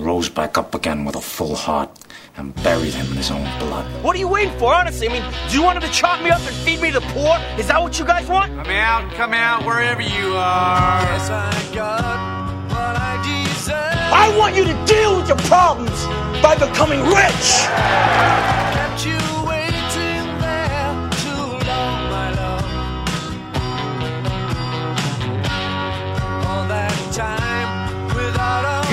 [0.00, 1.90] rose back up again with a full heart
[2.36, 3.84] and buried him in his own blood.
[4.02, 5.08] What are you waiting for, honestly?
[5.08, 7.06] I mean, do you want him to chop me up and feed me to the
[7.08, 7.38] poor?
[7.58, 8.52] Is that what you guys want?
[8.54, 11.02] Come out, come out, wherever you are.
[11.02, 13.76] Yes, I got what I deserve.
[13.76, 16.04] I want you to deal with your problems
[16.42, 17.68] by becoming rich!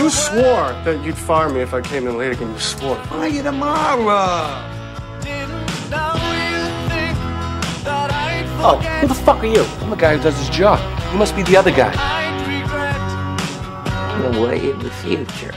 [0.10, 2.52] You swore that you'd fire me if I came in late again.
[2.52, 2.96] You swore.
[3.04, 4.58] Fire you tomorrow.
[8.66, 9.62] oh, who the fuck are you?
[9.62, 10.80] I'm the guy who does his job.
[11.12, 11.94] You must be the other guy.
[14.24, 15.54] The way of the future.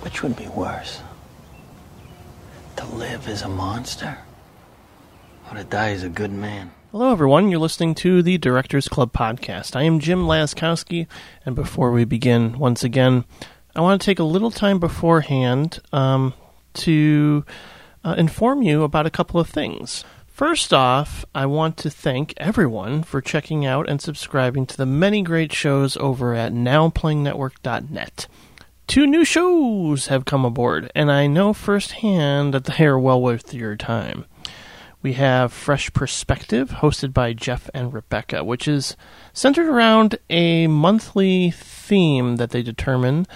[0.00, 1.02] Which would be worse?
[2.76, 4.16] To live as a monster?
[5.48, 6.72] Or to die as a good man?
[6.90, 7.50] Hello, everyone.
[7.50, 9.76] You're listening to the Directors Club podcast.
[9.76, 11.06] I am Jim Laczkowski,
[11.44, 13.24] and before we begin, once again,
[13.74, 16.34] I want to take a little time beforehand um,
[16.74, 17.44] to
[18.04, 20.04] uh, inform you about a couple of things.
[20.26, 25.22] First off, I want to thank everyone for checking out and subscribing to the many
[25.22, 28.26] great shows over at NowPlayingNetwork.net.
[28.88, 33.54] Two new shows have come aboard, and I know firsthand that they are well worth
[33.54, 34.24] your time.
[35.06, 38.96] We have Fresh Perspective, hosted by Jeff and Rebecca, which is
[39.32, 43.28] centered around a monthly theme that they determine.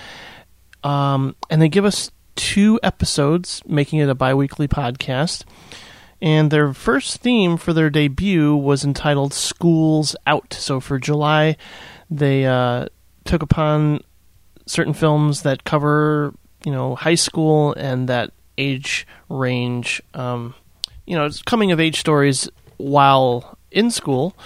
[0.82, 5.44] Um, and they give us two episodes, making it a bi weekly podcast.
[6.20, 10.52] And their first theme for their debut was entitled Schools Out.
[10.54, 11.56] So for July,
[12.10, 12.86] they uh,
[13.24, 14.02] took upon
[14.66, 16.34] certain films that cover,
[16.64, 20.02] you know, high school and that age range.
[20.14, 20.56] Um,
[21.06, 24.36] you know, it's coming of age stories while in school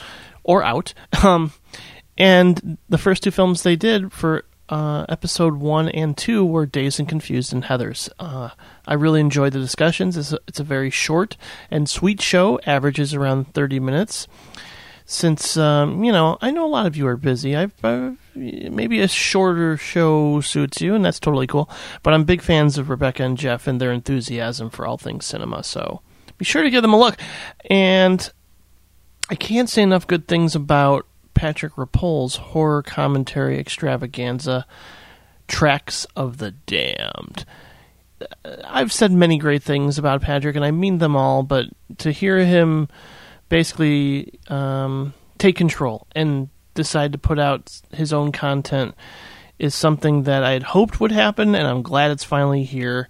[0.43, 0.95] or out.
[1.25, 1.53] Um,
[2.17, 6.99] and the first two films they did for uh, episode one and two were Dazed
[7.01, 8.09] and Confused and Heathers.
[8.19, 8.51] Uh,
[8.87, 10.17] I really enjoyed the discussions.
[10.17, 11.37] It's a, it's a very short
[11.71, 14.29] and sweet show, averages around 30 minutes.
[15.07, 19.01] Since, um, you know, I know a lot of you are busy, I've, I've maybe
[19.01, 21.69] a shorter show suits you, and that's totally cool.
[22.03, 25.63] But I'm big fans of Rebecca and Jeff and their enthusiasm for all things cinema,
[25.63, 26.01] so
[26.39, 27.19] be sure to give them a look.
[27.71, 28.31] And
[29.31, 34.67] I can't say enough good things about Patrick Rapol's horror commentary extravaganza,
[35.49, 37.45] Tracks of the Damned.
[38.65, 41.67] I've said many great things about Patrick, and I mean them all, but
[41.99, 42.89] to hear him
[43.49, 48.95] basically um, take control and decide to put out his own content
[49.59, 53.09] is something that I had hoped would happen, and I'm glad it's finally here.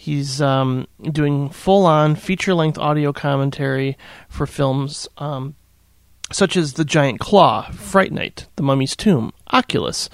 [0.00, 3.98] He's um, doing full on feature length audio commentary
[4.30, 5.56] for films um,
[6.32, 10.08] such as The Giant Claw, Fright Night, The Mummy's Tomb, Oculus.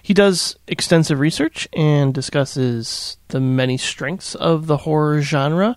[0.00, 5.76] He does extensive research and discusses the many strengths of the horror genre,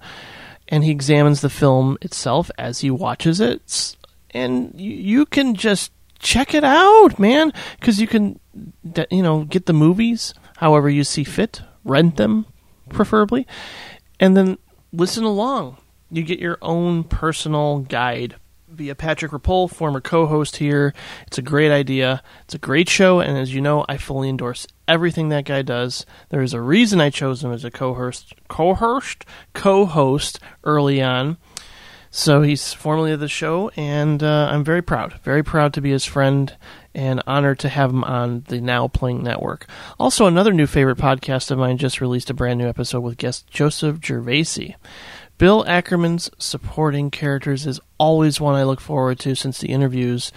[0.70, 3.98] and he examines the film itself as he watches it.
[4.32, 8.40] And you, can just check it out, man, because you can,
[9.12, 12.46] you know, get the movies however you see fit, rent them,
[12.90, 13.48] preferably,
[14.20, 14.58] and then
[14.92, 15.78] listen along.
[16.12, 18.36] You get your own personal guide
[18.68, 20.94] via Patrick Rapol, former co-host here.
[21.28, 22.22] It's a great idea.
[22.44, 26.06] It's a great show, and as you know, I fully endorse everything that guy does.
[26.30, 31.38] There is a reason I chose him as a co-host, co-host, co-host early on.
[32.12, 35.92] So he's formerly of the show, and uh, I'm very proud, very proud to be
[35.92, 36.56] his friend,
[36.94, 39.68] and honored to have him on the Now Playing Network.
[40.00, 43.48] Also, another new favorite podcast of mine just released a brand new episode with guest
[43.48, 44.76] Joseph Gervasi.
[45.38, 50.34] Bill Ackerman's supporting characters is always one I look forward to since the interviews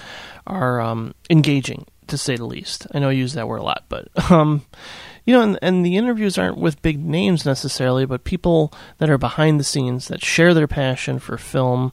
[0.47, 2.87] are um, engaging, to say the least.
[2.95, 4.65] I know I use that word a lot, but um,
[5.25, 9.19] you know, and, and the interviews aren't with big names necessarily, but people that are
[9.19, 11.93] behind the scenes that share their passion for film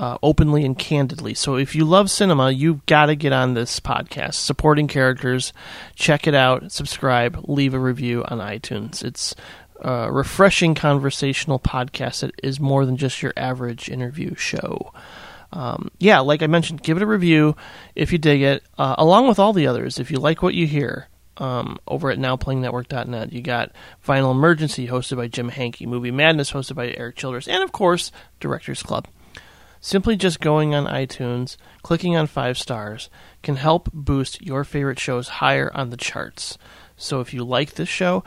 [0.00, 1.34] uh, openly and candidly.
[1.34, 4.32] So if you love cinema, you've got to get on this podcast.
[4.34, 5.52] Supporting characters,
[5.94, 9.04] check it out, subscribe, leave a review on iTunes.
[9.04, 9.34] It's
[9.78, 14.90] a refreshing conversational podcast that is more than just your average interview show.
[15.52, 17.54] Um, yeah, like I mentioned, give it a review
[17.94, 19.98] if you dig it, uh, along with all the others.
[19.98, 25.18] If you like what you hear, um, over at NowPlayingNetwork.net, you got Final Emergency, hosted
[25.18, 29.06] by Jim Hankey, Movie Madness, hosted by Eric Childress, and of course, Directors Club.
[29.80, 33.08] Simply just going on iTunes, clicking on five stars,
[33.42, 36.58] can help boost your favorite shows higher on the charts.
[36.96, 38.22] So if you like this show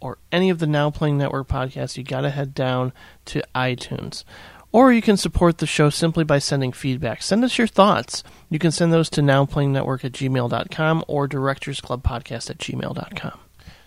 [0.00, 2.92] or any of the Now Playing Network podcasts, you got to head down
[3.26, 4.24] to iTunes
[4.70, 7.22] Or you can support the show simply by sending feedback.
[7.22, 8.22] Send us your thoughts.
[8.50, 13.38] You can send those to nowplayingnetwork at gmail.com or directorsclubpodcast at gmail.com.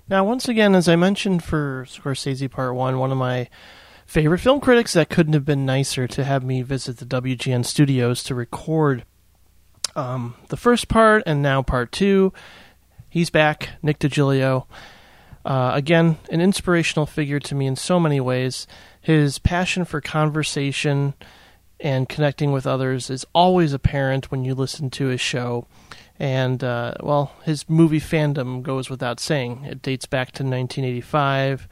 [0.07, 3.49] Now, once again, as I mentioned for Scorsese Part 1, one of my
[4.05, 8.23] favorite film critics that couldn't have been nicer to have me visit the WGN studios
[8.23, 9.03] to record
[9.95, 12.33] um, the first part and now part two.
[13.09, 14.65] He's back, Nick Digilio.
[15.45, 18.67] Uh, again, an inspirational figure to me in so many ways.
[18.99, 21.13] His passion for conversation
[21.79, 25.67] and connecting with others is always apparent when you listen to his show.
[26.17, 29.65] And, uh, well, his movie fandom goes without saying.
[29.65, 31.67] It dates back to 1985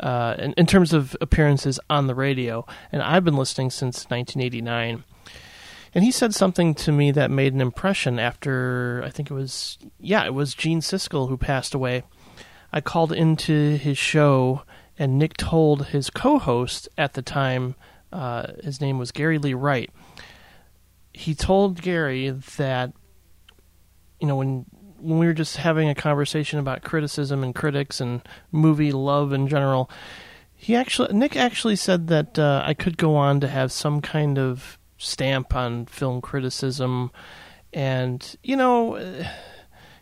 [0.00, 2.66] uh, in, in terms of appearances on the radio.
[2.92, 5.04] And I've been listening since 1989.
[5.94, 9.78] And he said something to me that made an impression after, I think it was,
[9.98, 12.02] yeah, it was Gene Siskel who passed away.
[12.72, 14.62] I called into his show,
[14.98, 17.74] and Nick told his co host at the time,
[18.12, 19.90] uh, his name was Gary Lee Wright.
[21.14, 22.92] He told Gary that,
[24.20, 24.66] you know, when
[24.98, 28.22] when we were just having a conversation about criticism and critics and
[28.52, 29.90] movie love in general,
[30.54, 34.38] he actually Nick actually said that uh, I could go on to have some kind
[34.38, 37.10] of stamp on film criticism,
[37.72, 39.24] and you know.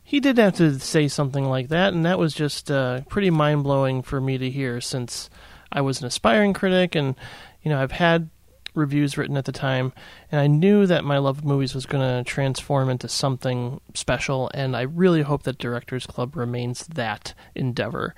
[0.09, 3.65] He did have to say something like that, and that was just uh, pretty mind
[3.65, 5.29] blowing for me to hear since
[5.73, 7.17] I was an aspiring critic, and
[7.63, 8.31] you know I've had
[8.77, 9.93] reviews written at the time,
[10.31, 14.51] and I knew that my love of movies was going to transform into something special,
[14.55, 18.15] and I really hope that Directors Club remains that endeavor.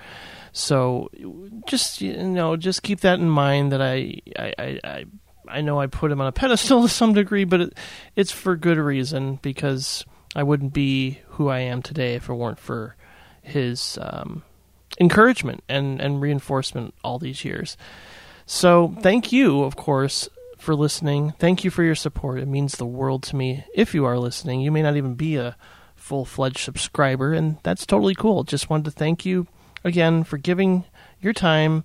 [0.52, 1.08] So,
[1.66, 3.72] just you know, just keep that in mind.
[3.72, 5.05] That I, I, I,
[5.49, 7.78] I, know I put him on a pedestal to some degree, but it,
[8.16, 12.58] it's for good reason because I wouldn't be who I am today if it weren't
[12.58, 12.96] for
[13.43, 14.43] his um,
[15.00, 17.76] encouragement and and reinforcement all these years.
[18.46, 20.28] So, thank you, of course,
[20.69, 21.32] for listening.
[21.38, 22.38] Thank you for your support.
[22.38, 23.65] It means the world to me.
[23.75, 25.56] If you are listening, you may not even be a
[25.97, 28.44] full fledged subscriber, and that's totally cool.
[28.44, 29.47] Just wanted to thank you
[29.82, 30.85] again for giving
[31.23, 31.85] your time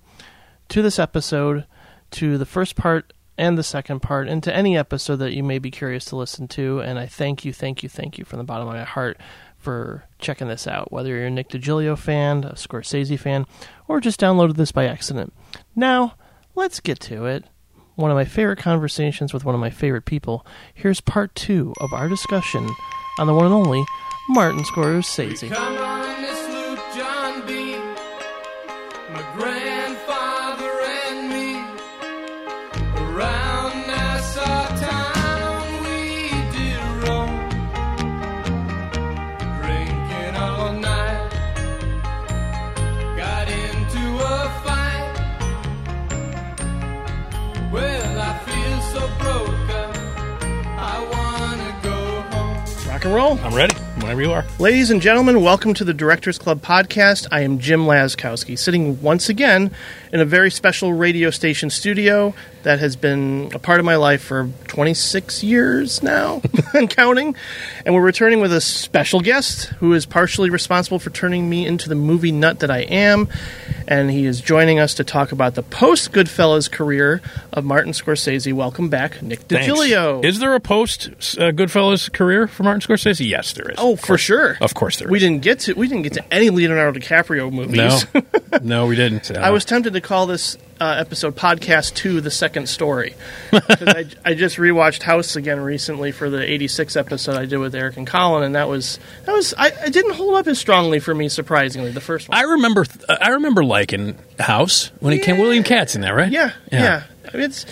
[0.68, 1.64] to this episode,
[2.10, 5.58] to the first part and the second part, and to any episode that you may
[5.58, 6.80] be curious to listen to.
[6.80, 9.18] And I thank you, thank you, thank you from the bottom of my heart
[9.56, 10.92] for checking this out.
[10.92, 13.46] Whether you're a Nick Digilio fan, a Scorsese fan,
[13.88, 15.32] or just downloaded this by accident.
[15.74, 16.16] Now,
[16.54, 17.46] let's get to it
[17.96, 20.46] one of my favorite conversations with one of my favorite people.
[20.74, 22.68] Here's part two of our discussion
[23.18, 23.84] on the one and only
[24.30, 26.03] Martin Scorsese.
[53.14, 53.38] And roll.
[53.46, 53.76] I'm ready.
[54.00, 54.44] Whenever you are.
[54.58, 57.28] Ladies and gentlemen, welcome to the Directors Club podcast.
[57.30, 59.70] I am Jim Laczkowski, sitting once again
[60.14, 62.32] in a very special radio station studio
[62.62, 66.40] that has been a part of my life for 26 years now
[66.74, 67.34] and counting.
[67.84, 71.88] And we're returning with a special guest who is partially responsible for turning me into
[71.88, 73.28] the movie nut that I am.
[73.88, 77.20] And he is joining us to talk about the post Goodfellas career
[77.52, 78.52] of Martin Scorsese.
[78.52, 79.66] Welcome back, Nick Thanks.
[79.66, 80.24] Digilio.
[80.24, 83.28] Is there a post uh, Goodfellas career for Martin Scorsese?
[83.28, 83.76] Yes, there is.
[83.78, 84.56] Oh, for sure.
[84.60, 85.12] Of course there is.
[85.12, 88.06] We didn't get to we didn't get to any Leonardo DiCaprio movies.
[88.14, 88.22] No,
[88.62, 89.30] no, we didn't.
[89.30, 93.14] Uh, I was tempted to call this uh, episode "Podcast Two: The Second Story"
[93.52, 97.96] I, I just rewatched House again recently for the '86 episode I did with Eric
[97.96, 101.14] and Colin, and that was that was I, it didn't hold up as strongly for
[101.14, 101.90] me, surprisingly.
[101.90, 102.84] The first one, I remember.
[103.08, 105.38] I remember liking House when it came.
[105.38, 106.30] William Katt in there, right?
[106.30, 107.66] yeah, yeah, I mean, it's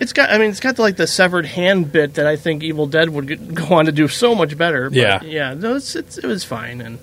[0.00, 2.62] it's got I mean it's got the, like the severed hand bit that I think
[2.62, 4.90] Evil Dead would go on to do so much better.
[4.90, 5.20] But Yeah.
[5.24, 6.98] yeah, no, it's, it's, it was fine, and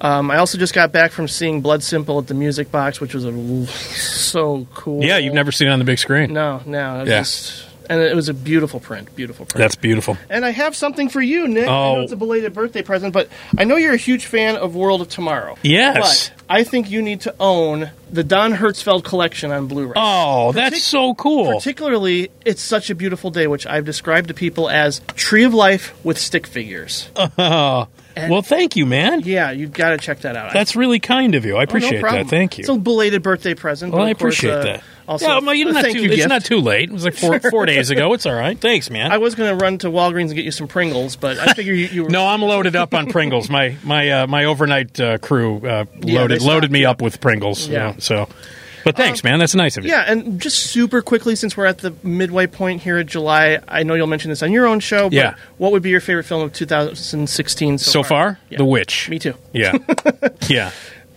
[0.00, 3.14] um, I also just got back from seeing Blood Simple at the Music Box, which
[3.14, 5.02] was a, so cool.
[5.04, 6.32] Yeah, you've never seen it on the big screen.
[6.32, 7.04] No, no.
[7.04, 7.70] Was Yeah.
[7.94, 9.14] and it was a beautiful print.
[9.14, 9.58] Beautiful print.
[9.62, 10.16] That's beautiful.
[10.30, 11.64] and I have something for you, Nick.
[11.64, 12.00] I know Oh.
[12.02, 15.08] it's a belated birthday present, but I know you're a huge fan of World of
[15.08, 15.56] Tomorrow.
[15.62, 16.30] Yes.
[16.30, 19.94] But I think you need to own the Don Hertzfeldt collection on Blu-ray.
[19.96, 21.54] Oh, that's so cool.
[21.54, 25.94] Particularly, it's such a beautiful day, which I've described to people as Tree of Life
[26.04, 27.08] with stick figures.
[27.38, 29.20] Oh, well, thank you, man.
[29.20, 30.52] yeah, you've got to check that out.
[30.52, 31.52] That's really kind of you.
[31.56, 32.28] I Oh, no appreciate that.
[32.28, 32.62] Thank you.
[32.62, 33.92] It's a belated birthday present.
[33.92, 34.84] well, I course, appreciate uh, that.
[35.06, 36.28] Also, yeah, well, you not thank too, you it's gift.
[36.30, 36.88] not too late.
[36.88, 38.14] It was like four, four days ago.
[38.14, 38.58] It's all right.
[38.58, 39.12] Thanks, man.
[39.12, 41.74] I was going to run to Walgreens and get you some Pringles, but I figure
[41.74, 42.10] you, you were.
[42.18, 43.50] no, I'm loaded up on Pringles.
[43.50, 47.68] My my uh, my overnight uh, crew uh, Yeah, loaded loaded me up with Pringles.
[47.68, 47.88] Yeah.
[47.90, 47.94] Yeah.
[47.98, 48.28] So
[48.84, 49.38] But thanks, man.
[49.38, 49.90] That's nice of you.
[49.90, 53.82] Yeah, and just super quickly, since we're at the midway point here at July, I
[53.82, 55.04] know you'll mention this on your own show.
[55.04, 55.34] But Yeah.
[55.58, 58.58] What would be your favorite film of 2016 so, So far, Yeah.
[58.58, 59.08] The Witch.
[59.08, 59.34] Me too.
[59.52, 59.76] Yeah,
[60.48, 60.70] yeah.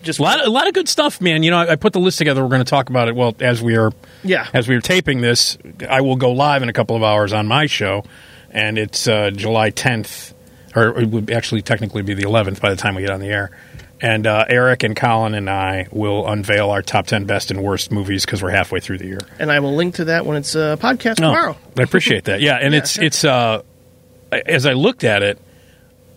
[0.03, 1.43] Just A lot, a lot of good stuff, man.
[1.43, 2.41] You know, I, I put the list together.
[2.41, 3.15] We're going to talk about it.
[3.15, 3.91] Well, as we are,
[4.23, 4.47] Yeah.
[4.53, 5.57] as we are taping this,
[5.89, 8.03] I will go live in a couple of hours on my show,
[8.51, 10.33] and it's uh, July 10th,
[10.75, 13.27] or it would actually technically be the 11th by the time we get on the
[13.27, 13.51] air.
[13.99, 17.91] And uh, Eric and Colin and I will unveil our top 10 best and worst
[17.91, 19.19] movies because we're halfway through the year.
[19.39, 21.57] and I will link to that when it's a podcast No, tomorrow.
[21.77, 22.39] I appreciate that.
[22.41, 23.03] Yeah, and Yeah, it's sure.
[23.03, 23.63] it's uh,
[24.31, 25.39] as I looked at it,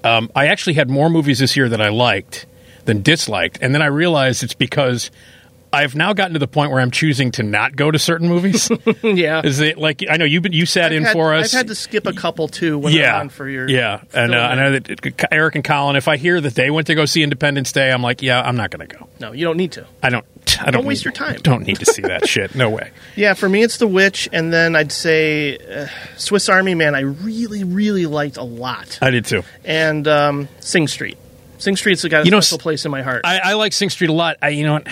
[0.05, 2.45] um, I actually had more movies this year that I liked
[2.85, 5.11] than disliked, and then I realized it's because
[5.73, 8.71] I've now gotten to the point where I'm choosing to not go to certain movies.
[9.03, 9.43] yeah.
[9.45, 11.55] Is it like I know you you sat I've in had, for us?
[11.55, 14.35] I've had to skip a couple too when yeah, I'm on for your yeah, and
[14.35, 14.39] uh.
[14.39, 15.97] I know that Eric and Colin.
[15.97, 18.57] If I hear that they went to go see Independence Day, I'm like, yeah, I'm
[18.57, 19.09] not going to go.
[19.21, 19.87] No, you don't need to.
[20.03, 20.25] I don't.
[20.61, 21.39] I don't, waste need- your time.
[21.43, 22.55] Don't need to see that shit.
[22.55, 22.91] No way.
[23.15, 25.87] Yeah, for me it's The Witch, and then I'd say uh,
[26.17, 26.95] Swiss Army Man.
[26.95, 29.43] I really, really liked a lot, I did too.
[29.65, 31.17] and um, Sing Street.
[31.61, 33.23] Sing Street's got a You know, special place in my heart.
[33.25, 34.37] I, I like Sing Street a lot.
[34.43, 34.89] I, you know, what?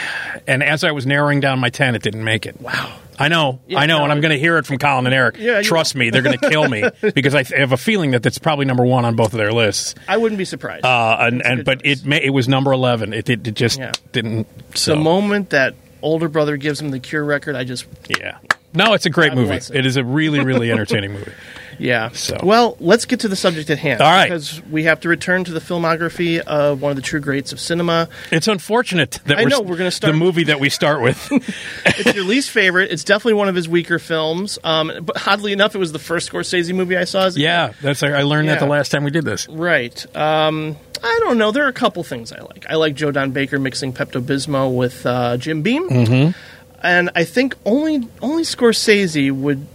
[0.46, 2.60] and as I was narrowing down my ten, it didn't make it.
[2.60, 2.94] wow.
[3.20, 5.12] I know, Yeah, I know, no, and I'm going to hear it from Colin and
[5.14, 5.38] Eric.
[5.40, 6.84] Yeah, Trust me, they're going to kill me
[7.14, 9.50] because I th- have a feeling that that's probably number one on both of their
[9.50, 9.96] lists.
[10.06, 10.84] I wouldn't be surprised.
[10.84, 12.02] Uh, and, and but choice.
[12.02, 13.12] it may, it was number eleven.
[13.12, 13.90] It, it, it just Yeah.
[14.12, 14.46] didn't.
[14.76, 18.38] So the moment that older brother gives him the Cure record, I just yeah.
[18.72, 19.54] No, it's a great God movie.
[19.54, 19.70] it.
[19.70, 21.32] It is a really, really entertaining movie.
[21.78, 22.10] yeah.
[22.10, 24.00] So- well, let's get to the subject at hand.
[24.00, 24.26] All right.
[24.28, 27.60] because we have to return to the filmography of one of the true greats of
[27.60, 28.08] cinema.
[28.30, 31.30] It's unfortunate that I we're, know, we're gonna start- the movie that we start with.
[31.86, 32.92] It's your least favorite.
[32.92, 34.58] It's definitely one of his weaker films.
[34.62, 37.26] Um, but oddly enough, it was the first Scorsese movie I saw.
[37.26, 39.48] As a yeah, that's I learned that the last time we did this.
[39.48, 40.04] Right.
[40.16, 41.50] Um, I don't know.
[41.50, 42.66] There are a couple things I like.
[42.68, 46.38] I like Joe Don Baker mixing Pepto Bismol with uh, Jim Beam, mm-hmm.
[46.82, 49.66] and I think only only Scorsese would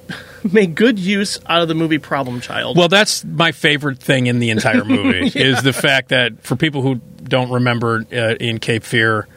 [0.51, 2.77] make good use out of the movie Problem Child.
[2.77, 6.81] Well, that's my favorite thing in the entire movie is the fact that for people
[6.81, 9.27] who don't remember uh, in Cape Fear,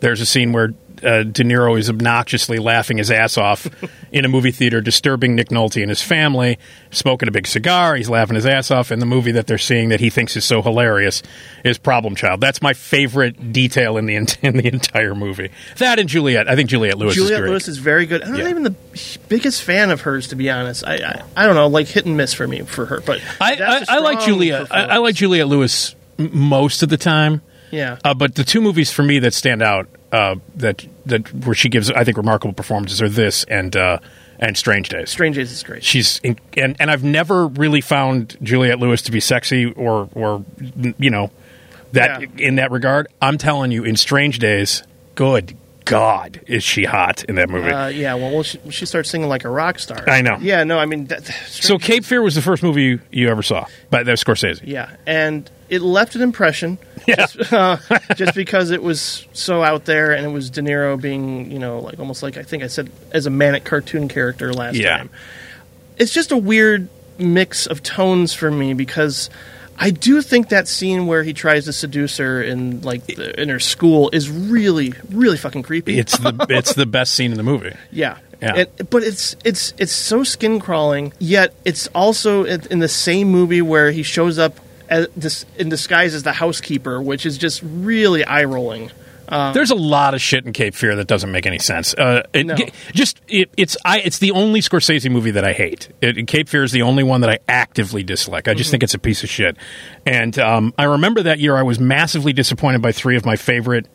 [0.00, 3.66] there's a scene where uh, De Niro is obnoxiously laughing his ass off
[4.16, 6.58] in a movie theater, disturbing Nick Nolte and his family,
[6.90, 7.96] smoking a big cigar.
[7.96, 8.90] He's laughing his ass off.
[8.90, 11.22] And the movie that they're seeing that he thinks is so hilarious
[11.64, 12.40] is Problem Child.
[12.40, 15.50] That's my favorite detail in the in the entire movie.
[15.78, 16.48] That and Juliette.
[16.48, 17.42] I think Juliette Lewis is Juliette.
[17.44, 18.22] Lewis is very good.
[18.22, 18.74] I'm not even the
[19.28, 20.86] biggest fan of hers, to be honest.
[20.86, 23.00] I, I I don't know, like hit and miss for me for her.
[23.00, 24.68] But I, I, I like Juliette.
[24.70, 27.42] I, I like Juliette Lewis m- most of the time.
[27.70, 27.98] Yeah.
[28.04, 31.68] Uh, but the two movies for me that stand out uh, that that where she
[31.68, 33.98] gives I think remarkable performances are this and uh,
[34.38, 35.10] and Strange Days.
[35.10, 35.82] Strange Days is great.
[35.84, 40.44] She's in, and and I've never really found Juliette Lewis to be sexy or or
[40.98, 41.30] you know
[41.92, 42.26] that Yeah.
[42.38, 43.08] in that regard.
[43.22, 44.82] I'm telling you, in Strange Days,
[45.14, 45.56] good
[45.86, 47.70] God, is she hot in that movie?
[47.70, 50.04] Uh, yeah, well, well she, she starts singing like a rock star.
[50.08, 50.36] I know.
[50.40, 53.42] Yeah, no, I mean, that, so Cape Fear was the first movie you, you ever
[53.42, 54.60] saw by the Scorsese.
[54.64, 56.78] Yeah, and it left an impression.
[57.06, 57.14] Yeah.
[57.26, 57.76] Just, uh,
[58.16, 61.78] just because it was so out there, and it was De Niro being, you know,
[61.78, 64.96] like almost like I think I said as a manic cartoon character last Yeah.
[64.98, 65.10] time.
[65.98, 69.30] It's just a weird mix of tones for me because
[69.78, 73.48] I do think that scene where he tries to seduce her in like the, in
[73.48, 75.98] her school is really, really fucking creepy.
[75.98, 77.74] It's the it's the best scene in the movie.
[77.90, 78.18] Yeah.
[78.40, 78.56] Yeah.
[78.56, 81.12] It- but it's it's it's so skin crawling.
[81.18, 86.14] Yet it's also in in the same movie where he shows up as, in disguise
[86.14, 88.90] as the housekeeper, which is just really eye rolling.
[89.28, 91.94] There's a lot of shit in Cape Fear that doesn't make any sense.
[91.94, 92.54] Uh, it, No.
[92.54, 95.88] g- just it, it's I it's the only Scorsese movie that I hate.
[96.00, 98.48] It, Cape Fear is the only one that I actively dislike.
[98.48, 99.56] I just think it's a piece of shit.
[100.04, 103.86] And um, I remember that year I was massively disappointed by three of my favorite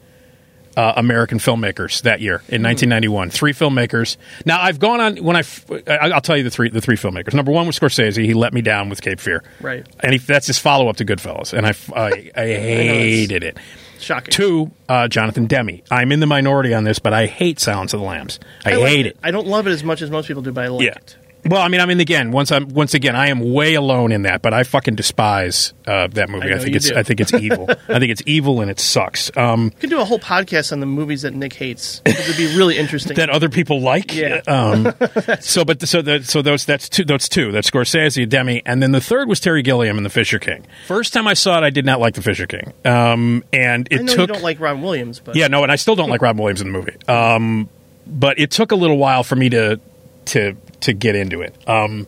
[0.78, 3.30] uh, American filmmakers that year in 1991.
[3.30, 4.16] Three filmmakers.
[4.46, 5.44] Now I've gone on when I
[5.88, 7.34] I'll tell you the three the three filmmakers.
[7.34, 8.24] Number one was Scorsese.
[8.24, 9.44] He let me down with Cape Fear.
[9.60, 9.86] Right.
[10.00, 13.58] And he, that's his follow up to Goodfellas, and I I hated it.
[14.02, 14.32] Shocking.
[14.32, 15.82] Two, uh, Jonathan Demme.
[15.92, 18.40] I'm in the minority on this, but I hate Silence of the Lambs.
[18.66, 19.18] I, like hate it.
[19.24, 20.92] I don't love it as much as most people do, but I like Yeah.
[20.96, 21.16] it.
[21.44, 24.24] Well, I mean, I mean, again, once I'm once again, I am way alone in
[24.24, 26.52] that, but I fucking despise uh, that movie.
[26.54, 26.96] I I, think you it's do.
[26.96, 27.68] I think it's evil.
[27.70, 29.36] I think it's evil and it sucks.
[29.36, 32.02] Um, We could do a whole podcast on the movies that Nick hates.
[32.06, 33.16] It would be really interesting.
[33.16, 34.14] that other people like.
[34.14, 34.42] Yeah.
[34.48, 34.94] Um,
[35.40, 37.06] so, but so the, so those that's two.
[37.06, 37.52] That's two.
[37.52, 40.66] That's Scorsese, Demme, and then the third was Terry Gilliam and The Fisher King.
[40.86, 44.08] First time I saw it, I did not like The Fisher King, um, and it
[44.08, 44.20] took.
[44.20, 46.62] you don't like Ron Williams, but Yeah, no, and I still don't like Robin Williams
[46.62, 46.96] in the movie.
[47.08, 47.68] Um,
[48.06, 49.80] but it took a little while for me to
[50.26, 51.56] to to get into it.
[51.68, 52.08] Um,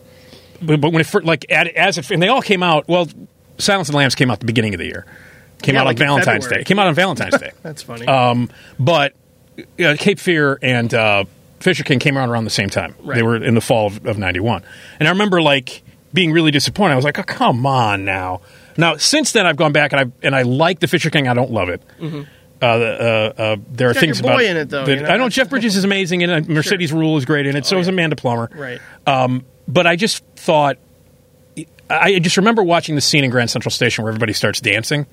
[0.62, 2.86] but, but when it fir- like at, as if and they all came out.
[2.88, 3.08] Well,
[3.58, 5.06] Silence of the Lambs came out at the beginning of the year.
[5.62, 6.54] Came Yeah, out like on Valentine's February.
[6.56, 6.60] Day.
[6.62, 7.52] It came out on Valentine's Day.
[7.62, 8.06] that's funny.
[8.06, 9.14] Um, but
[9.78, 11.24] uh, Cape Fear and uh,
[11.60, 12.94] Fisher King came around around the same time.
[13.02, 13.14] Right.
[13.14, 14.62] They were in the fall of, of '91,
[14.98, 16.92] and I remember like being really disappointed.
[16.92, 18.40] I was like, "Oh, come on now!"
[18.76, 21.28] Now since then, I've gone back and I and I like the Fisher King.
[21.28, 21.80] I don't love it.
[22.00, 22.26] The-
[22.66, 25.08] uh, uh, there are things about in it, though, that- you know?
[25.08, 27.66] I know Jeff Bridges is amazing, and uh, Mercedes Ruehl is great in it.
[27.66, 28.50] so is Amanda Plummer.
[28.54, 28.80] Right.
[29.06, 30.78] Um, but I just thought,
[31.90, 35.06] I just remember watching the scene in Grand Central Station where everybody starts dancing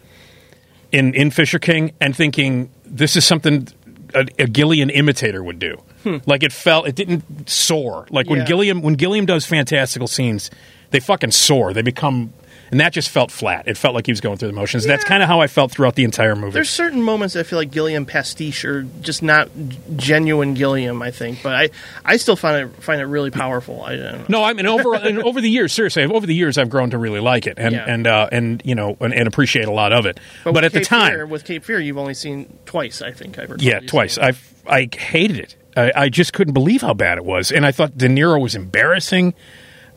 [0.91, 3.67] in in Fisher King and thinking this is something
[4.13, 5.81] a, a Gilliam imitator would do.
[6.25, 8.08] Like it felt, it didn't soar.
[8.10, 8.46] Like when Yeah.
[8.46, 10.50] Gilliam when Gilliam does fantastical scenes,
[10.89, 11.74] they fucking soar.
[11.74, 12.34] They become.
[12.72, 13.68] And that just felt flat.
[13.68, 14.86] It felt like he was going through the motions.
[14.86, 16.54] That's kind of how I felt throughout the entire movie.
[16.54, 19.50] There's certain moments I feel like Gilliam pastiche or just not
[19.98, 21.01] genuine Gilliam.
[21.01, 21.70] I think, but I
[22.06, 23.84] I still find it find it really powerful.
[23.84, 24.25] I don't know.
[24.40, 26.98] No, I mean over and over the years, seriously, over the years, I've grown to
[26.98, 27.86] really like it and Yeah.
[27.88, 30.20] and uh, and you know and, and appreciate a lot of it.
[30.44, 33.01] But, with at the time, Fear, with Cape Fear, you've only seen twice.
[33.01, 33.62] I think I've heard.
[33.62, 34.18] yeah, twice.
[34.18, 34.32] I
[34.66, 35.56] I hated it.
[35.75, 38.56] I, I just couldn't believe how bad it was, and I thought De Niro was
[38.56, 39.34] embarrassing,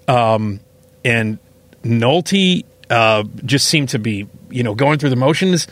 [0.08, 0.60] um,
[1.04, 1.38] and
[1.84, 5.66] Nolte uh, just seemed to be you know going through the motions.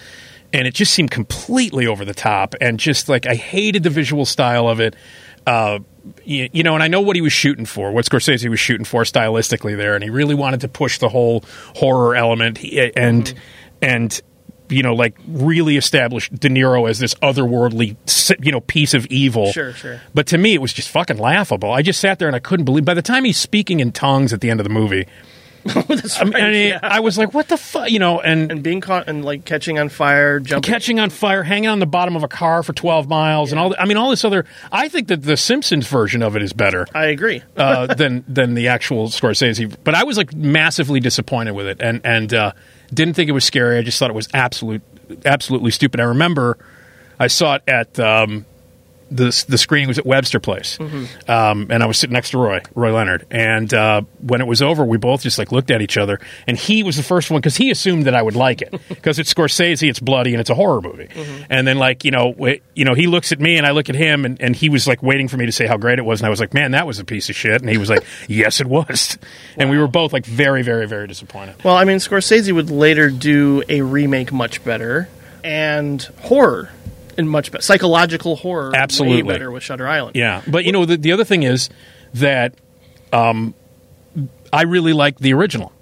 [0.55, 4.27] And it just seemed completely over the top, and just like I hated the visual
[4.27, 4.95] style of it.
[5.47, 5.79] Uh,
[6.27, 8.85] you, you know, and I know what he was shooting for, what Scorsese was shooting
[8.85, 11.43] for stylistically there, and he really wanted to push the whole
[11.75, 13.39] horror element, and Mm-hmm.
[13.81, 14.21] and
[14.69, 17.97] you know, like really establish De Niro as this otherworldly,
[18.45, 19.53] you know, piece of evil.
[19.53, 20.03] Sure, sure.
[20.13, 21.73] But to me, it was just fucking laughable.
[21.73, 22.85] I just sat there and I couldn't believe.
[22.85, 25.07] By the time he's speaking in tongues at the end of the movie,
[25.65, 26.81] That's I, mean, right, yeah.
[26.83, 29.79] I was like, "What the fuck?" You know, and, and being caught and like catching
[29.79, 30.71] on fire, jumping.
[30.71, 33.71] catching on fire, hanging on the bottom of a car for twelve miles, and all.
[33.71, 34.45] The, I mean, all this other.
[34.73, 36.87] I think that the Simpsons version of it is better.
[36.95, 37.43] I agree.
[37.57, 39.77] uh, than than the actual Scorsese.
[39.85, 42.53] But I was like massively disappointed with it, and and uh,
[42.93, 43.79] didn't think it was scary.
[43.79, 44.83] I just thought it was absolute
[45.25, 46.01] absolutely stupid.
[46.01, 46.59] I remember
[47.21, 48.47] I saw it at um,
[49.17, 50.79] the the screening was at Webster Place,
[51.29, 53.27] um, and I was sitting next to Roy Roy Leonard.
[53.31, 56.57] And uh, when it was over, we both just like looked at each other, and
[56.57, 58.73] he was the first one because he assumed that I would like it.
[59.03, 61.09] Because it's Scorsese, it's bloody, and it's a horror movie.
[61.51, 63.89] And then like you know w- you know he looks at me and I look
[63.89, 66.05] at him, and, and he was like waiting for me to say how great it
[66.05, 67.91] was, and I was like, man, that was a piece of shit, and he was
[67.91, 69.19] like, yes, it was,
[69.57, 71.57] and we were both like very very very disappointed.
[71.65, 75.09] Well, I mean, Scorsese would later do a remake much better.
[75.45, 76.71] And horror
[77.17, 79.23] and much better psychological horror Absolutely.
[79.23, 80.17] way better with Shutter Island.
[80.17, 81.69] Yeah, but you know the, the other thing is
[82.15, 82.55] that
[83.13, 83.55] um,
[84.53, 85.73] I really like the original.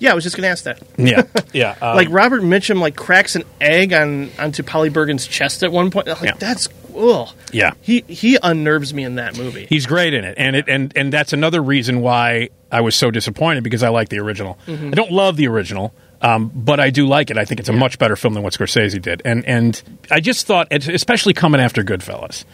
[0.00, 0.82] Yeah, I was just going to ask that.
[0.96, 1.22] Yeah,
[1.52, 1.76] yeah.
[1.80, 5.90] um, like Robert Mitchum, like cracks an egg on onto Polly Bergen's chest at one
[5.90, 6.06] point.
[6.06, 6.34] Like Yeah.
[6.38, 7.28] that's ugh.
[7.52, 7.72] Yeah.
[7.80, 9.66] He he unnerves me in that movie.
[9.68, 13.10] He's great in it, and it and and that's another reason why I was so
[13.10, 14.58] disappointed because I like the original.
[14.66, 14.88] Mm-hmm.
[14.88, 17.38] I don't love the original, um, but I do like it.
[17.38, 20.46] I think it's a much better film than what Scorsese did, and and I just
[20.46, 22.44] thought, especially coming after Goodfellas,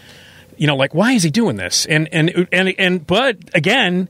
[0.57, 1.87] you know, like why is he doing this?
[1.87, 4.09] And and and and but again.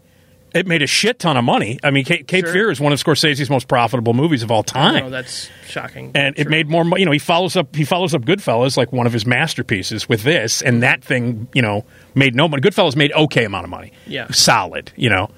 [0.53, 1.81] It made a shit ton of money.
[1.83, 2.53] I mean, Cape, Cape Sure.
[2.53, 5.11] Fear is one of Scorsese's most profitable movies of all time.
[5.11, 6.13] That's shocking.
[6.15, 6.85] and it made more.
[6.85, 7.75] mo- You know, he follows up.
[7.75, 11.61] He follows up Goodfellas like one of his masterpieces with this, and that thing, you
[11.61, 12.63] know, made no money.
[12.63, 13.91] Goodfellas made okay amount of money.
[14.07, 14.29] Yeah.
[14.31, 14.93] solid.
[14.95, 15.29] You know,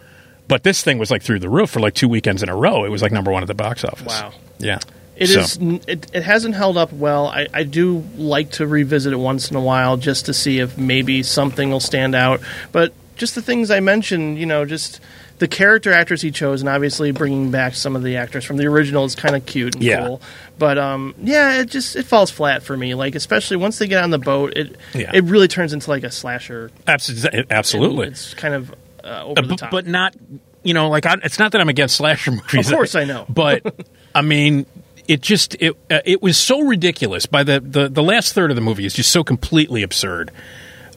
[0.48, 2.84] but this thing was like through the roof for like two weekends in a row.
[2.84, 4.06] It was like number one at the box office.
[4.06, 4.32] Wow.
[4.58, 4.78] Yeah.
[5.16, 5.56] It So- is.
[5.86, 7.28] It, it hasn't held up well.
[7.28, 10.76] I, I do like to revisit it once in a while just to see if
[10.76, 12.40] maybe something will stand out.
[12.72, 15.00] But just the things I mentioned, you know, just
[15.38, 18.66] the character actors he chose, and obviously bringing back some of the actors from the
[18.66, 20.06] original is kind of cute and Yeah.
[20.06, 20.20] cool.
[20.58, 22.94] But um, yeah, it just it falls flat for me.
[22.94, 25.10] Like especially once they get on the boat, it Yeah.
[25.14, 26.70] it really turns into like a slasher.
[26.86, 28.08] Abs- Absolutely.
[28.08, 28.74] It's kind of
[29.06, 29.70] uh, over Uh, the but, top.
[29.70, 30.14] but not.
[30.62, 32.66] You know, like I, it's not that I'm against slasher movies.
[32.68, 33.24] Of course I know.
[33.30, 34.66] but I mean,
[35.06, 37.26] it just it uh, it was so ridiculous.
[37.26, 40.32] By the, the the last third of the movie is just so completely absurd.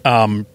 [0.04, 0.48] Um,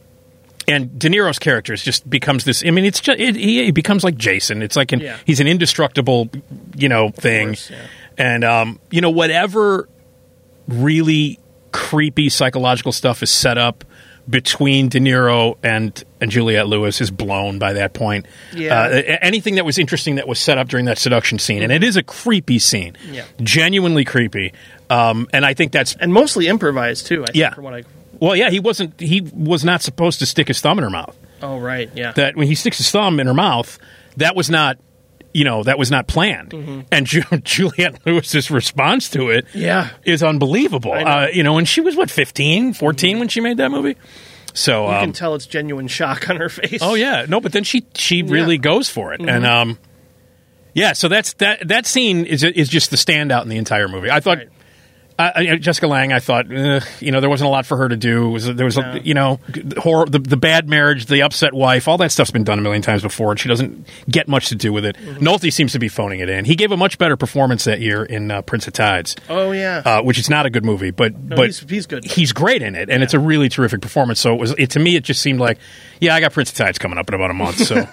[0.67, 2.65] and De Niro's character is just becomes this.
[2.67, 4.63] I mean, it's just it, he, he becomes like Jason.
[4.63, 5.19] It's like an, Yeah.
[5.27, 6.31] he's an indestructible,
[6.75, 7.49] you know, thing.
[7.49, 7.87] course, yeah.
[8.17, 9.89] And um, you know, whatever
[10.69, 11.39] really
[11.73, 13.85] creepy psychological stuff is set up
[14.29, 18.27] between De Niro and and Juliette Lewis is blown by that point.
[18.55, 18.81] Yeah.
[18.83, 18.89] Uh,
[19.21, 21.97] anything that was interesting that was set up during that seduction scene, and it is
[21.97, 23.25] a creepy scene, Yeah.
[23.43, 24.53] genuinely creepy.
[24.91, 27.23] Um, and I think that's and mostly improvised too.
[27.23, 27.53] I think, Yeah.
[27.55, 27.83] From what I.
[28.19, 28.51] well, yeah.
[28.51, 28.99] He wasn't.
[29.01, 31.17] He was not supposed to stick his thumb in her mouth.
[31.43, 31.91] Oh right.
[31.95, 32.13] Yeah.
[32.13, 33.79] That when he sticks his thumb in her mouth,
[34.17, 34.79] that was not.
[35.35, 36.81] You know that was not planned, Mm-hmm.
[36.93, 39.91] and Ju- Juliette Lewis's response to it Yeah.
[40.05, 40.95] is unbelievable.
[40.95, 41.01] Know.
[41.05, 43.97] Uh, you know, and she was what 15, 14 when she made that movie.
[44.55, 46.79] So, You um, can tell it's genuine shock on her face.
[46.81, 49.77] oh yeah, no, but then she she really goes for it, and um,
[50.73, 50.93] yeah.
[50.93, 54.11] So that's that that scene is is just the standout in the entire movie.
[54.11, 54.49] I thought Right.
[55.19, 57.97] I, Jessica Lange, I thought, eh, you know, there wasn't a lot for her to
[57.97, 58.31] do.
[58.31, 59.39] Was there was, a, you know,
[59.79, 62.83] horror, the, the bad marriage, the upset wife, all that stuff's been done a million
[62.83, 64.97] times before, and she doesn't get much to do with it.
[64.97, 65.25] Mm-hmm.
[65.25, 66.45] Nolte seems to be phoning it in.
[66.45, 69.83] He gave a much better performance that year in uh, Prince of Tides, Oh yeah.
[69.85, 72.05] uh, which is not a good movie, but No, but he's- he's good.
[72.05, 74.19] He's great in it, and it's a really terrific performance.
[74.19, 75.59] So it was it, to me, it just seemed like,
[76.01, 77.59] yeah, I got Prince of Tides coming up in about a month.
[77.65, 77.87] So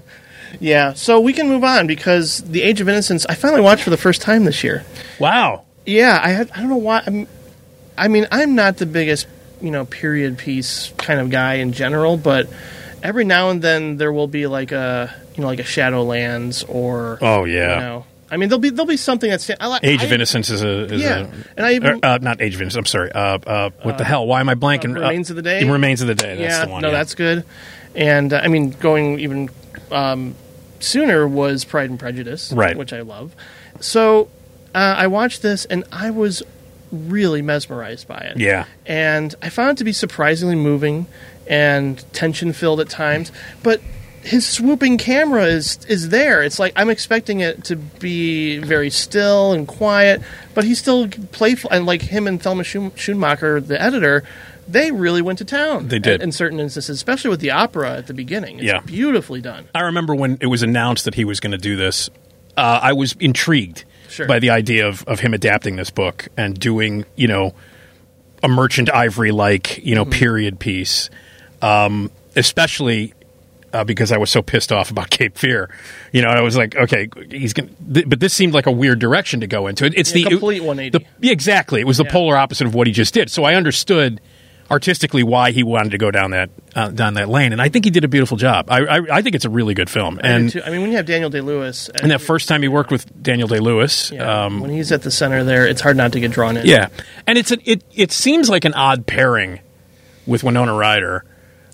[0.60, 0.92] yeah.
[0.94, 3.96] So we can move on because The Age of Innocence I finally watched for the
[3.96, 4.84] first time this year.
[5.18, 7.02] wow, Yeah, I had, I don't know why.
[7.06, 7.28] I'm,
[7.96, 9.26] I mean, I'm not the biggest
[9.60, 12.48] you know period piece kind of guy in general, but
[13.02, 17.18] every now and then there will be like a you know like a Shadowlands or
[17.22, 17.74] oh yeah.
[17.74, 18.06] you know.
[18.28, 20.62] I mean, there'll be there'll be something that's I like Age I- of Innocence is
[20.62, 22.78] a is Yeah, a, and I even- uh, uh, not Age of Innocence.
[22.78, 23.12] I'm sorry.
[23.12, 24.26] Uh, uh, what the hell?
[24.26, 24.96] Why am I blanking?
[24.96, 25.62] uh, Remains of the Day?
[25.64, 26.36] Remains of the Day.
[26.36, 26.82] That's yeah, the one.
[26.82, 26.94] no, yeah.
[26.94, 27.44] that's good.
[27.94, 29.48] And uh, I mean, going even
[29.92, 30.34] um,
[30.80, 32.76] sooner was Pride and Prejudice, Right.
[32.76, 33.32] Which I love.
[33.80, 34.28] So
[34.76, 36.42] uh, I watched this, and I was
[36.92, 38.36] really mesmerized by it.
[38.38, 38.66] Yeah.
[38.86, 41.06] and I found it to be surprisingly moving
[41.48, 43.80] and tension filled at times, but.
[44.22, 46.42] His swooping camera is is there.
[46.42, 50.20] It's like I'm expecting it to be very still and quiet,
[50.52, 51.70] but he's still playful.
[51.70, 54.24] And like him and Thelma Schum- Schoonmaker, the editor,
[54.66, 55.86] they really went to town.
[55.86, 56.16] They did.
[56.16, 58.56] in, in certain instances, especially with the opera at the beginning.
[58.56, 58.80] It's Yeah.
[58.80, 59.68] beautifully done.
[59.76, 62.10] I remember when it was announced that he was going to do this.
[62.56, 63.84] Uh, I was intrigued
[64.16, 64.26] Sure.
[64.26, 67.54] by the idea of, of him adapting this book and doing, you know,
[68.42, 70.10] a merchant ivory like, you know, Mm-hmm.
[70.18, 71.08] period piece.
[71.62, 73.14] Um, especially
[73.72, 75.68] uh, because I was so pissed off about Cape Fear.
[76.12, 78.98] You know, I was like, okay, he's going th- but this seemed like a weird
[78.98, 79.84] direction to go into.
[79.84, 80.98] It, it's Yeah, the complete 180.
[80.98, 81.80] the- yeah, exactly.
[81.80, 82.12] It was the Yeah.
[82.12, 83.30] polar opposite of what he just did.
[83.30, 84.20] So I understood
[84.70, 87.84] artistically why he wanted to go down that uh, down that lane, and I think
[87.84, 88.70] he did a beautiful job.
[88.70, 90.18] I I, I think it's a really good film.
[90.22, 90.62] I, And.
[90.64, 93.22] I mean, when you have Daniel Day Lewis, and that first time he worked with
[93.22, 96.30] Daniel Day Lewis, um, when he's at the center there, it's hard not to get
[96.32, 96.66] drawn in.
[96.66, 96.88] yeah,
[97.26, 99.60] and it's a, it it seems like an odd pairing
[100.26, 101.24] with Winona Ryder.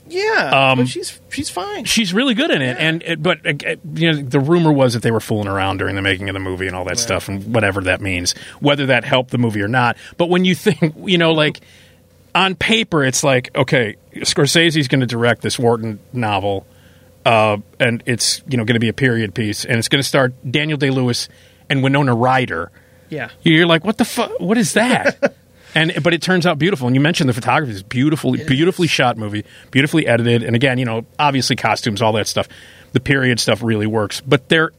[0.09, 1.85] yeah, Um, but she's she's fine.
[1.85, 5.03] She's really good in it, and it, but uh, you know the rumor was that
[5.03, 7.55] they were fooling around during the making of the movie and all that stuff, and
[7.55, 9.97] whatever that means, whether that helped the movie or not.
[10.19, 11.61] But when you think, you know, like
[12.35, 16.67] on paper, it's like okay, Scorsese's going to direct this Wharton novel,
[17.27, 20.09] uh, and it's you know going to be a period piece, and it's going to
[20.09, 21.29] start Daniel Day Lewis
[21.69, 22.71] and Winona Ryder.
[23.11, 24.41] Yeah, You're like, what the fuck?
[24.41, 25.35] What is that?
[25.75, 26.87] and but it turns out beautiful.
[26.87, 30.87] And you mentioned the photography is beautiful, beautifully shot movie, beautifully edited, and again, you
[30.87, 32.49] know, obviously costumes, all that stuff.
[32.93, 34.71] The period stuff really works, but there,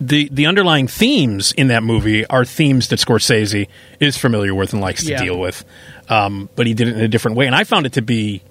[0.00, 3.68] the the underlying themes in that movie are themes that Scorsese
[4.00, 5.22] is familiar with and likes to Yeah.
[5.22, 5.64] deal with.
[6.12, 8.42] Um, but he did it in a different way, and I found it to be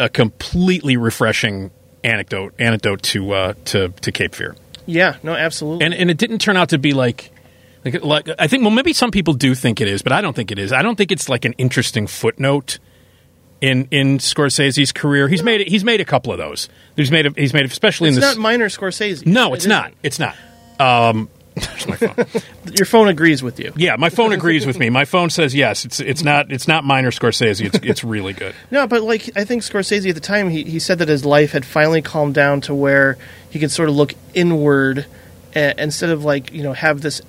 [0.00, 1.70] a completely refreshing
[2.02, 5.84] anecdote anecdote to uh, to to Cape Fear yeah, no, absolutely.
[5.86, 7.30] and and it didn't turn out to be like
[7.84, 10.34] like like I think well maybe some people do think it is, but I don't
[10.34, 10.72] think it is.
[10.72, 12.78] I don't think it's like an interesting footnote
[13.60, 15.28] in in Scorsese's career.
[15.28, 16.68] He's made he's made a couple of those.
[16.96, 18.36] He's made a, he's made especially it's in this.
[18.36, 19.24] not minor Scorsese.
[19.26, 19.70] no, It it's isn't.
[19.70, 19.92] not.
[20.02, 20.36] It's not.
[20.78, 22.42] Um, there's my phone.
[22.72, 23.72] Your phone agrees with you.
[23.76, 24.90] Yeah, my phone agrees with me.
[24.90, 25.84] My phone says yes.
[25.84, 27.66] It's it's not it's not minor Scorsese.
[27.66, 28.54] It's it's really good.
[28.70, 31.52] No, but like I think Scorsese at the time he, he said that his life
[31.52, 33.16] had finally calmed down to where
[33.50, 35.06] he could sort of look inward
[35.54, 37.22] uh, instead of like you know have this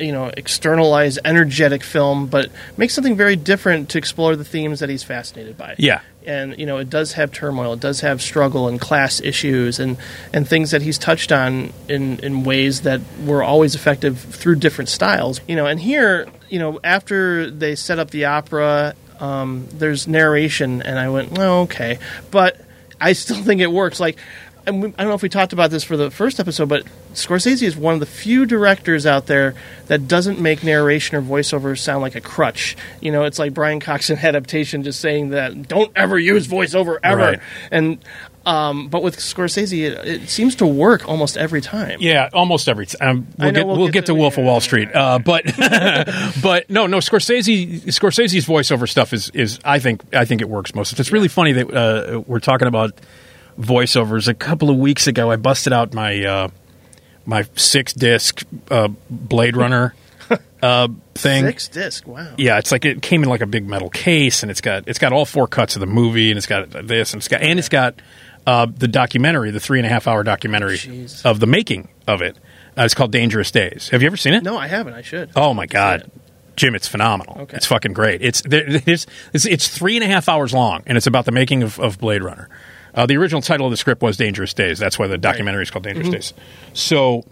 [0.00, 4.88] you know externalized energetic film, but make something very different to explore the themes that
[4.88, 5.74] he's fascinated by.
[5.78, 6.00] Yeah.
[6.26, 9.96] and you know it does have turmoil, it does have struggle and class issues and
[10.32, 14.88] and things that he's touched on in in ways that were always effective through different
[14.88, 15.40] styles.
[15.48, 20.82] You know, and here you know after they set up the opera, um, there's narration,
[20.82, 21.98] and I went, well, okay,
[22.30, 22.60] but
[23.00, 24.00] I still think it works.
[24.00, 24.18] Like.
[24.66, 26.84] And we- I don't know if we talked about this for the first episode, but
[27.14, 29.54] Scorsese is one of the few directors out there
[29.88, 32.76] that doesn't make narration or voiceover sound like a crutch.
[33.00, 36.98] You know, it's like Brian Cox in adaptation just saying that don't ever use voiceover
[37.02, 37.16] ever.
[37.18, 37.40] Right.
[37.70, 37.98] And
[38.44, 41.98] um, but with Scorsese, it, it seems to work almost every time.
[42.00, 43.08] Yeah, almost every time.
[43.08, 45.44] Um, we'll get we'll we'll, get get, to- to Wolf of Wall Street, uh, but
[46.42, 46.98] but no, no.
[46.98, 50.98] Scorsese Scorsese's voiceover stuff is is I think I think it works most.
[50.98, 52.94] It's really funny that uh, we're talking about
[53.58, 54.28] voiceovers.
[54.28, 56.48] A couple of weeks ago, I busted out my uh,
[57.26, 59.94] my six disc uh, Blade Runner
[60.62, 61.44] uh, thing.
[61.44, 62.34] Six disc, wow.
[62.36, 64.98] Yeah, it's like it came in like a big metal case, and it's got it's
[64.98, 67.58] got all four cuts of the movie, and it's got this, and it's got and
[67.58, 67.94] it's got
[68.46, 71.24] uh, the documentary, the three and a half hour documentary Jeez.
[71.24, 72.36] of the making of it.
[72.76, 73.90] Uh, it's called Dangerous Days.
[73.90, 74.42] Have you ever seen it?
[74.42, 74.94] No, I haven't.
[74.94, 75.30] I should.
[75.36, 76.10] Oh my god,
[76.56, 77.42] Jim, it's phenomenal.
[77.42, 77.56] Okay.
[77.56, 78.22] It's fucking great.
[78.22, 81.32] It's there, it's, it's it's three and a half hours long, and it's about the
[81.32, 82.48] making of, of Blade Runner.
[82.94, 84.78] Uh, the original title of the script was Dangerous Days.
[84.78, 86.14] That's why the documentary is called Dangerous Mm-hmm.
[86.14, 86.34] Days.
[86.74, 87.24] So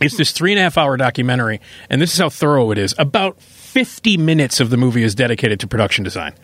[0.00, 2.94] It's this three and a half hour documentary, and this is how thorough it is.
[2.98, 6.34] About 50 minutes of the movie is dedicated to production design,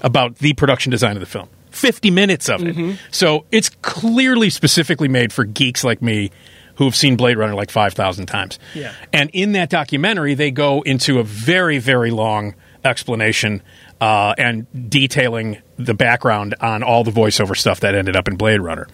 [0.00, 1.48] about the production design of the film.
[1.70, 2.98] 50 minutes of it.
[3.10, 6.30] So it's clearly specifically made for geeks like me
[6.76, 8.58] who have seen Blade Runner like 5,000 times.
[8.74, 8.92] Yeah.
[9.12, 13.62] And in that documentary, they go into a very, very long explanation
[14.00, 18.60] uh, and detailing the background on all the voiceover stuff that ended up in Blade
[18.60, 18.88] Runner.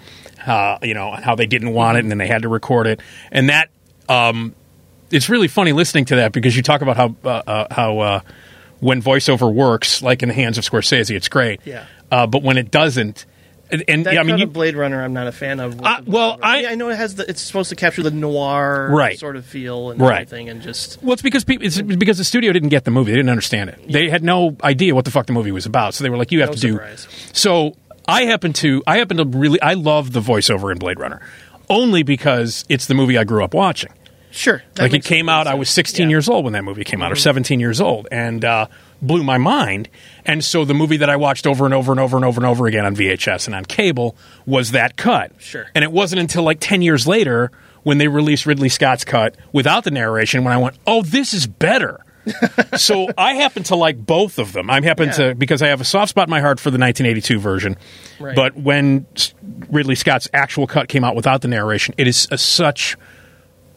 [0.47, 3.01] Uh, you know, how they didn't want it and then they had to record it.
[3.33, 3.71] And that,
[4.09, 4.55] um,
[5.11, 8.21] it's really funny listening to that because you talk about how, uh, uh, how, uh,
[8.81, 11.61] when voiceover works, like in the hands of Scorsese, it's great.
[11.65, 11.87] Yeah.
[12.11, 13.25] Uh, but when it doesn't,
[13.75, 15.81] and, and That yeah, I mean, you, Blade Runner, I'm not a fan of.
[15.83, 17.29] Uh, well, I- Yeah, I know it has the.
[17.29, 19.19] It's supposed to capture the noir Right.
[19.19, 20.23] sort of feel and Right.
[20.23, 23.11] everything, and just Well, it's because people, it's because the studio didn't get the movie.
[23.13, 23.81] They didn't understand it.
[23.93, 25.95] They had no idea what the fuck the movie was about.
[25.95, 26.81] So they were like, "You have No to do."
[27.33, 31.21] So I happen to, I happen to really, I love the voiceover in Blade Runner,
[31.71, 33.91] only because it's the movie I grew up watching.
[34.35, 34.63] Sure.
[34.79, 36.11] like it came out, I was 16 Yeah.
[36.11, 38.67] Years old when that movie came out, or 17 years old, and uh,
[39.01, 39.89] blew my mind.
[40.25, 42.47] And so the movie that I watched over and over and over and over and
[42.47, 44.17] over again on VHS and on cable
[44.47, 45.33] was that cut.
[45.39, 45.67] Sure.
[45.75, 47.51] And it wasn't until like 10 years later
[47.83, 51.47] when they released Ridley Scott's cut without the narration when I went, oh, this is
[51.47, 52.01] better.
[52.79, 54.71] so I happen to like both of them.
[54.71, 55.13] I happen Yeah.
[55.29, 57.77] to because I have a soft spot in my heart for the 1982 version.
[58.19, 58.35] Right.
[58.35, 59.05] But when
[59.71, 62.97] Ridley Scott's actual cut came out without the narration, it is a, such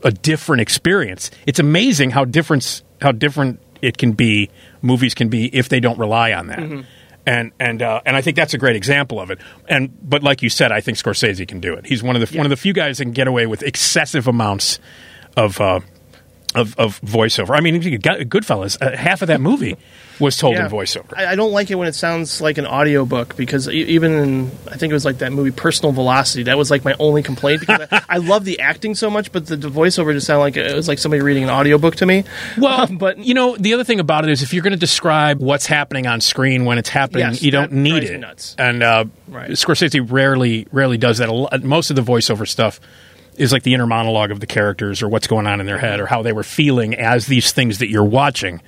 [0.03, 1.31] a different experience.
[1.45, 4.49] It's amazing how different how different it can be.
[4.81, 6.59] Movies can be if they don't rely on that.
[7.25, 9.39] And and uh, and I think that's a great example of it.
[9.67, 11.85] And but like you said, I think Scorsese can do it.
[11.85, 14.27] He's one of the one of the few guys that can get away with excessive
[14.27, 14.79] amounts
[15.35, 15.59] of.
[15.59, 15.81] Uh,
[16.57, 17.55] of, of voiceover.
[17.57, 18.81] I mean, Goodfellas.
[18.81, 19.77] Uh, half of that movie
[20.19, 20.65] was told Yeah.
[20.65, 21.13] in voiceover.
[21.15, 24.75] I, I don't like it when it sounds like an audiobook because even in I
[24.77, 26.43] think it was like that movie Personal Velocity.
[26.43, 29.45] That was like my only complaint because I, I love the acting so much, but
[29.45, 32.23] the, the voiceover just sounded like it was like somebody reading an audiobook to me.
[32.57, 35.39] Well, but you know, the other thing about it is if you're going to describe
[35.39, 38.19] what's happening on screen when it's happening, Yes, you don't need it.
[38.19, 38.55] nuts.
[38.57, 39.51] And uh, Right.
[39.51, 41.29] Scorsese rarely, rarely does that.
[41.29, 42.79] Lot, most of the voiceover stuff
[43.37, 45.99] is like the inner monologue of the characters or what's going on in their head
[45.99, 48.61] or how they were feeling as these things that you're watching.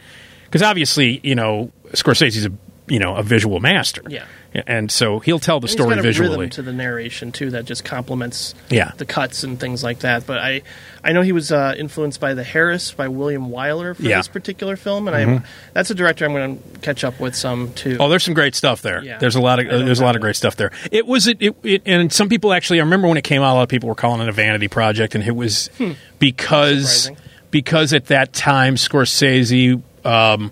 [0.46, 2.52] Because obviously, you know, Scorsese's a
[2.90, 4.02] you know a visual master.
[4.10, 4.26] Yeah.
[4.66, 6.50] and so he'll tell the He's story visually.
[6.50, 8.92] to the narration too that just complements Yeah.
[8.98, 10.26] the cuts and things like that.
[10.26, 10.64] But I,
[11.04, 14.18] I know he was uh, influenced by the Heiress by William Wyler for Yeah.
[14.18, 15.42] this particular film, and Mhm.
[15.44, 17.98] I that's a director I'm going to catch up with some too.
[18.00, 19.04] Oh, there's some great stuff there.
[19.04, 19.20] Yeah.
[19.20, 20.72] There's a lot of don't there's a lot of great stuff there.
[20.92, 23.54] It was it, it, it and some people actually I remember when it came out
[23.54, 25.70] a lot of people were calling it a vanity project and it was
[26.18, 27.12] because
[27.52, 30.52] because at that time Scorsese um,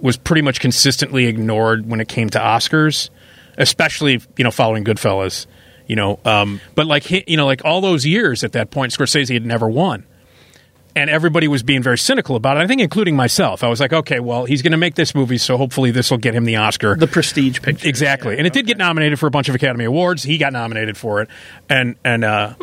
[0.00, 3.10] was pretty much consistently ignored when it came to Oscars,
[3.56, 5.46] especially you know following Goodfellas,
[5.86, 6.18] you know.
[6.24, 9.46] Um, but like he, you know like all those years at that point Scorsese had
[9.46, 10.06] never won
[10.96, 12.60] and everybody was being very cynical about it.
[12.60, 13.62] I think, including myself.
[13.62, 16.18] I was like, okay, well, he's going to make this movie, so hopefully this will
[16.18, 16.96] get him the Oscar.
[16.96, 20.22] the Prestige picture, exactly, and it did get nominated for a bunch of Academy Awards.
[20.22, 21.28] He got nominated for it,
[21.68, 22.54] and and uh,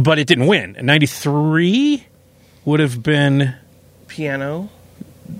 [0.00, 0.76] but it didn't win.
[0.80, 2.06] '93
[2.64, 3.54] would have been.
[4.08, 4.70] piano.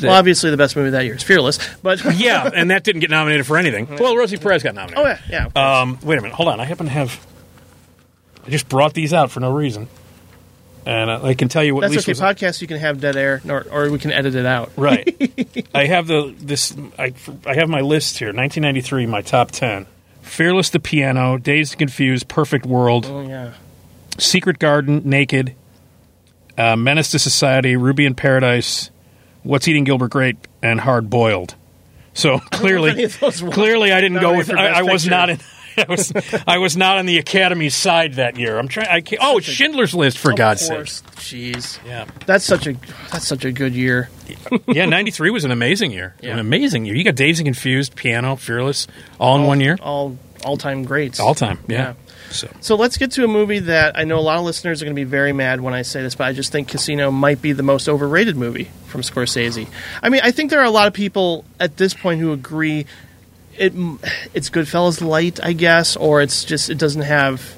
[0.03, 3.11] Well, obviously the best movie that year is Fearless, but Yeah, and that didn't get
[3.11, 3.87] nominated for anything.
[3.99, 5.05] Well, Rosie Perez got nominated.
[5.05, 5.81] oh yeah, yeah.
[5.81, 6.61] Um, wait a minute, hold on.
[6.61, 7.25] I happen to have.
[8.47, 9.89] I just brought these out for no reason,
[10.85, 11.83] and uh, I can tell you what.
[11.83, 12.35] That's least okay.
[12.35, 14.73] Podcast you can have dead air, or, or we can edit it out.
[14.77, 15.07] Right.
[15.75, 16.77] I have the this.
[16.99, 17.13] I,
[17.47, 18.29] I have my list here.
[18.29, 19.87] 1993, my top ten:
[20.23, 23.53] Fearless, the Piano, Dazed and Confused, Perfect World, Oh yeah.
[24.19, 25.55] Secret Garden, Naked,
[26.59, 28.91] uh, Menace to Society, Ruby in Paradise,
[29.43, 31.55] What's Eating Gilbert Grape, and Hard Boiled.
[32.15, 34.51] So clearly, of those were clearly, I didn't go with.
[34.51, 35.39] I, I was not in.
[35.79, 36.13] I was
[36.47, 38.59] I was not on the Academy's side that year.
[38.59, 38.89] I'm trying.
[38.89, 40.81] I can't, oh, Schindler's List for God's sake.
[40.81, 41.79] Jeez.
[41.87, 42.05] Yeah.
[42.27, 42.75] That's such a
[43.11, 44.11] that's such a good year.
[44.69, 46.15] yeah, '93 was an amazing year.
[46.21, 46.33] Yeah.
[46.35, 46.95] An amazing year.
[46.95, 48.87] You got Dazed and Confused, Piano, Fearless,
[49.19, 51.19] all in one year, All all time greats.
[51.21, 51.59] all time.
[51.69, 51.79] Yeah.
[51.79, 51.95] Yeah.
[52.33, 54.85] So So let's get to a movie that I know a lot of listeners are
[54.85, 57.41] going to be very mad when I say this, but I just think Casino might
[57.41, 59.69] be the most overrated movie from Scorsese.
[60.03, 62.87] I mean, I think there are a lot of people at this point who agree
[63.59, 63.73] it
[64.35, 67.55] it's Goodfellas light, I guess, or it's just it doesn't have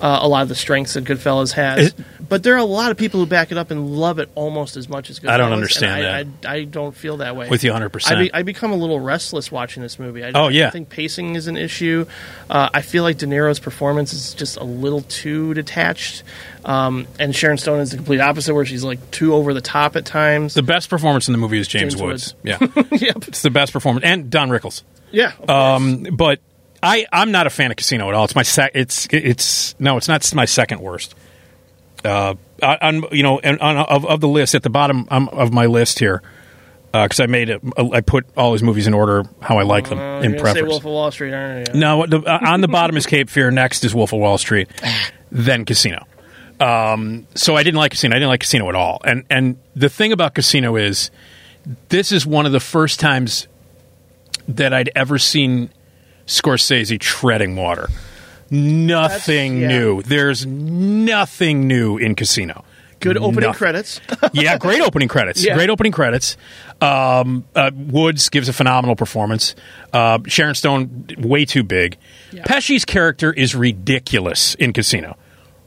[0.00, 1.88] uh, a lot of the strengths that Goodfellas has.
[1.88, 1.94] It-
[2.28, 4.76] but there are a lot of people who back it up and love it almost
[4.76, 5.30] as much as Goodfellas.
[5.30, 6.48] I don't and understand I, that.
[6.48, 7.48] I, I don't feel that way.
[7.48, 8.10] With you 100%.
[8.10, 10.24] I, be, I become a little restless watching this movie.
[10.24, 10.68] I, Oh, yeah.
[10.68, 12.06] I think pacing is an issue.
[12.50, 16.22] Uh, I feel like De Niro's performance is just a little too detached,
[16.64, 19.96] um, and Sharon Stone is the complete opposite, where she's like too over the top
[19.96, 20.54] at times.
[20.54, 22.34] the best performance in the movie is James, James Woods.
[22.44, 22.60] Woods.
[22.62, 23.28] Yeah, yep.
[23.28, 24.82] it's the best performance, and Don Rickles.
[25.10, 25.32] Yeah.
[25.48, 26.40] Um, but
[26.82, 28.24] I I'm not a fan of Casino at all.
[28.24, 28.72] It's my sec.
[28.74, 31.14] It's it's no, it's not my second worst.
[32.04, 35.52] Uh, on you know, and on, of of the list at the bottom um, of
[35.52, 36.22] my list here,
[36.92, 39.98] because I made it, I put all his movies in order how I like them
[39.98, 40.68] Uh, in gonna say preference.
[40.68, 41.80] Wolf of Wall Street, aren't you?
[41.80, 43.50] No, the, uh, on the bottom is Cape Fear.
[43.50, 44.68] Next is Wolf of Wall Street.
[45.30, 46.06] Then Casino.
[46.60, 48.14] Um, so I didn't like Casino.
[48.14, 49.00] I didn't like Casino at all.
[49.04, 51.10] And and the thing about Casino is,
[51.88, 53.48] this is one of the first times
[54.46, 55.70] that I'd ever seen
[56.26, 57.88] Scorsese treading water.
[58.54, 59.68] Nothing yeah.
[59.68, 60.02] new.
[60.02, 62.64] There's nothing new in Casino.
[63.00, 63.58] Good opening Nothing.
[63.58, 64.00] credits.
[64.32, 65.44] yeah, great opening credits.
[65.44, 65.54] Yeah.
[65.54, 66.38] Great opening credits.
[66.80, 69.54] Um, uh, Woods gives a phenomenal performance.
[69.92, 71.98] Uh, Sharon Stone, way too big.
[72.46, 75.18] Pesci's character is ridiculous in Casino.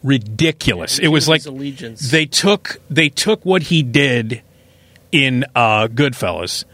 [0.03, 0.99] Ridiculous.
[0.99, 2.11] it was like allegiance.
[2.11, 4.41] they took they took what he did
[5.11, 6.65] in uh, Goodfellas.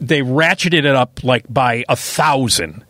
[0.00, 2.84] They ratcheted it up like by a thousand.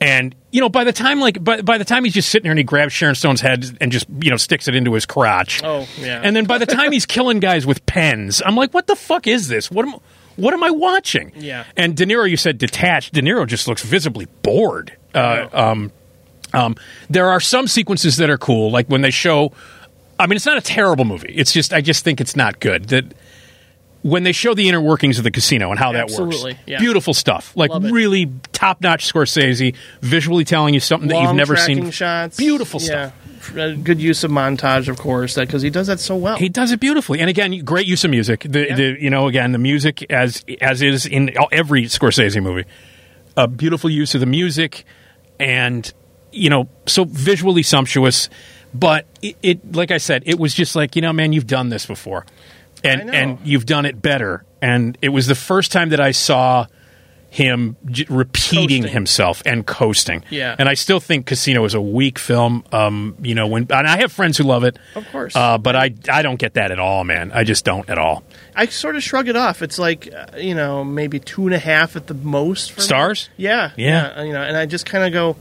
[0.00, 2.52] And you know, by the time like by, by the time he's just sitting there
[2.52, 5.62] and he grabs Sharon Stone's head and just you know sticks it into his crotch.
[5.64, 6.20] Oh, yeah.
[6.22, 9.26] And then by the time he's killing guys with pens, I'm like, what the fuck
[9.26, 9.70] is this?
[9.70, 9.94] What am
[10.36, 11.32] what am I watching?
[11.36, 11.64] Yeah.
[11.76, 13.14] And De Niro, you said detached.
[13.14, 14.94] De Niro just looks visibly bored.
[15.14, 15.92] Uh, um,
[16.52, 16.76] um,
[17.08, 19.52] there are some sequences that are cool, like when they show.
[20.18, 21.32] I mean, it's not a terrible movie.
[21.34, 22.88] It's just I just think it's not good.
[22.88, 23.04] That
[24.06, 26.78] when they show the inner workings of the casino and how that Absolutely, works, yeah.
[26.78, 27.52] beautiful stuff.
[27.56, 31.90] Like Love really top notch Scorsese, visually telling you something that you've never seen.
[31.90, 32.36] shots.
[32.36, 33.10] Beautiful yeah.
[33.10, 33.56] stuff.
[33.56, 36.36] Uh, Good use of montage, of course, because he does that so well.
[36.36, 38.46] He does it beautifully, and again, great use of music.
[38.48, 38.74] The, Yeah.
[38.76, 42.64] the you know again the music as as is in every Scorsese movie,
[43.36, 44.84] a beautiful use of the music,
[45.40, 45.92] and
[46.32, 48.28] you know so visually sumptuous.
[48.74, 51.68] But it, it like I said, it was just like you know, man, you've done
[51.68, 52.26] this before,
[52.86, 54.44] and and you've done it better.
[54.62, 56.66] And it was the first time that I saw
[57.28, 58.92] him j- repeating Coasting.
[58.94, 60.24] himself and coasting.
[60.30, 60.56] Yeah.
[60.58, 62.64] and I still think Casino is a weak film.
[62.72, 64.78] Um, you know, when and I have friends who love it.
[64.94, 65.36] Of course.
[65.36, 67.32] Uh, but I I don't get that at all, man.
[67.32, 68.22] I just don't at all.
[68.54, 69.60] I sort of shrug it off.
[69.60, 72.80] It's like uh, you know maybe two and a half at the most.
[72.80, 73.28] Stars?
[73.36, 74.22] Yeah, Yeah.
[74.22, 75.36] You know, and I just kind of go,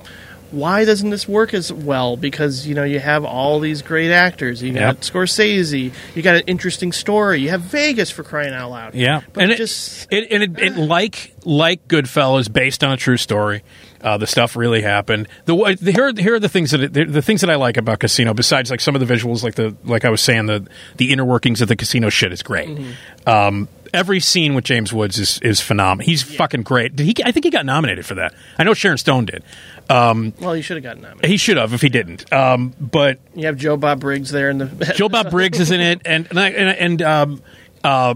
[0.55, 2.15] why doesn't this work as well?
[2.17, 4.63] Because you know you have all these great actors.
[4.63, 4.97] You got Yep.
[5.01, 5.91] Scorsese.
[6.15, 7.41] You got an interesting story.
[7.41, 8.95] You have Vegas for crying out loud.
[8.95, 12.97] Yeah, but and it just it, and it, it like like Goodfellas, based on a
[12.97, 13.63] true story.
[14.01, 15.27] Uh, the stuff really happened.
[15.45, 17.55] The, the here, are- here are the things that it, the, the things that I
[17.55, 18.35] like about Casino.
[18.35, 21.25] Besides, like some of the visuals, like the like I was saying, the the inner
[21.25, 22.69] workings of the casino shit is great.
[22.69, 23.29] Mm-hmm.
[23.29, 26.05] Um, every scene with James Woods is is phenomenal.
[26.05, 26.95] He's fucking great.
[26.95, 27.15] Did he?
[27.23, 28.33] I think he got nominated for that.
[28.59, 29.43] I know Sharon Stone did.
[29.89, 31.29] Um, well, he should have gotten nominated.
[31.29, 32.31] he should have if he didn't.
[32.33, 35.79] Um, but You have Joe Bob Briggs there in the Joe Bob Briggs is in
[35.81, 37.41] it, and and I- and, and um,
[37.83, 38.15] uh,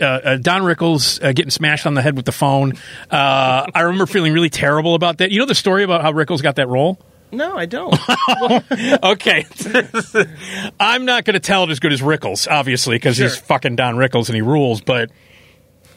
[0.00, 2.72] uh, uh, Don Rickles uh, getting smashed on the head with the phone.
[3.10, 5.30] Uh, I remember feeling really terrible about that.
[5.30, 6.98] You know the story about how Rickles got that role?
[7.32, 7.94] No, I don't.
[9.02, 9.46] Okay,
[10.80, 13.96] I'm not going to tell it as good as Rickles, obviously, because he's fucking Don
[13.96, 14.80] Rickles and he rules.
[14.80, 15.10] But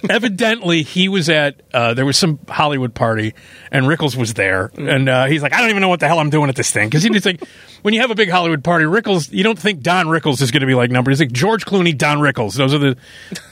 [0.10, 3.34] evidently, he was at uh, there was some Hollywood party,
[3.72, 4.96] and Rickles was there, Mm.
[4.96, 6.72] and uh, he's like, I don't even know what the hell I'm doing at this
[6.72, 7.44] thing because he's like,
[7.82, 10.62] when you have a big Hollywood party, Rickles, you don't think Don Rickles is going
[10.62, 11.12] to be like number.
[11.12, 12.56] He's like George Clooney, Don Rickles.
[12.56, 12.98] Those are the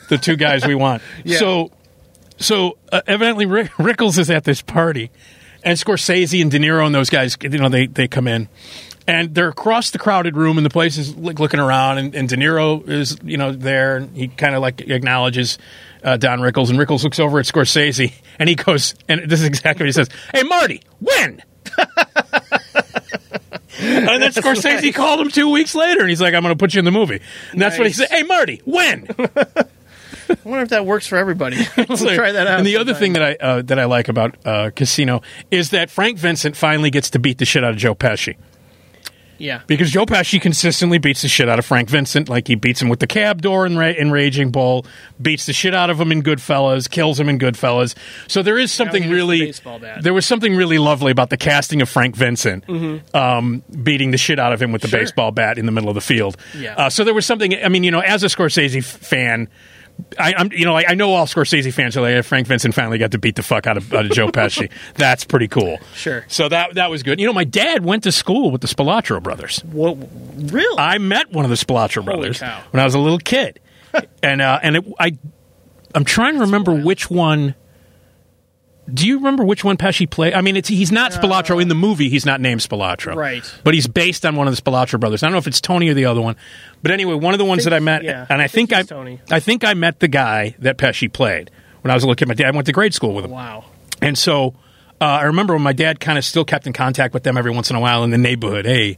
[0.09, 1.01] the two guys we want.
[1.25, 1.71] So,
[2.37, 5.11] so uh, evidently, Rick, Rickles is at this party,
[5.63, 8.47] and Scorsese and De Niro and those guys, you know, they they come in.
[9.07, 12.29] And they're across the crowded room, and the place is like looking around, and, and
[12.29, 15.57] De Niro is, you know, there, and he kind of like acknowledges
[16.03, 19.47] uh, Don Rickles, and Rickles looks over at Scorsese, and he goes, and this is
[19.47, 21.41] exactly what he says: "Hey, Marty, when?"
[23.79, 26.75] and then Scorsese called him two weeks later, and he's like, "I'm going to put
[26.75, 27.19] you in the movie."
[27.51, 28.09] And that's what he said.
[28.09, 29.07] Hey, Marty, when?
[30.45, 31.57] I wonder if that works for everybody.
[31.95, 32.59] So- try that out.
[32.59, 32.99] And the other sometime.
[32.99, 36.89] thing that I uh, that I like about uh, Casino is that Frank Vincent finally
[36.91, 38.35] gets to beat the shit out of Joe Pesci
[39.41, 42.27] yeah, because Joe Pesci consistently beats the shit out of Frank Vincent.
[42.27, 44.85] Like he beats him with the cab door in, Ra- in Raging Bull,
[45.21, 47.95] beats the shit out of him in Goodfellas, kills him in Goodfellas.
[48.27, 49.53] So there is something the really
[50.01, 52.65] there was something really lovely about the casting of Frank Vincent
[53.15, 54.91] um, beating the shit out of him with the Mm-hmm.
[54.97, 54.99] Sure.
[55.05, 56.35] baseball bat in the middle of the field.
[56.57, 56.75] Yeah.
[56.75, 57.55] Uh, so there was something.
[57.63, 59.47] I mean, you know, as a Scorsese fan.
[60.17, 62.97] I, I'm, you know, like, I know all Scorsese fans are like, Frank Vincent finally
[62.97, 64.69] got to beat the fuck out of, out of Joe Pesci.
[64.95, 65.77] That's pretty cool.
[65.93, 66.25] Sure.
[66.27, 67.19] So that that was good.
[67.19, 69.59] You know, my dad went to school with the Spilotro brothers.
[69.65, 69.97] what?
[70.35, 70.79] Really?
[70.79, 72.61] I met one of the Spilotro brothers cow.
[72.71, 73.59] when I was a little kid,
[74.23, 75.17] and uh, and it, I
[75.95, 77.55] I'm trying to remember which one.
[78.93, 80.33] Do you remember which one Pesci played?
[80.33, 82.09] I mean, it's he's not Spilotro in the movie.
[82.09, 83.43] He's not named Spilotro, Right.
[83.63, 85.23] But he's based on one of the Spilotro brothers.
[85.23, 86.35] I don't know if it's Tony or the other one,
[86.81, 88.69] but anyway, one of the ones think- that I met, yeah, and I, I think,
[88.69, 89.19] think I Tony.
[89.31, 92.27] I think I met the guy that Pesci played when I was a little kid.
[92.27, 93.31] My dad I went to grade school with him.
[93.31, 93.65] wow.
[94.01, 94.55] And so
[95.01, 97.51] uh, I remember when my dad kind of still kept in contact with them every
[97.51, 98.65] once in a while in the neighborhood.
[98.65, 98.97] Hey,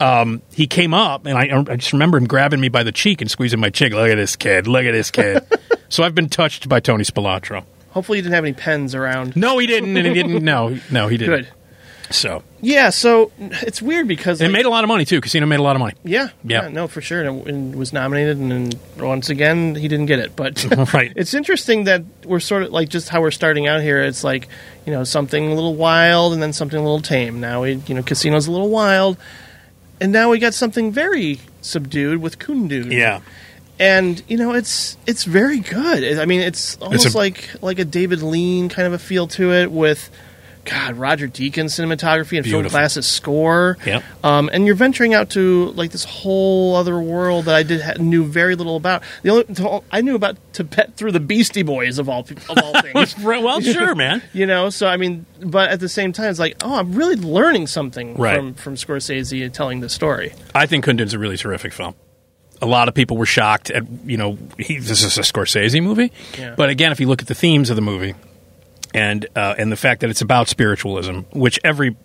[0.00, 3.20] um, he came up, and I, I just remember him grabbing me by the cheek
[3.20, 3.92] and squeezing my cheek.
[3.92, 4.66] Look at this kid.
[4.66, 5.42] Look at this kid.
[5.88, 7.64] so I've been touched by Tony Spilotro.
[7.94, 9.34] Hopefully, you didn't have any pens around.
[9.36, 10.44] No, he didn't, and he didn't.
[10.44, 11.34] No, no, he didn't.
[11.44, 11.48] Good.
[12.10, 15.22] So Yeah, so it's weird because it made a lot of money too.
[15.22, 15.94] Casino made a lot of money.
[16.04, 16.68] Yeah, Yeah.
[16.68, 20.18] no, for sure, and, it, and was nominated, and, then once again he didn't get
[20.18, 20.36] it.
[20.36, 20.64] But
[20.94, 21.12] Right.
[21.16, 24.02] it's interesting that we're sort of like just how we're starting out here.
[24.02, 24.48] It's like
[24.84, 27.40] you know something a little wild, and then something a little tame.
[27.40, 29.16] Now we, you know, Casino's a little wild,
[29.98, 32.92] and now we got something very subdued with Kundun.
[32.92, 33.20] Yeah.
[33.78, 36.18] And you know it's it's very good.
[36.18, 39.52] I mean, it's almost a- like like a David Lean kind of a feel to
[39.52, 40.10] it with.
[40.66, 42.70] God, Roger Deakins cinematography and Phil Beautiful.
[42.70, 43.76] Glass's score.
[43.84, 44.02] Yep.
[44.24, 47.92] Um, and you're venturing out to like this whole other world that I did ha-
[48.00, 49.02] knew very little about.
[49.22, 53.14] The only I knew about Tibet through the Beastie Boys of all of all things.
[53.22, 54.22] well, sure, man.
[54.32, 57.16] you know, so I mean, but at the same time, it's like, oh, I'm really
[57.16, 58.36] learning something Right.
[58.38, 60.32] from from Scorsese telling the story.
[60.54, 61.94] I think Kundun's a really terrific film.
[62.62, 66.12] A lot of people were shocked at you know he, this is a Scorsese movie,
[66.38, 66.54] Yeah.
[66.56, 68.14] but again, if you look at the themes of the movie
[68.94, 71.96] and uh, and the fact that it's about spiritualism, which every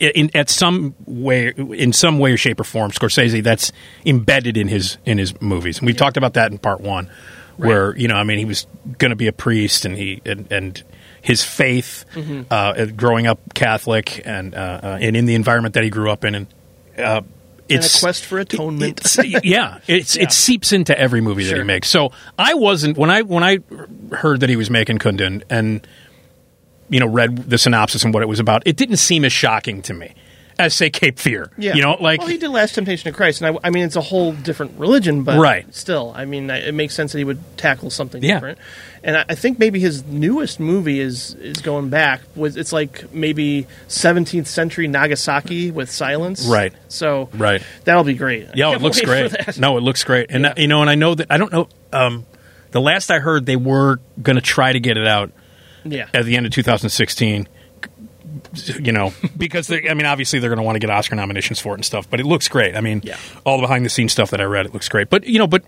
[0.00, 3.72] in at some way in some way or shape or form, Scorsese that's
[4.06, 7.10] embedded in his in his movies, and we talked about that in part one,
[7.56, 8.66] where you know I mean he was
[8.98, 10.82] going to be a priest and he and, and
[11.22, 12.42] his faith, Mm-hmm.
[12.50, 16.24] uh, growing up Catholic and uh, uh, and in the environment that he grew up
[16.24, 16.46] in, and
[16.96, 17.22] uh,
[17.70, 19.00] it's a quest for atonement.
[19.00, 20.22] it's- yeah, it's Yeah.
[20.24, 21.88] it seeps into every movie that he makes.
[21.88, 23.58] So I wasn't when I when I
[24.14, 25.86] heard that he was making Kundun and
[26.88, 29.82] you know read the synopsis and what it was about, it didn't seem as shocking
[29.82, 30.14] to me
[30.60, 31.50] as say Cape Fear.
[31.58, 33.84] Yeah, you know, like well, he did Last Temptation of Christ, and I, I mean,
[33.84, 35.72] it's a whole different religion, but Right.
[35.74, 38.34] still, I mean, it makes sense that he would tackle something Yeah.
[38.34, 38.58] different.
[39.02, 42.20] And I, I think maybe his newest movie is is going back.
[42.36, 46.72] Was it's like maybe 17th century Nagasaki with silence, Right.
[46.88, 47.62] So, Right.
[47.84, 48.48] that'll be great.
[48.54, 49.32] Yeah, it looks great.
[49.58, 50.54] No, it looks great, and Yeah.
[50.56, 51.68] you know, and I know that I don't know.
[51.92, 52.26] Um,
[52.72, 55.32] the last I heard, they were going to try to get it out
[55.84, 57.48] yeah, at the end of 2016
[58.80, 61.58] you know because they i mean obviously they're going to want to get oscar nominations
[61.60, 63.16] for it and stuff but it looks great i mean Yeah.
[63.44, 65.46] all the behind the scenes stuff that i read it looks great but you know
[65.46, 65.64] but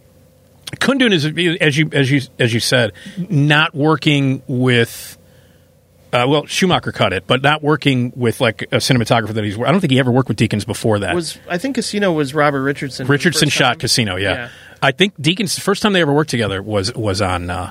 [0.76, 1.24] kundun is
[1.60, 2.92] as you as you as you said
[3.28, 5.18] not working with
[6.14, 9.58] uh, well, Schoonmaker cut it, but not working with like a cinematographer that he's.
[9.58, 11.14] I don't think he ever worked with Deakins before that.
[11.14, 13.06] was I think Casino was Robert Richardson.
[13.06, 13.78] Richardson shot time.
[13.78, 14.32] Casino, yeah.
[14.34, 14.48] Yeah.
[14.82, 15.54] I think Deakins.
[15.54, 17.70] The first time they ever worked together was was on uh,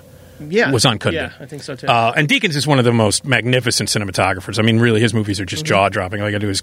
[0.50, 1.14] yeah, was on Kundun.
[1.14, 1.88] Yeah, I think so too.
[1.88, 4.60] Uh, and Deakins is one of the most magnificent cinematographers.
[4.60, 6.22] I mean, really, his movies are just jaw dropping.
[6.22, 6.62] All you got to do is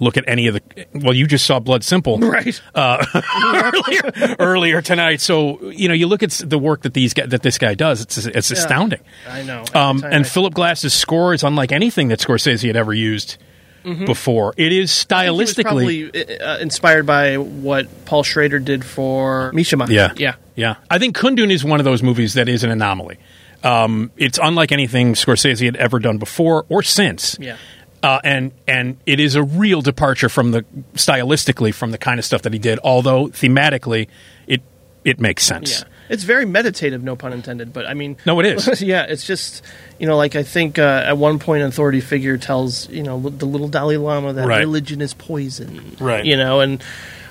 [0.00, 0.86] look at any of the.
[0.94, 2.60] Well, you just saw Blood Simple right.
[2.74, 5.20] earlier, earlier tonight.
[5.20, 8.00] So you know, you look at the work that these that this guy does.
[8.00, 9.00] It's it's astounding.
[9.28, 9.64] I know.
[9.74, 13.36] Um, and I- Philip Glass's score is unlike anything that Scorsese had ever used
[13.82, 14.54] before.
[14.56, 15.12] It is Mm-hmm.
[15.14, 16.10] I think he was stylistically.
[16.12, 19.88] probably uh, inspired by what Paul Schrader did for Mishima.
[19.88, 20.34] Yeah, yeah.
[20.54, 20.76] yeah.
[20.90, 23.18] I think Kundun is one of those movies that is an anomaly.
[23.64, 27.36] Um, it's unlike anything Scorsese had ever done before or since.
[27.40, 27.56] Yeah.
[28.02, 30.62] Uh, and and it is a real departure from the
[30.94, 32.78] stylistically from the kind of stuff that he did.
[32.84, 34.06] Although thematically,
[34.46, 34.62] it
[35.04, 35.80] it makes sense.
[35.80, 37.72] Yeah, it's very meditative, no pun intended.
[37.72, 38.82] But I mean, No, it is.
[38.82, 39.62] yeah, it's just
[39.98, 43.18] you know, like I think uh, at one point, an authority figure tells you know
[43.20, 44.60] the little Dalai Lama that Right.
[44.60, 46.24] religion is poison, Right.
[46.24, 46.82] You know, and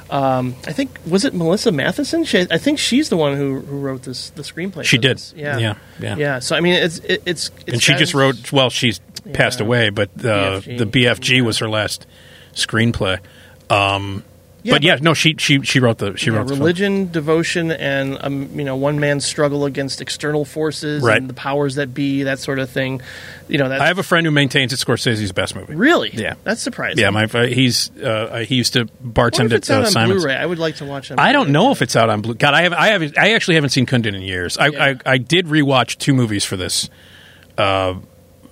[0.10, 2.26] um, I think was it Melissa Mathison?
[2.26, 4.84] She, I think she's the one who, who wrote this the screenplay.
[4.86, 5.18] She did.
[5.18, 5.34] this.
[5.36, 5.58] Yeah.
[5.58, 6.16] Yeah, yeah.
[6.16, 6.40] yeah.
[6.40, 8.52] So I mean, it's it, it's, it's and she just wrote.
[8.52, 9.00] Well, she's
[9.34, 10.78] passed away, but uh, BFG.
[10.78, 12.08] the BFG was her last
[12.54, 13.20] screenplay.
[13.70, 14.24] Um,
[14.68, 18.18] Yeah, but yeah, no, she she she wrote the she Yeah, wrote religion, devotion, and
[18.22, 21.18] um, you know one man's struggle against external forces Right.
[21.18, 23.02] and the powers that be, that sort of thing.
[23.48, 25.74] You know, I have a friend who maintains it's Scorsese's best movie.
[25.74, 26.34] really, Yeah.
[26.44, 27.00] that's surprising.
[27.00, 30.24] Yeah, my he's uh, he used to bartend if it's at out uh, on Simon's.
[30.24, 30.36] Blu-ray.
[30.36, 31.18] I would like to watch it.
[31.20, 32.34] I don't know if it's out on Blue.
[32.34, 34.58] God, I have I have I actually haven't seen Kundun in years.
[34.58, 34.84] I Yeah.
[35.06, 36.90] I, I did rewatch two movies for this.
[37.58, 37.96] Uh,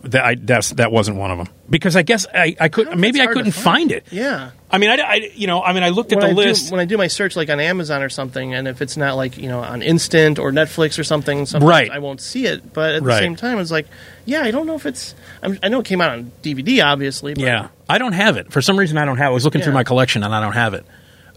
[0.06, 2.91] that I that's that wasn't one of them because I guess I I could I
[2.91, 4.06] don't know if maybe I couldn't find it.
[4.12, 4.51] Yeah.
[4.72, 6.68] I mean I, I you know I mean I looked at When the I, list.
[6.68, 9.16] do, when I do my search, like on Amazon or something, and if it's not
[9.16, 11.89] like you know on Instant or Netflix or something, Right.
[11.91, 12.74] I won't see it.
[12.74, 13.16] But at Right.
[13.16, 13.88] the same time, it's like,
[14.26, 15.16] yeah, I don't know if it's.
[15.41, 17.34] I'm, I know it came out on DVD, obviously.
[17.34, 18.97] But yeah, I don't have it for some reason.
[18.97, 19.28] I don't have.
[19.28, 19.32] it.
[19.32, 20.86] I was looking through my collection and I don't have it.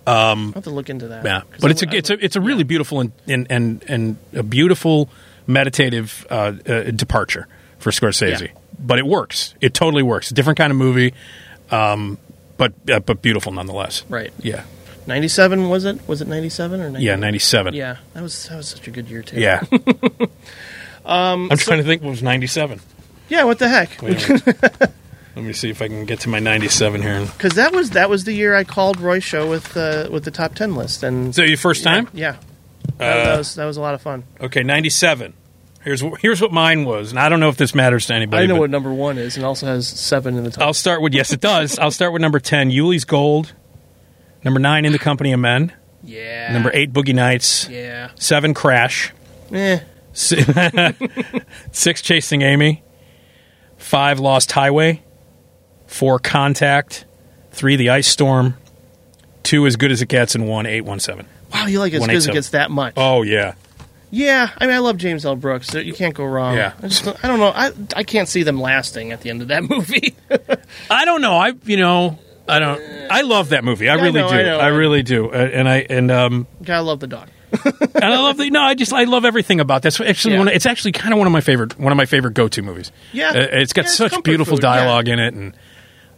[0.06, 1.24] I'll have to look into that.
[1.24, 4.42] Yeah, but it's a it's a it's a really beautiful and and and, and a
[4.42, 5.10] beautiful
[5.46, 7.46] meditative uh, uh, departure
[7.78, 8.40] for Scorsese.
[8.40, 8.52] Yeah.
[8.78, 9.54] But it works.
[9.60, 10.30] It totally works.
[10.30, 11.14] Different kind of movie,
[11.70, 12.18] um,
[12.56, 14.04] but uh, but beautiful nonetheless.
[14.08, 14.32] right.
[14.40, 14.64] Yeah.
[15.06, 16.06] 97 was it?
[16.06, 17.02] Was it 97 or 98?
[17.06, 17.16] Yeah.
[17.16, 17.72] Ninety seven.
[17.74, 19.40] Yeah, that was that was such a good year too.
[19.40, 19.64] Yeah.
[21.04, 22.02] um, I'm trying to think.
[22.02, 22.80] What was ninety seven?
[23.28, 23.44] yeah.
[23.44, 24.00] What the heck?
[24.02, 24.80] Wait a minute.
[25.36, 27.20] Let me see if I can get to my 97 here.
[27.24, 30.32] Because that was that was the year I called Roy Show with uh, with the
[30.32, 32.08] top ten list, and So your first time?
[32.12, 32.32] yeah,
[32.98, 34.24] that, that was that was a lot of fun.
[34.40, 35.32] Okay, 97.
[35.88, 38.42] Here's here's what mine was, and I don't know if this matters to anybody.
[38.42, 40.62] I know what number one is, and also has seven in the top.
[40.62, 41.78] I'll start with yes, it does.
[41.78, 43.54] I'll start with number 10, Ulee's Gold.
[44.44, 45.72] Number 9, In the Company of Men.
[46.04, 47.70] yeah, Number 8, Boogie Nights.
[47.70, 49.14] Yeah, 7, Crash.
[49.50, 49.78] eh.
[51.72, 52.82] 6, Chasing Amy.
[53.78, 55.02] 5, Lost Highway.
[55.86, 57.06] 4, Contact.
[57.52, 58.58] 3, The Ice Storm.
[59.44, 61.26] 2, As Good as It Gets, and 1, 817.
[61.50, 62.92] Wow, you like it as good as it gets that much.
[62.98, 63.54] Oh, yeah.
[64.10, 65.36] Yeah, I mean, I love James L.
[65.36, 65.74] Brooks.
[65.74, 66.56] You can't go wrong.
[66.56, 66.72] Yeah.
[66.82, 67.52] I, just, don't- I don't know.
[67.54, 70.14] I I can't see them lasting at the end of that movie.
[70.90, 71.34] I don't know.
[71.36, 72.80] I you know I don't.
[73.10, 73.88] I love that movie.
[73.88, 74.34] I Yeah, I really know, do.
[74.34, 74.58] I know.
[74.58, 75.28] I really do.
[75.30, 77.28] Uh, and I and um Gotta love the dog.
[77.64, 78.60] and I love the no.
[78.62, 80.00] I just I love everything about this.
[80.00, 80.38] Actually, Yeah.
[80.40, 82.62] one, it's actually kind of one of my favorite one of my favorite go to
[82.62, 82.90] movies.
[83.12, 83.28] Yeah.
[83.30, 84.74] Uh, it's got Yeah, it's such comfort beautiful food, yeah.
[84.76, 85.54] dialogue in it, and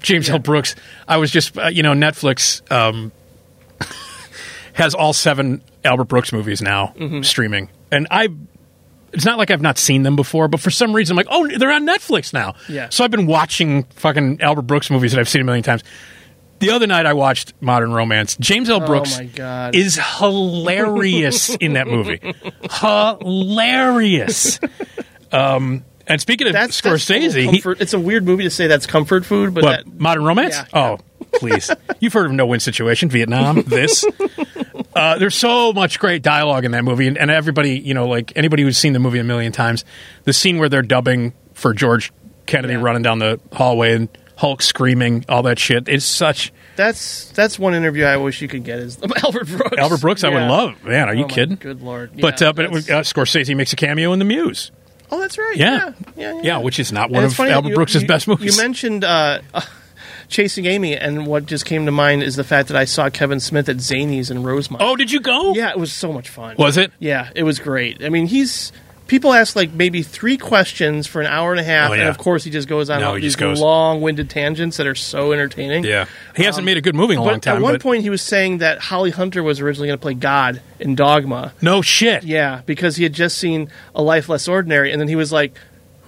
[0.02, 0.38] James L.
[0.38, 0.76] Brooks.
[1.08, 3.10] I was just uh, you know Netflix um
[4.74, 7.22] has all seven Albert Brooks movies now Mm-hmm.
[7.22, 8.28] streaming, and I.
[9.12, 11.48] It's not like I've not seen them before, but for some reason I'm like, oh,
[11.58, 12.54] they're on Netflix now.
[12.68, 12.90] Yeah.
[12.90, 15.82] So I've been watching fucking Albert Brooks movies that I've seen a million times.
[16.60, 18.36] The other night I watched Modern Romance.
[18.38, 18.78] James L.
[18.78, 19.74] Brooks Oh my God.
[19.74, 22.20] is hilarious in that movie.
[22.70, 24.60] hilarious.
[25.32, 28.66] Um, and speaking of That's that's Scorsese, total he- it's a weird movie to say
[28.68, 30.54] that's comfort food, but what, that, Modern Romance?
[30.56, 30.66] Yeah.
[30.72, 30.98] Oh,
[31.32, 31.70] please.
[32.00, 34.04] You've heard of No Win Situation, Vietnam, this.
[34.94, 38.32] Uh, there's so much great dialogue in that movie, and, and everybody, you know, like
[38.36, 39.84] anybody who's seen the movie a million times,
[40.24, 42.12] the scene where they're dubbing for George
[42.46, 42.80] Kennedy Yeah.
[42.82, 45.88] running down the hallway and Hulk screaming, all that shit.
[45.88, 49.76] It's such that's that's one interview I wish you could get is Albert Brooks.
[49.76, 50.24] Albert Brooks.
[50.24, 50.82] I would love.
[50.82, 51.56] Man, are you Oh kidding?
[51.56, 52.12] Good lord.
[52.18, 54.70] But uh, but it was, uh, Scorsese makes a cameo in The Muse.
[55.12, 55.56] oh, that's right.
[55.56, 55.92] Yeah.
[56.16, 58.56] Yeah, yeah, Yeah, which is not one of Albert you- Brooks' you- best movies.
[58.56, 59.40] You mentioned uh,
[60.30, 63.40] Chasing Amy, and what just came to mind is the fact that I saw Kevin
[63.40, 64.82] Smith at Zanies in Rosemont.
[64.82, 65.52] oh, did you go?
[65.54, 66.56] yeah, it was so much fun.
[66.58, 66.92] Was it?
[67.00, 68.02] Yeah, it was great.
[68.04, 68.72] I mean, he's
[69.08, 72.02] people ask like maybe three questions for an hour and a half, Oh, yeah.
[72.02, 75.32] and of course he just goes on No, all these long-winded tangents that are so
[75.32, 75.82] entertaining.
[75.82, 76.06] Yeah.
[76.36, 77.56] He hasn't made a good movie in a Um, long time.
[77.56, 80.14] at one but point, he was saying that Holly Hunter was originally going to play
[80.14, 81.52] God in Dogma.
[81.60, 82.22] no shit.
[82.22, 85.54] Yeah, because he had just seen A Life Less Ordinary, and then he was like,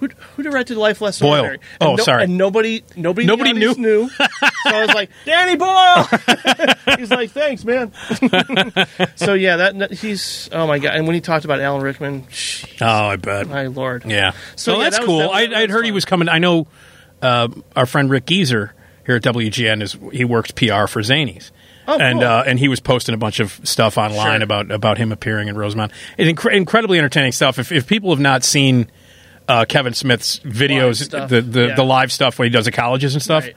[0.07, 1.31] "Who, who directed Life Less Boyle.
[1.31, 2.23] Ordinary?" And Oh, sorry.
[2.25, 4.01] And nobody, nobody, Nobody in the audience knew.
[4.03, 4.09] knew.
[4.09, 4.25] so
[4.65, 6.07] I was like, "Danny Boyle."
[6.97, 7.91] he's like, "Thanks, man."
[9.15, 10.95] so yeah, that he's oh my god.
[10.95, 13.47] And when he talked about Alan Rickman, shh, Oh, I bet.
[13.47, 14.05] my lord.
[14.05, 14.31] Yeah.
[14.55, 15.17] So, yeah, that's that was- cool.
[15.19, 16.29] that was- I, was heard he was coming.
[16.29, 16.67] I know
[17.21, 18.73] uh, our friend Rick Geezer
[19.05, 21.51] here at WGN is he works PR for Zanies.
[21.85, 22.27] Oh, and cool.
[22.29, 24.43] uh, and he was posting a bunch of stuff online Sure.
[24.43, 25.91] about about him appearing in Rosemont.
[26.17, 27.59] It's incre- incredibly entertaining stuff.
[27.59, 28.89] If, if people have not seen
[29.53, 31.75] uh, Kevin Smith's videos, the the, yeah.
[31.75, 33.55] the live stuff when he does the colleges and stuff, Right.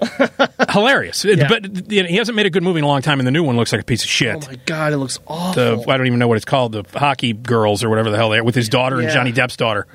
[0.70, 1.24] hilarious.
[1.24, 1.48] Yeah.
[1.48, 3.30] But you know, he hasn't made a good movie in a long time, and the
[3.32, 4.36] new one looks like a piece of shit.
[4.36, 5.82] Oh my god, it looks awful.
[5.82, 8.30] the I don't even know what it's called, the hockey girls or whatever the hell
[8.30, 9.86] they are, with his daughter and Johnny Depp's daughter.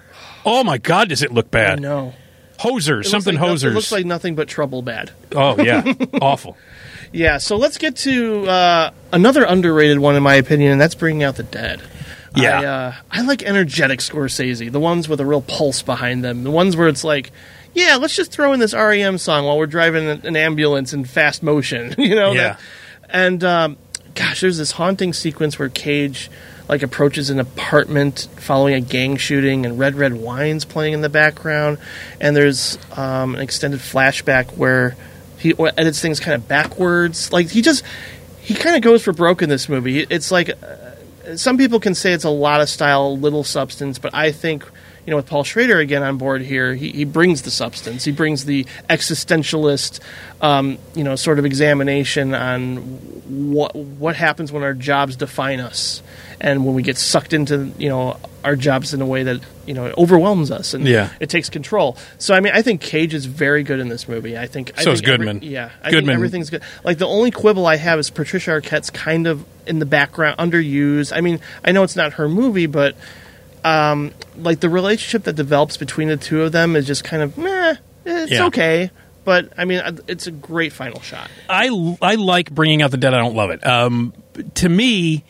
[0.45, 1.81] Oh my God, does it look I bad?
[1.81, 2.13] know.
[2.59, 3.71] Hosers, It something like, hosers.
[3.71, 5.11] It looks like nothing but trouble bad.
[5.33, 6.57] oh yeah, awful.
[7.11, 11.23] Yeah, so let's get to uh, another underrated one, in my opinion, and that's Bringing
[11.23, 11.81] Out the Dead.
[12.35, 12.59] Yeah.
[12.59, 16.51] I, uh, I like energetic Scorsese, the ones with a real pulse behind them, the
[16.51, 17.31] ones where it's like,
[17.73, 21.05] yeah, let's just throw in this REM song while we're driving an an ambulance in
[21.05, 22.31] fast motion, you know?
[22.31, 22.41] Yeah.
[22.53, 22.59] that-
[23.09, 23.77] and um,
[24.15, 26.31] gosh, there's this haunting sequence where Cage
[26.69, 31.09] like approaches an apartment following a gang shooting, and Red Red Wine's playing in the
[31.09, 31.77] background,
[32.21, 34.95] and there's um, an extended flashback where
[35.37, 37.31] he edits things kind of backwards.
[37.33, 37.83] Like he just
[38.39, 39.99] he kind of goes for broke in this movie.
[39.99, 40.55] It's like uh,
[41.35, 44.65] some people can say it's a lot of style, little substance, but I think
[45.05, 48.03] you know with Paul Schrader again on board here, he, he brings the substance.
[48.03, 49.99] He brings the existentialist,
[50.41, 52.77] um, you know, sort of examination on
[53.55, 56.03] what what happens when our jobs define us,
[56.39, 59.73] and when we get sucked into you know our jobs in a way that you
[59.73, 61.09] know it overwhelms us and Yeah.
[61.19, 61.97] it takes control.
[62.17, 64.37] So I mean, I think Cage is very good in this movie.
[64.37, 65.49] I think I So is think every- Goodman.
[65.49, 66.05] yeah, I Goodman.
[66.07, 66.61] think everything's good.
[66.83, 71.15] Like the only quibble I have is Patricia Arquette's kind of in the background, underused.
[71.15, 72.95] I mean, I know it's not her movie, but
[73.63, 77.37] um, like the relationship that develops between the two of them is just kind of
[77.37, 77.75] meh.
[78.05, 78.45] It's Yeah.
[78.47, 78.91] okay,
[79.23, 81.29] but I mean, it's a great final shot.
[81.47, 81.69] I
[82.01, 83.13] I like bringing out the dead.
[83.13, 83.65] I don't love it.
[83.65, 84.13] Um,
[84.55, 85.23] to me,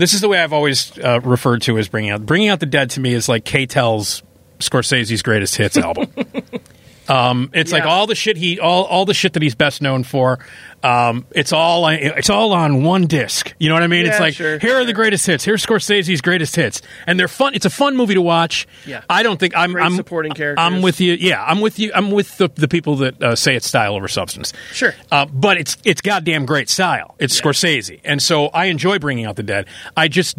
[0.00, 2.66] this is the way I've always uh, referred to as bringing out bringing out the
[2.66, 2.90] dead.
[2.90, 4.22] To me is like K-Tel's
[4.58, 6.12] Scorsese's greatest hits album.
[7.10, 10.04] Um, it's like all the shit he all all the shit that he's best known
[10.04, 10.38] for.
[10.82, 13.52] Um, it's all it's all on one disc.
[13.58, 14.06] You know what I mean?
[14.06, 15.44] it's like sure, here are the greatest hits.
[15.44, 17.54] Here's Scorsese's greatest hits, and they're fun.
[17.54, 18.68] It's a fun movie to watch.
[18.86, 19.02] Yeah.
[19.10, 19.72] I don't think I'm.
[19.72, 20.62] Great I'm supporting characters.
[20.64, 21.14] I'm with you.
[21.14, 21.90] Yeah, I'm with you.
[21.94, 24.52] I'm with the, the people that uh, say it's style over substance.
[24.72, 24.94] Sure.
[25.10, 27.16] uh, but it's it's goddamn great style.
[27.18, 29.66] It's Scorsese, and so I enjoy bringing out the dead.
[29.96, 30.38] I just.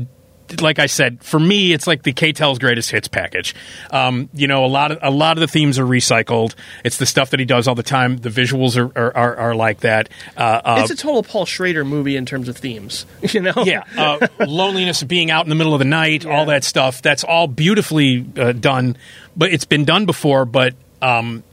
[0.60, 3.56] Like I said, for me, it's like the K-Tel's greatest hits package.
[3.91, 6.56] Um, you know, a lot of a lot of the themes are recycled.
[6.84, 8.18] It's the stuff that he does all the time.
[8.18, 10.10] The visuals are are, are, are like that.
[10.36, 13.06] Uh, uh, it's a total Paul Schrader movie in terms of themes.
[13.32, 13.54] You know?
[13.64, 17.02] yeah, uh, loneliness, being out in the middle of the night, all that stuff.
[17.02, 18.97] That's all beautifully uh, done,
[19.38, 20.43] but it's been done before.
[20.43, 21.43] But um,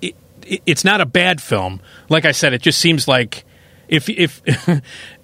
[0.00, 0.14] it,
[0.46, 1.80] it, it's not a bad film.
[2.08, 3.44] Like I said, it just seems like
[3.88, 4.42] if if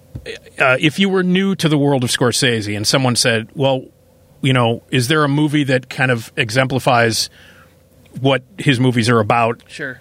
[0.59, 3.85] uh, if you were new to the world of Scorsese and someone said, "Well,
[4.41, 7.31] you know, is there a movie that kind of exemplifies
[8.21, 10.01] what his movies are about?" Sure.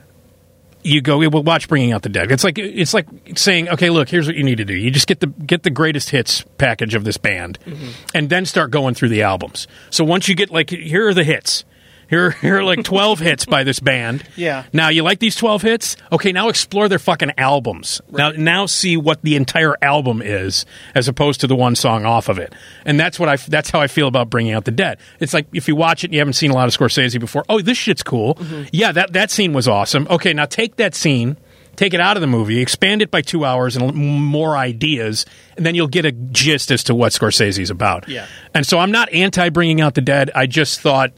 [0.83, 2.31] you go, well, watch Bringing Out the Dead.
[2.31, 3.05] It's like it's like
[3.35, 4.73] saying, okay, look, here's what you need to do.
[4.73, 7.89] You just get the get the greatest hits package of this band, Mm-hmm.
[8.15, 9.67] and then start going through the albums.
[9.91, 11.65] So once you get like, here are the hits.
[12.11, 14.25] Here, here are like 12 hits by this band.
[14.35, 14.65] Yeah.
[14.73, 15.95] Now, you like these 12 hits?
[16.11, 18.01] Okay, now explore their fucking albums.
[18.09, 18.35] Right.
[18.35, 22.27] Now, now see what the entire album is as opposed to the one song off
[22.27, 22.53] of it.
[22.83, 24.97] And that's what I, that's how I feel about Bringing Out the Dead.
[25.21, 27.45] It's like if you watch it and you haven't seen a lot of Scorsese before,
[27.47, 28.35] oh, this shit's cool.
[28.35, 28.63] Mm-hmm.
[28.73, 30.05] Yeah, that, that scene was awesome.
[30.09, 31.37] Okay, now take that scene,
[31.77, 35.65] take it out of the movie, expand it by two hours and more ideas, and
[35.65, 38.09] then you'll get a gist as to what Scorsese's about.
[38.09, 38.27] Yeah.
[38.53, 40.29] And so I'm not anti Bringing Out the Dead.
[40.35, 41.13] I just thought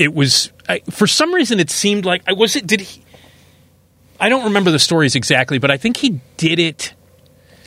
[0.00, 3.04] it was I, for some reason it seemed like I was it did he
[4.18, 6.94] I don't remember the stories exactly, but I think he did it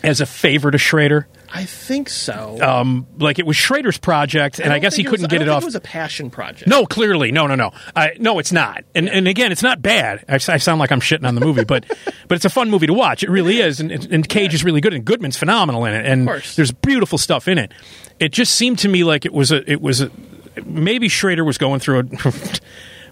[0.04, 1.28] as a favor to Schrader.
[1.52, 2.58] I think so.
[2.62, 5.46] Um, like it was Schrader's project, and I, don't guess he couldn't was, get I
[5.46, 5.62] it off.
[5.62, 6.68] It was a passion project.
[6.68, 8.40] no, clearly, no, no, no, I, no.
[8.40, 10.26] It's not, and and again, it's not bad.
[10.28, 11.86] I, I sound like I'm shitting on the movie, but
[12.28, 13.24] but it's a fun movie to watch.
[13.24, 16.28] It really is, and, and Cage is really good, and Goodman's phenomenal in it, and
[16.56, 17.72] there's beautiful stuff in it.
[18.20, 20.12] It just seemed to me like it was a it was a
[20.66, 22.04] maybe Schrader was going through a.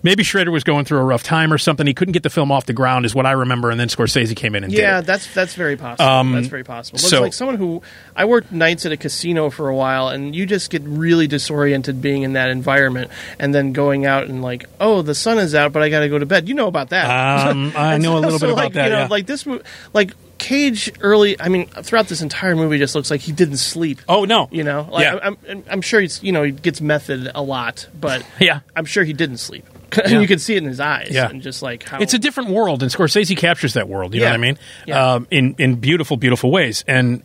[0.04, 1.86] Maybe Schrader was going through a rough time or something.
[1.86, 3.70] He couldn't get the film off the ground, is what I remember.
[3.70, 6.10] And then Scorsese came in and Yeah, that's that's very possible.
[6.10, 6.98] Um, that's very possible.
[6.98, 7.84] But so- like someone who
[8.16, 12.02] I worked nights at a casino for a while, and you just get really disoriented
[12.02, 15.72] being in that environment, and then going out and like, oh, the sun is out,
[15.72, 16.50] but I got to go to bed.
[16.50, 17.50] You know about that?
[17.50, 18.86] Um, I know a little so, bit about like, that.
[18.86, 19.08] You know, yeah.
[19.08, 19.48] like this,
[19.94, 21.40] like Cage early.
[21.40, 24.02] I mean, throughout this entire movie, just looks like he didn't sleep.
[24.10, 25.20] oh no, You know, like, Yeah.
[25.22, 28.62] I'm, I'm, I'm sure he's you know he gets method a lot, but Yeah.
[28.76, 29.66] I'm sure he didn't sleep.
[29.98, 30.20] Yeah.
[30.22, 31.30] you can see it in his eyes, Yeah.
[31.30, 34.14] and just like how It's a different world, and Scorsese captures that world.
[34.16, 34.58] You know what I mean?
[34.88, 35.14] Yeah.
[35.14, 36.84] Um, in in beautiful, beautiful ways.
[36.88, 37.24] And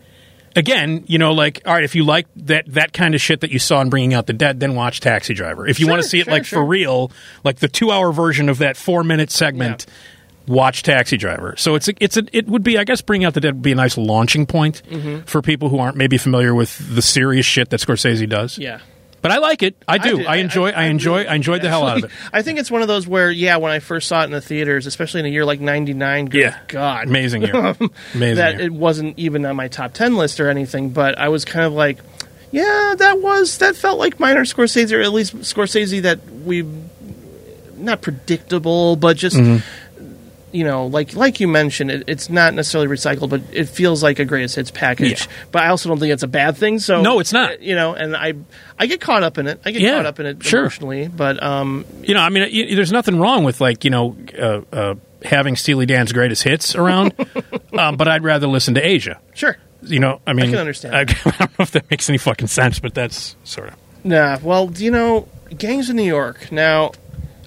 [0.54, 3.50] again, you know, like all right, if you like that that kind of shit that
[3.50, 5.66] you saw in Bringing Out the Dead, then watch Taxi Driver.
[5.66, 6.58] If you Sure, want to see it sure, like sure.
[6.60, 7.10] for real,
[7.44, 9.86] like the two hour version of that four minute segment.
[10.46, 11.54] Watch Taxi Driver.
[11.56, 13.62] So it's a, it's a, it would be I guess Bringing Out the Dead would
[13.62, 15.22] be a nice launching point Mm-hmm.
[15.24, 18.58] for people who aren't maybe familiar with the serious shit that Scorsese does.
[18.58, 18.80] yeah.
[19.22, 19.74] But I like it.
[19.88, 20.24] I do.
[20.24, 20.44] I, did.
[20.44, 20.70] enjoy.
[20.70, 21.16] I, enjoy.
[21.16, 22.10] really I enjoyed the hell out of it.
[22.32, 24.40] I think it's one of those where, yeah, when I first saw it in the
[24.40, 26.58] theaters, especially in a year like '99, good Yeah.
[26.68, 27.54] God, Amazing year.
[28.14, 28.66] Amazing that year.
[28.66, 30.90] it wasn't even on my top ten list or anything.
[30.90, 31.98] But I was kind of like,
[32.52, 36.64] yeah, that was that felt like minor Scorsese, or at least Scorsese that we
[37.74, 39.36] not predictable, but just.
[39.36, 39.66] Mm-hmm.
[40.56, 44.18] You know, like like you mentioned, it, it's not necessarily recycled, but it feels like
[44.18, 45.26] a greatest hits package.
[45.26, 45.32] Yeah.
[45.52, 46.78] But I also don't think it's a bad thing.
[46.78, 47.60] So No, it's not.
[47.60, 48.34] You know, and I
[48.78, 49.60] I get caught up in it.
[49.64, 50.60] I get Yeah, caught up in it sure.
[50.60, 51.08] emotionally.
[51.08, 54.94] But um, you know, I mean, there's nothing wrong with like you know uh, uh,
[55.22, 57.12] having Steely Dan's greatest hits around,
[57.78, 59.20] um, but I'd rather listen to Asia.
[59.34, 62.08] sure, You know, I mean, I can understand I, I don't know if that makes
[62.08, 65.26] any fucking sense, but that's sort of Nah, well, do you know,
[65.56, 66.50] Gangs of New York.
[66.52, 66.92] Now,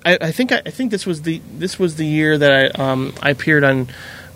[0.06, 2.82] I, I think I, I think this was the this was the year that I
[2.92, 3.88] um, I appeared on,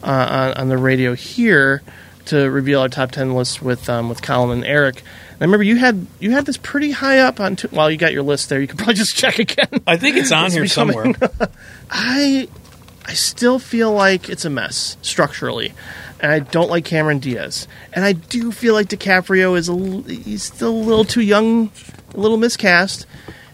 [0.04, 1.82] uh, on on the radio here
[2.26, 4.98] to reveal our top ten list with um, with Colin and Eric.
[5.32, 7.56] And I remember you had you had this pretty high up on.
[7.56, 8.62] T- well, you got your list there.
[8.62, 9.68] You can probably just check again.
[9.88, 11.50] I think it's on It's here becoming- somewhere.
[11.90, 12.48] I
[13.06, 15.74] I still feel like it's a mess structurally,
[16.22, 19.76] and I don't like Cameron Diaz, and I do feel like DiCaprio is a
[20.14, 21.72] he's still a little too young,
[22.14, 23.06] a little miscast,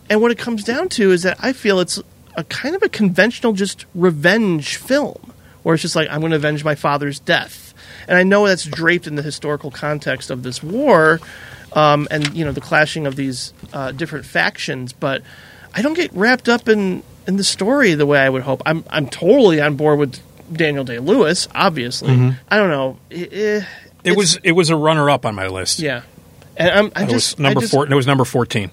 [0.09, 2.01] and what it comes down to is that I feel it's
[2.35, 5.33] a kind of a conventional just revenge film,
[5.63, 7.73] where it's just like I'm going to avenge my father's death,
[8.07, 11.19] and I know that's draped in the historical context of this war,
[11.73, 15.21] um, and you know the clashing of these uh, different factions, but
[15.73, 18.61] I don't get wrapped up in in the story the way I would hope.
[18.65, 20.19] I'm I'm totally on board with
[20.51, 21.47] Daniel Day Lewis.
[21.53, 22.97] Obviously, I don't know.
[23.11, 23.65] Eh, eh,
[24.03, 25.79] It was it was a runner up on my list.
[25.79, 26.01] yeah,
[26.57, 27.77] and I'm I it just was number I just, Hmm.
[27.77, 27.85] four.
[27.91, 28.71] It was number fourteen,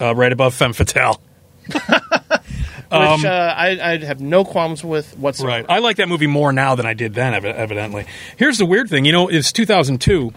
[0.00, 1.20] uh, right above Femme Fatale.
[1.68, 5.48] which uh, I, I'd have no qualms with whatsoever.
[5.48, 5.66] Right.
[5.68, 7.34] I like that movie more now than I did then.
[7.34, 8.06] evi- Evidently.
[8.36, 9.04] Here's the weird thing.
[9.04, 10.32] You know, it's 2002,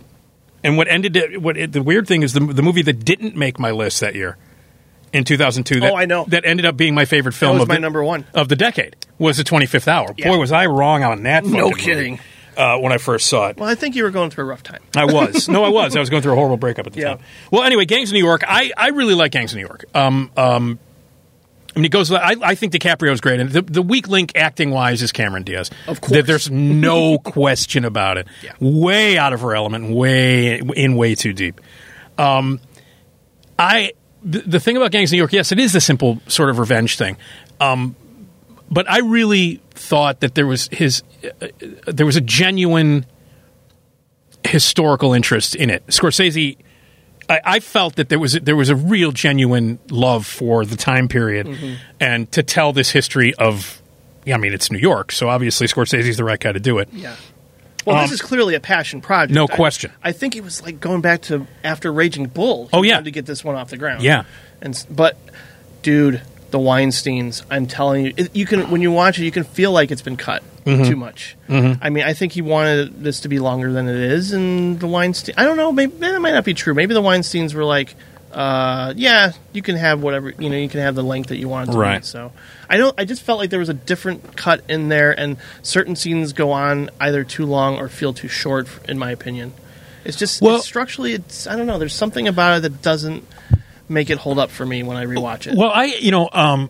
[0.63, 1.41] and what ended it.
[1.41, 4.15] What it, the weird thing is the the movie that didn't make my list that
[4.15, 4.37] year
[5.13, 5.79] in 2002.
[5.79, 6.25] That, Oh, I know.
[6.27, 7.51] That ended up being my favorite film.
[7.53, 8.25] that was of my the, number one.
[8.33, 8.95] of the decade.
[9.17, 10.07] Was the 25th Hour.
[10.17, 10.29] Yeah.
[10.29, 11.45] Boy, was I wrong on that.
[11.45, 12.13] No kidding.
[12.13, 12.23] movie,
[12.61, 13.57] uh, when I first saw it.
[13.57, 14.81] Well, I think you were going through a rough time.
[14.95, 15.49] I was.
[15.49, 15.95] No, I was.
[15.97, 17.15] I was going through a horrible breakup at the Yeah.
[17.15, 17.19] time.
[17.51, 18.43] Well, anyway, Gangs of New York.
[18.47, 19.85] I, I really like Gangs of New York.
[19.95, 20.79] Um, um,
[21.75, 22.11] I mean, it goes.
[22.11, 25.69] I, I think DiCaprio's great, and the, the weak link acting wise is Cameron Diaz.
[25.87, 26.25] Of course.
[26.27, 28.27] there's no question about it.
[28.43, 28.51] Yeah.
[28.59, 31.61] Way out of her element, way in way too deep.
[32.17, 32.59] Um,
[33.57, 33.93] I
[34.23, 36.59] the, the thing about Gangs of New York, yes, it is a simple sort of
[36.59, 37.17] revenge thing.
[37.59, 37.95] Um,
[38.69, 41.03] but I really thought that there was his
[41.41, 41.47] uh,
[41.87, 43.05] there was a genuine
[44.45, 45.85] historical interest in it.
[45.87, 46.57] Scorsese,
[47.29, 51.07] I, I felt that there was there was a real genuine love for the time
[51.07, 51.73] period, Mm-hmm.
[51.99, 53.81] and to tell this history of.
[54.23, 56.89] Yeah, I mean, it's New York, so obviously Scorsese's the right guy to do it.
[56.93, 57.15] Yeah.
[57.87, 59.31] Well, this is clearly a passion project.
[59.31, 59.91] Um, no question.
[60.03, 62.65] I, think it was like going back to after Raging Bull.
[62.65, 63.01] He Oh, yeah.
[63.01, 64.03] to get this one off the ground.
[64.03, 64.25] Yeah.
[64.61, 65.17] and but,
[65.81, 66.21] dude,
[66.51, 67.43] the Weinstein's.
[67.49, 70.01] I'm telling you, it, you can when you watch it, you can feel like it's
[70.01, 70.83] been cut Mm-hmm.
[70.83, 71.35] too much.
[71.49, 74.85] I mean, I think he wanted this to be longer than it is, and the
[74.85, 75.33] Weinstein.
[75.35, 75.71] I don't know.
[75.71, 76.75] Maybe that might not be true.
[76.75, 77.95] Maybe the Weinstein's were like.
[78.31, 80.55] Uh, yeah, you can have whatever you know.
[80.55, 81.99] You can have the length that you want to Right.
[81.99, 82.05] be.
[82.05, 82.31] So,
[82.69, 82.97] I don't.
[82.97, 86.51] I just felt like there was a different cut in there, and certain scenes go
[86.53, 89.51] on either too long or feel too short, in my opinion.
[90.05, 91.11] It's just Well- it's structurally.
[91.13, 91.77] It's I don't know.
[91.77, 93.25] There's something about it that doesn't
[93.91, 95.57] make it hold up for me when I rewatch it.
[95.57, 96.69] Well, I you know, um,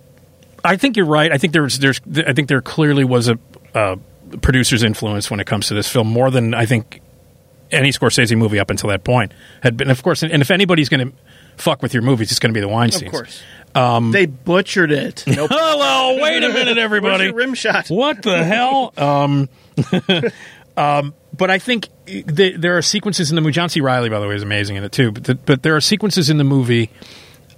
[0.63, 1.31] I think you're right.
[1.31, 3.39] I think there's there's I think there clearly was a
[3.73, 3.95] uh,
[4.41, 7.01] producer's influence when it comes to this film more than I think
[7.71, 9.89] any Scorsese movie up until that point had been.
[9.89, 11.13] Of course, and if anybody's going to
[11.57, 13.05] fuck with your movies, it's going to be the Weinsteins.
[13.05, 13.41] of course,
[14.11, 15.23] they butchered it.
[15.27, 15.49] Nope.
[15.53, 17.31] Hello, wait a minute, everybody.
[17.31, 17.87] rim shot?
[17.87, 18.93] What the hell?
[18.97, 19.49] Um,
[20.77, 23.53] um, but I think th- there are sequences in the movie.
[23.53, 23.81] John C.
[23.81, 25.11] Reilly, by the way, is amazing in it too.
[25.11, 26.91] But, th- but there are sequences in the movie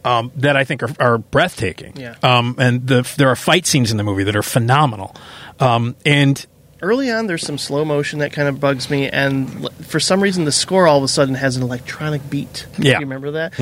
[0.05, 1.97] um, that I think are, are breathtaking.
[1.97, 2.15] Yeah.
[2.23, 5.13] Um, and the, there are fight scenes in the movie that are phenomenal.
[5.59, 6.45] Um, and
[6.81, 10.45] Early on, there's some slow motion that kind of bugs me, and for some reason,
[10.45, 12.67] the score all of a sudden has an electronic beat.
[12.77, 12.93] Yeah.
[12.93, 13.53] you remember that?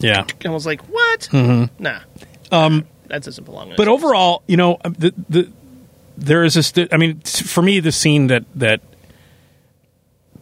[0.00, 0.20] yeah.
[0.20, 1.28] And I was like, "What?
[1.32, 2.00] Nah,
[2.50, 5.52] um, that doesn't belong." In But overall, you know, the the
[6.24, 6.62] there is a.
[6.62, 8.80] St- I mean, for me, the scene that that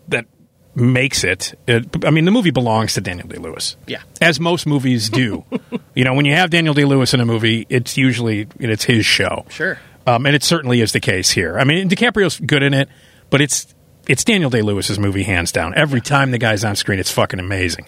[0.08, 0.26] that
[0.74, 2.04] makes it, it.
[2.04, 3.76] I mean, the movie belongs to Daniel Day Lewis.
[3.86, 4.02] Yeah.
[4.20, 5.44] as most movies do.
[5.94, 9.04] you know, when you have Daniel Day Lewis in a movie, it's usually it's his
[9.06, 9.44] show.
[9.50, 9.78] Sure.
[10.06, 11.58] um, and it certainly is the case here.
[11.58, 12.88] I mean, DiCaprio's good in it,
[13.30, 13.74] but it's
[14.08, 15.74] it's Daniel Day Lewis's movie hands down.
[15.76, 17.86] Every time the guy's on screen, it's fucking amazing.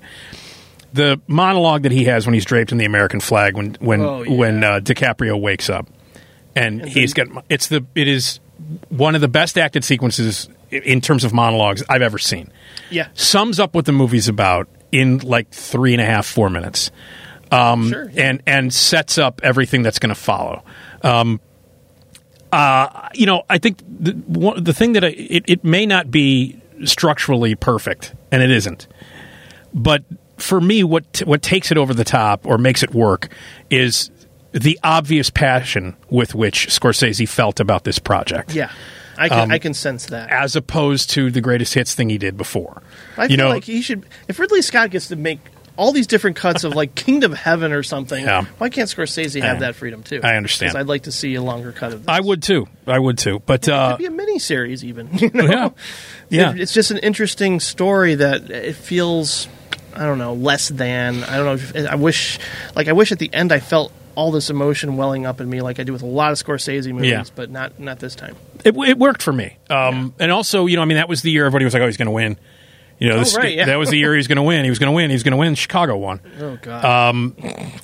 [0.93, 4.23] The monologue that he has when he's draped in the American flag when when Oh,
[4.23, 4.35] yeah.
[4.37, 5.89] when uh, DiCaprio wakes up,
[6.55, 8.41] and, he's got it's the it is
[8.89, 12.53] one of the best acted sequences in terms of monologues I've ever seen.
[12.91, 16.91] yeah, Sums up what the movie's about in like three and a half four minutes
[17.53, 18.11] sure.
[18.11, 18.29] yeah.
[18.29, 20.63] and and sets up everything that's going to follow.
[21.03, 21.41] Um,
[22.53, 26.11] uh, you know, I think the one, the thing that I, it, it may not
[26.11, 28.87] be structurally perfect, and it isn't.
[29.75, 30.05] But
[30.37, 33.29] for me, what what takes it over the top or makes it work
[33.71, 34.11] is
[34.53, 38.55] the obvious passion with which Scorsese felt about this project.
[38.55, 38.71] yeah,
[39.19, 40.31] I can um, I can sense that.
[40.31, 42.83] As opposed to the greatest hits thing he did before.
[43.17, 44.05] I you feel know, like he should.
[44.29, 45.39] If Ridley Scott gets to make
[45.75, 48.45] all these different cuts of like Kingdom of Heaven or something, Yeah.
[48.59, 50.21] why can't Scorsese have that freedom too?
[50.23, 50.77] I understand.
[50.77, 52.09] I'd like to see a longer cut of this.
[52.09, 52.69] I would too.
[52.87, 53.41] I would too.
[53.47, 55.09] But uh, Maybe a mini series even.
[55.19, 55.45] You know?
[55.47, 55.69] yeah,
[56.29, 56.51] yeah.
[56.53, 59.49] It- it's just an interesting story that it feels
[59.95, 61.55] I don't know less than I don't know.
[61.55, 62.39] if- I wish
[62.77, 65.61] like I wish at the end I felt all this emotion welling up in me
[65.63, 67.25] like I do with a lot of Scorsese movies, Yeah.
[67.35, 68.37] but not not this time.
[68.65, 69.57] it, it worked for me.
[69.71, 71.87] Um, And also, you know, I mean, that was the year everybody was like, "Oh,
[71.87, 72.37] he's going to win."
[72.99, 73.65] You know, this, Oh, right, yeah.
[73.65, 74.63] that was the year he was going to win.
[74.63, 75.11] He was going to win.
[75.11, 75.57] He was going to win.
[75.57, 76.21] Chicago won.
[76.41, 76.85] Oh god.
[76.85, 77.35] Um,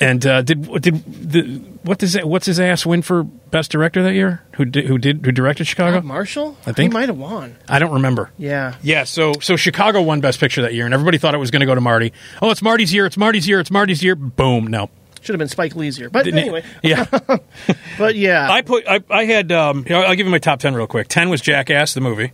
[0.01, 1.03] and uh, did did
[1.33, 1.43] the
[1.83, 4.43] what does that, what's his ass win for best director that year?
[4.57, 5.97] Who did who did who directed Chicago?
[5.97, 6.57] Bob Marshall?
[6.67, 7.57] I think- he might have won.
[7.69, 8.31] I don't remember.
[8.39, 8.75] Yeah.
[8.81, 11.61] Yeah, so so Chicago won Best Picture that year, and everybody thought it was going
[11.61, 12.13] to go to Marty.
[12.41, 13.05] Oh, it's Marty's year.
[13.05, 13.59] It's Marty's year.
[13.59, 14.15] It's Marty's year.
[14.15, 14.69] Boom.
[14.69, 14.89] No.
[15.21, 16.11] Should have been Spike Lee's year.
[16.11, 17.05] But Didn't it- anyway, Yeah.
[17.99, 18.51] but yeah.
[18.51, 21.09] I put I, I had um, here, I'll give you my top ten real quick.
[21.09, 22.33] Ten was Jackass the movie.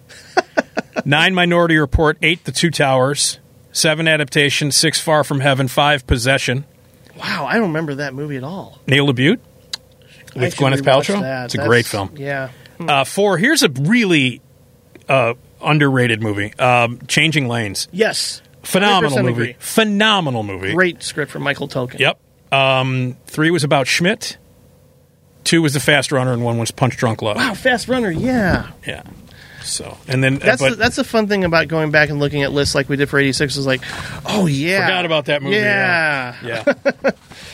[1.04, 2.16] Nine Minority Report.
[2.22, 3.38] Eight The Two Towers.
[3.72, 4.70] Seven Adaptation.
[4.70, 5.66] Six Far from Heaven.
[5.68, 6.64] Five Possession.
[7.18, 8.78] wow, I don't remember that movie at all.
[8.86, 9.40] Neil LaBute
[10.36, 11.20] with Gwyneth Paltrow.
[11.20, 11.46] that.
[11.46, 12.12] It's a That's- great film.
[12.16, 12.50] Yeah.
[12.78, 13.38] Uh, four.
[13.38, 14.40] Here's a really
[15.08, 16.52] uh, underrated movie.
[16.58, 17.88] Um, Changing Lanes.
[17.92, 18.42] Yes.
[18.62, 19.30] Phenomenal movie.
[19.32, 19.56] agree.
[19.58, 20.72] Phenomenal movie.
[20.72, 21.98] Great script from Michael Tolkin.
[21.98, 22.18] Yep.
[22.54, 24.38] Um, three was about Schmidt.
[25.44, 27.36] two was the Fast Runner, and one was Punch Drunk Love.
[27.36, 28.70] Wow, Fast Runner, yeah.
[28.86, 29.02] Yeah.
[29.62, 32.42] So and then That's but the, that's the fun thing about going back and looking
[32.42, 33.56] at lists like we did for '86.
[33.56, 33.80] Is like,
[34.26, 35.56] oh yeah, forgot about that movie.
[35.56, 36.92] Yeah, Yeah.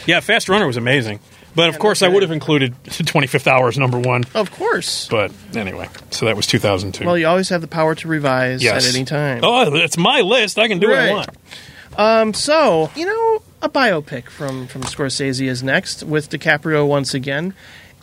[0.07, 1.20] yeah, Fast Runner was amazing.
[1.55, 4.22] But of course, I would have included 25th Hours number one.
[4.34, 5.09] of course.
[5.09, 7.05] But anyway, so that was 2002.
[7.05, 8.88] Well, you always have the power to revise Yes.
[8.88, 9.40] at any time.
[9.42, 10.59] Oh, it's my list.
[10.61, 11.28] I can do what I want.
[11.97, 17.55] Um, so you know, a biopic from from Scorsese is next with DiCaprio once again,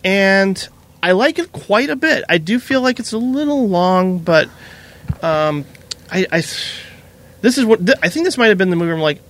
[0.03, 0.67] and
[1.01, 2.23] I like it quite a bit.
[2.29, 4.49] I do feel like it's a little long, but
[5.21, 5.65] um,
[6.11, 6.39] I, I
[7.41, 8.91] this is what th- I think this might have been the movie.
[8.91, 9.21] I'm like,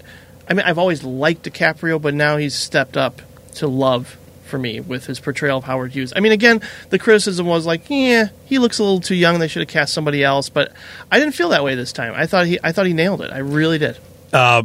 [0.50, 3.22] I mean, I've always liked DiCaprio, but now he's stepped up
[3.56, 6.14] to love for me with his portrayal of Howard Hughes.
[6.16, 9.40] I mean, again, the criticism was like, yeah, he looks a little too young.
[9.40, 10.50] They should have cast somebody else.
[10.50, 10.72] But
[11.12, 12.14] I didn't feel that way this time.
[12.16, 13.32] I thought he, I thought he nailed it.
[13.32, 13.98] I really did.
[14.34, 14.64] Uh,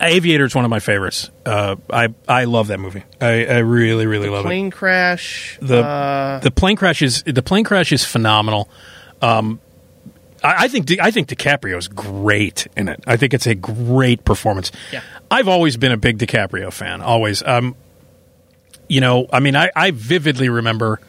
[0.00, 1.30] Aviator is one of my favorites.
[1.44, 3.04] Uh, I I love that movie.
[3.20, 4.48] I, I really really love it.
[4.48, 5.58] Plane crash.
[5.62, 8.68] the uh, the plane crash is the plane crash is phenomenal.
[9.22, 9.60] Um,
[10.42, 13.02] I, I think I think DiCaprio is great in it.
[13.06, 14.72] I think it's a great performance.
[14.92, 15.02] Yeah.
[15.30, 17.00] I've always been a big DiCaprio fan.
[17.00, 17.42] Always.
[17.44, 17.76] Um,
[18.88, 21.00] you know, I mean, I, I vividly remember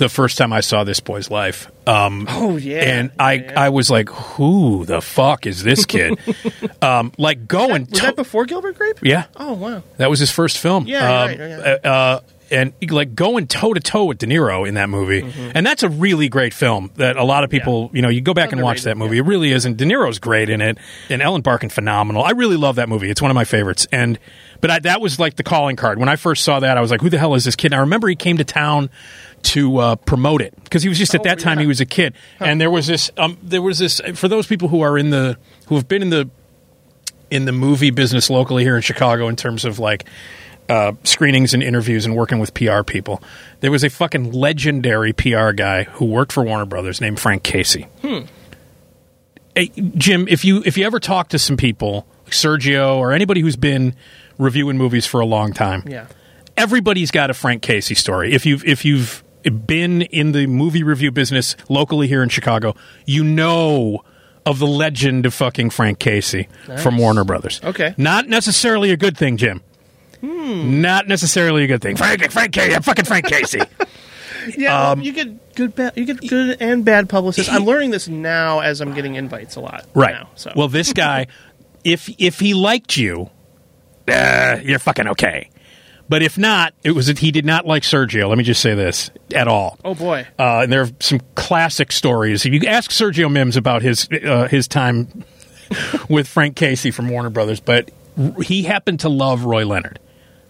[0.00, 1.70] the first time I saw this boy's life.
[1.86, 2.80] Um, Oh, yeah.
[2.82, 6.18] and I I was like, who the fuck is this kid?
[6.82, 7.82] um, like going.
[7.86, 8.98] was to- that before Gilbert Grape?
[9.02, 9.26] yeah.
[9.36, 9.82] Oh wow.
[9.98, 10.86] That was his first film.
[10.88, 11.76] Yeah, Um, right, yeah.
[11.84, 12.20] uh, uh,
[12.50, 15.22] and like going toe to toe with De Niro in that movie,
[15.54, 16.90] and that's a really great film.
[16.96, 19.18] That a lot of people, you know, you go back and watch that movie.
[19.18, 20.78] It really is, and De Niro's great in it,
[21.08, 22.22] and Ellen Barkin phenomenal.
[22.24, 23.10] I really love that movie.
[23.10, 23.86] It's one of my favorites.
[23.92, 24.18] And
[24.60, 26.76] but I, that was like the calling card when I first saw that.
[26.76, 27.68] I was like, who the hell is this kid?
[27.68, 28.90] And I remember he came to town
[29.42, 31.86] to uh, promote it because he was just at Oh, that time he was a
[31.86, 33.10] kid, and there was this.
[33.16, 35.38] Um, there was this for those people who are in the
[35.68, 36.28] who have been in the
[37.30, 40.04] in the movie business locally here in Chicago in terms of like
[40.70, 43.22] uh, screenings and interviews and working with PR people.
[43.60, 47.88] There was a fucking legendary PR guy who worked for Warner Brothers named Frank Casey.
[49.54, 49.66] Hey,
[49.96, 53.56] Jim, if you if you ever talk to some people, like Sergio or anybody who's
[53.56, 53.94] been
[54.38, 56.06] reviewing movies for a long time, Yeah.
[56.56, 58.32] everybody's got a Frank Casey story.
[58.32, 59.24] If you've if you've
[59.66, 62.74] been in the movie review business locally here in Chicago,
[63.06, 64.04] you know
[64.46, 66.48] of the legend of fucking Frank Casey
[66.82, 67.60] from Warner Brothers.
[67.62, 67.94] Okay.
[67.98, 69.62] Not necessarily a good thing, Jim.
[70.22, 71.96] Not necessarily a good thing.
[71.96, 73.60] Frank Frank Casey, fucking Frank Casey.
[74.56, 77.52] Yeah, well, you get good, bad, you get good and bad publicists.
[77.52, 79.84] I'm learning this now as I'm getting invites a lot.
[79.94, 80.14] right.
[80.14, 81.26] Now, so Well, this guy,
[81.84, 83.28] if if he liked you,
[84.08, 85.50] uh, you're fucking okay.
[86.08, 88.30] But if not, it was he did not like Sergio.
[88.30, 89.78] Let me just say this at all.
[89.84, 92.46] oh boy, Uh, and there are some classic stories.
[92.46, 95.22] If you ask Sergio Mims about his uh, his time
[96.08, 97.90] with Frank Casey from Warner Brothers, but
[98.42, 99.98] he happened to love Roy Leonard.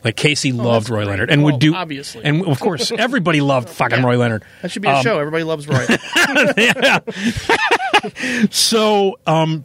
[0.03, 1.09] Like Casey loved Oh, that's Roy great.
[1.09, 2.25] Leonard and Well, would do obviously.
[2.25, 4.05] and of course everybody loved fucking Yeah.
[4.07, 4.45] Roy Leonard.
[4.63, 5.19] that should be a Um, show.
[5.19, 5.87] Everybody loves Roy.
[8.51, 9.65] So, um,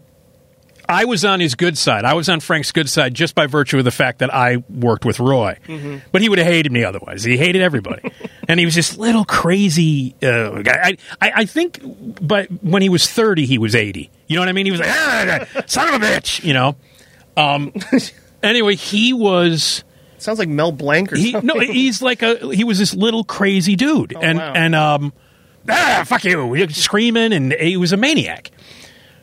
[0.88, 2.06] I was on his good side.
[2.06, 5.04] I was on Frank's good side just by virtue of the fact that I worked
[5.06, 5.58] with Roy.
[5.68, 5.98] Mm-hmm.
[6.12, 7.24] But he would have hated me otherwise.
[7.24, 8.12] He hated everybody,
[8.48, 10.80] and he was this little crazy uh, guy.
[10.84, 11.80] I, I, I think,
[12.22, 14.12] but when he was thirty, he was eighty.
[14.28, 14.66] You know what I mean?
[14.66, 16.76] He was like, ah, "Son of a bitch," you know.
[17.36, 17.74] Um,
[18.44, 19.84] anyway, he was.
[20.26, 21.48] Sounds like Mel Blanc or He, something.
[21.48, 24.54] no, he's like a he was this little crazy dude, and Oh, wow.
[24.54, 25.14] and um,
[25.70, 28.52] ah, fuck you, screaming, and he was a maniac.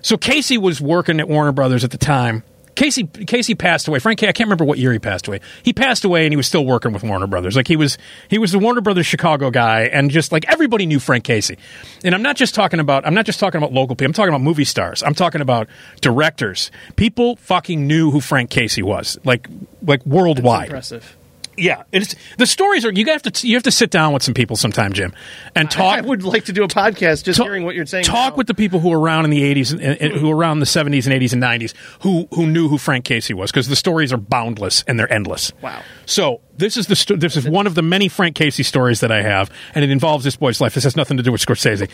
[0.00, 2.42] So Casey was working at Warner Brothers at the time.
[2.74, 3.98] Casey Casey passed away.
[3.98, 5.40] Frank, I can't remember what year he passed away.
[5.62, 7.56] He passed away, and he was still working with Warner Brothers.
[7.56, 7.98] Like he was
[8.28, 11.58] he was the Warner Brothers Chicago guy, and just like everybody knew Frank Casey.
[12.04, 14.06] And I'm not just talking about I'm not just talking about local people.
[14.06, 15.02] I'm talking about movie stars.
[15.02, 15.68] I'm talking about
[16.00, 16.70] directors.
[16.96, 19.48] People fucking knew who Frank Casey was, like
[19.82, 20.66] like worldwide.
[20.66, 21.16] Impressive.
[21.62, 22.92] Yeah, it's the stories are.
[22.92, 25.12] You have to you have to sit down with some people sometime, Jim,
[25.54, 25.98] and talk.
[25.98, 28.04] I would like to do a podcast just talk- hearing what you're saying.
[28.04, 28.36] Talk now.
[28.38, 30.66] with the people who were around in the '80s and, and, who were around the
[30.66, 34.12] '70s and '80s and '90s who who knew who Frank Casey was because the stories
[34.12, 35.52] are boundless and they're endless.
[35.62, 35.82] Wow.
[36.04, 39.12] So this is the sto- this is one of the many Frank Casey stories that
[39.12, 40.74] I have, and it involves this boy's life.
[40.74, 41.88] This has nothing to do with Scorsese.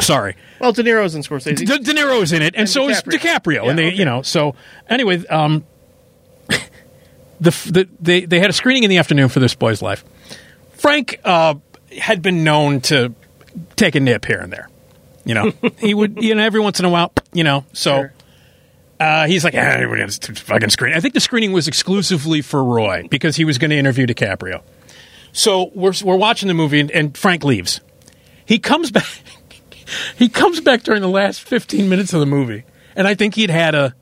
[0.02, 0.36] Sorry.
[0.60, 1.56] Well, De Niro's in Scorsese.
[1.64, 3.18] De, De Niro is in it, and, And so is DiCaprio.
[3.20, 3.96] DiCaprio, Yeah, and they, okay.
[3.96, 4.54] you know, so
[4.88, 5.64] anyway, um,
[7.42, 10.04] the, the they they had a screening in the afternoon for this boy's life.
[10.74, 11.54] Frank uh,
[11.96, 13.14] had been known to
[13.76, 14.68] take a nip here and there.
[15.24, 17.94] You know, he would, you know, every once in a while, you know, so.
[17.96, 18.12] Sure.
[19.00, 20.94] Uh, he's like, ah, we're gonna fucking screen.
[20.94, 24.62] I think the screening was exclusively for Roy because he was going to interview DiCaprio.
[25.32, 27.80] So we're we're watching the movie, and, and Frank leaves.
[28.46, 29.08] He comes back.
[30.16, 32.62] he comes back during the last fifteen minutes of the movie,
[32.94, 33.92] and I think he'd had a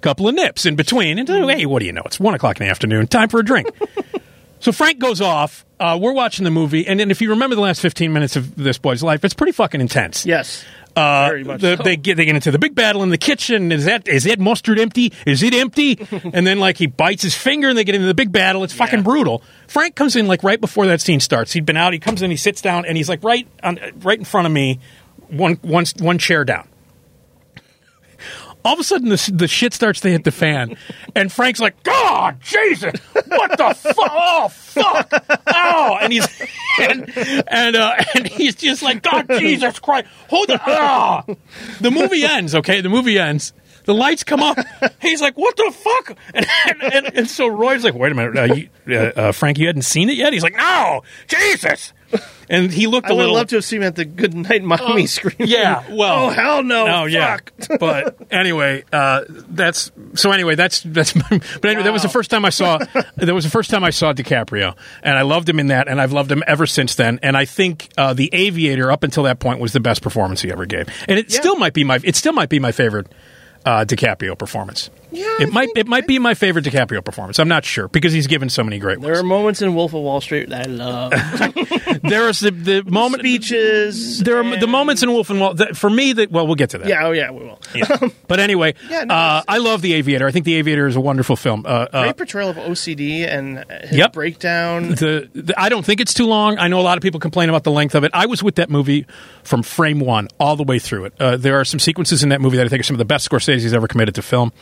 [0.00, 1.18] couple of nips in between.
[1.18, 2.02] And hey, what do you know?
[2.04, 3.06] It's one o'clock in the afternoon.
[3.08, 3.68] Time for a drink.
[4.60, 7.62] so Frank goes off, uh, we're watching the movie, and then if you remember the
[7.62, 10.24] last 15 minutes of this boy's life, it's pretty fucking intense.
[10.24, 10.64] Yes.
[10.96, 11.82] Uh, Very much the- so.
[11.82, 13.70] they get they get into the big battle in the kitchen.
[13.70, 15.12] Is that is that mustard empty?
[15.26, 15.98] Is it empty?
[16.32, 18.64] and then like he bites his finger, and they get into the big battle.
[18.64, 19.42] It's fucking brutal.
[19.68, 21.52] Frank comes in like right before that scene starts.
[21.52, 21.92] He'd been out.
[21.92, 22.30] He comes in.
[22.30, 24.80] He sits down, and he's like right on right in front of me,
[25.28, 26.66] one one one chair down.
[28.66, 30.76] All of a sudden, the, the shit starts to hit the fan,
[31.14, 34.10] and Frank's like, "God, Jesus, what the fuck?
[34.10, 35.08] Oh, fuck!
[35.46, 36.26] Oh!" And he's
[36.80, 40.08] and and, uh, and he's just like, "God, Jesus Christ!
[40.28, 41.24] Hold on!" Ah!
[41.80, 42.56] The movie ends.
[42.56, 43.52] Okay, the movie ends.
[43.84, 44.58] The lights come up.
[45.00, 48.36] He's like, "What the fuck?" And and, and, and so Roy's like, "Wait a minute,
[48.36, 51.92] uh, you, uh, uh, Frank, you hadn't seen it yet?" He's like, "No, Jesus!"
[52.48, 53.34] And he looked I a would little.
[53.34, 55.34] love to have seen him at the Good Night Mommy screen.
[55.48, 57.38] Yeah, well, oh hell no, no, yeah.
[57.80, 60.30] But anyway, uh, that's so.
[60.30, 61.16] Anyway, that's that's.
[61.16, 62.78] My, but anyway, that was the first time I saw.
[63.16, 66.00] that was the first time I saw DiCaprio, and I loved him in that, and
[66.00, 67.18] I've loved him ever since then.
[67.20, 70.52] And I think uh, the Aviator, up until that point, was the best performance he
[70.52, 71.98] ever gave, and it still might be my.
[72.04, 73.08] It still might be my favorite.
[73.64, 74.90] Uh, DiCaprio performance.
[75.10, 77.38] Yeah, it might it might be my favorite DiCaprio performance.
[77.38, 79.06] I'm not sure because he's given so many great ones.
[79.06, 81.10] There are moments in Wolf of Wall Street that I love.
[82.02, 84.22] there is the, the moment speeches.
[84.22, 86.70] There are the moments in Wolf and Wall that, for me that well we'll get
[86.70, 86.88] to that.
[86.88, 87.60] Yeah, oh yeah, we will.
[87.74, 88.08] Yeah.
[88.28, 90.26] but anyway, Yeah, no, uh, I love The Aviator.
[90.26, 91.64] I think The Aviator is a wonderful film.
[91.66, 94.12] Uh, uh, Great portrayal of OCD and his Yep.
[94.12, 94.88] breakdown.
[94.90, 96.58] the, the I don't think it's too long.
[96.58, 98.10] I know a lot of people complain about the length of it.
[98.14, 99.06] I was with that movie
[99.44, 101.14] from frame one all the way through it.
[101.20, 103.04] Uh, there are some sequences in that movie that I think are some of the
[103.04, 104.52] best Scorsese's ever committed to film.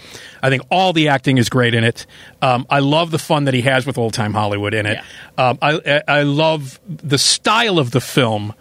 [0.45, 2.05] I think all the acting is great in it.
[2.43, 4.99] Um, I love the fun that he has with old time Hollywood in it.
[5.39, 8.53] Um, I, I I love the style of the film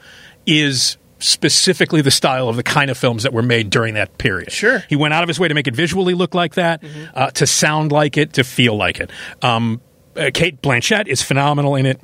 [0.46, 4.52] is specifically the style of the kind of films that were made during that period.
[4.52, 4.84] Sure.
[4.88, 6.82] He went out of his way to make it visually look like that,
[7.14, 9.12] uh, to sound like it, to feel like it.
[9.42, 9.82] Um,
[10.16, 12.00] uh, Cate Blanchett is phenomenal in it.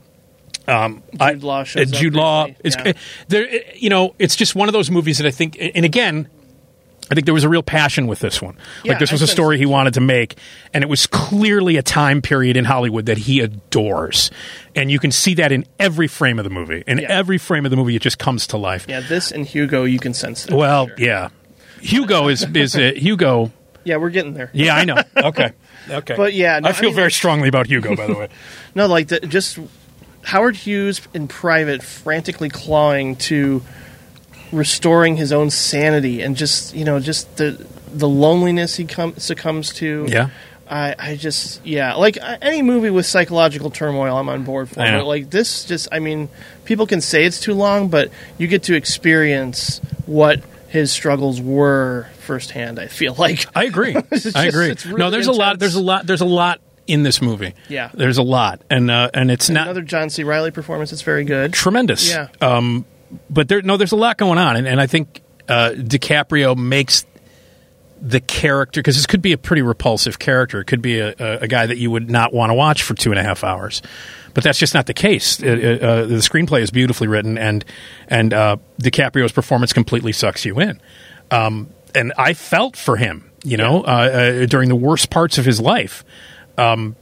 [0.68, 2.48] Um, Jude Law shows uh, Jude Law.
[2.64, 2.94] It's yeah.
[3.30, 3.48] there.
[3.76, 5.58] You know, it's just one of those movies that I think.
[5.60, 6.28] And again,
[7.12, 8.56] I think there was a real passion with this one.
[8.84, 10.38] Yeah, like this was a sense story he wanted to make,
[10.74, 14.30] and it was clearly a time period in Hollywood that he adores,
[14.76, 16.84] and you can see that in every frame of the movie.
[16.86, 18.86] In every frame of the movie, it just comes to life.
[18.88, 20.54] Yeah, this and Hugo, you can sense it.
[20.54, 21.30] Well, yeah.
[21.82, 23.52] Hugo is is uh, Hugo.
[23.86, 24.52] Yeah, we're getting there.
[24.54, 24.98] Yeah, I know.
[25.18, 25.52] Okay,
[25.90, 26.16] okay.
[26.16, 27.96] But yeah, no, I feel I mean- very strongly about Hugo.
[27.96, 28.30] By the way,
[28.76, 29.58] No, like the, just
[30.24, 33.64] Howard Hughes in private, frantically clawing to
[34.52, 39.74] restoring his own sanity, and just you know, just the the loneliness he com- succumbs
[39.76, 40.06] to.
[40.10, 40.30] Yeah.
[40.72, 45.04] I, I just yeah like any movie with psychological turmoil I'm on board for but
[45.04, 46.30] like this just I mean
[46.64, 52.08] people can say it's too long but you get to experience what his struggles were
[52.20, 53.96] firsthand I feel like I agree.
[54.12, 54.70] It's I just- agree.
[54.70, 55.58] it's no, really there's a lot.
[55.58, 56.06] There's a lot.
[56.06, 57.56] There's a lot in this movie.
[57.68, 57.90] Yeah.
[57.96, 61.24] there's a lot, and uh, and it's not another John C Reilly performance it's very
[61.24, 62.08] good tremendous.
[62.12, 62.28] Yeah.
[62.42, 62.86] Um,
[63.30, 67.06] but there, no, there's a lot going on, and, and I think uh, DiCaprio makes
[68.02, 70.62] the character because this could be a pretty repulsive character.
[70.62, 72.94] It could be a, a, a guy that you would not want to watch for
[72.94, 73.82] two and a half hours.
[74.34, 75.42] But that's just not the case.
[75.42, 77.66] Uh, uh, the screenplay is beautifully written, and
[78.08, 80.80] and uh, DiCaprio's performance completely sucks you in.
[81.32, 85.46] Um, and I felt for him, you know, uh, uh, during the worst parts of
[85.46, 86.06] his life.
[86.58, 86.96] Um,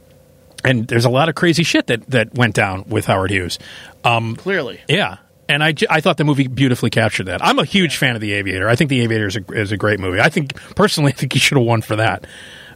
[0.64, 3.58] and there's a lot of crazy shit that, that went down with Howard Hughes.
[4.04, 4.80] Um, clearly.
[4.88, 5.18] yeah.
[5.48, 7.42] And I, I thought the movie beautifully captured that.
[7.44, 8.68] I'm a huge fan of The Aviator.
[8.68, 10.20] I think The Aviator is a, is a great movie.
[10.20, 12.26] I think, personally, I think he should have won for that.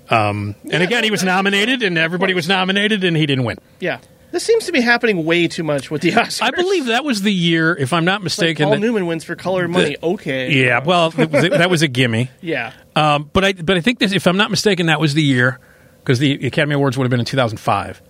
[0.08, 3.58] Um, and again, he was nominated, and everybody was nominated, and he didn't win.
[3.78, 3.98] Yeah.
[4.30, 6.40] This seems to be happening way too much with the Oscars.
[6.40, 8.64] I believe that was the year, if I'm not Like mistaken.
[8.64, 9.96] Paul that- Newman wins for Color Money.
[10.02, 10.50] okay.
[10.64, 12.30] yeah, well, that was, that was a gimme.
[12.40, 12.72] Yeah.
[12.96, 15.60] Um, but I but I think this, if I'm not mistaken, that was the year
[16.00, 18.00] because the Academy Awards would have been in 2005.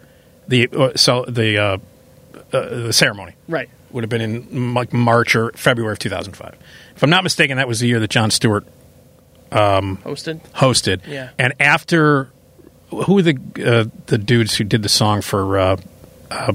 [0.47, 1.79] The uh, so the uh,
[2.53, 3.69] uh, the ceremony Right.
[3.93, 6.57] Would have been in like March or February of 2005.
[6.97, 8.67] If I'm not mistaken, that was the year that Jon Stewart
[9.51, 10.41] um, Hosted.
[10.53, 11.07] hosted.
[11.07, 11.31] Yeah.
[11.39, 12.31] And after
[12.91, 15.77] who were the uh, the dudes who did the song for uh,
[16.31, 16.53] uh,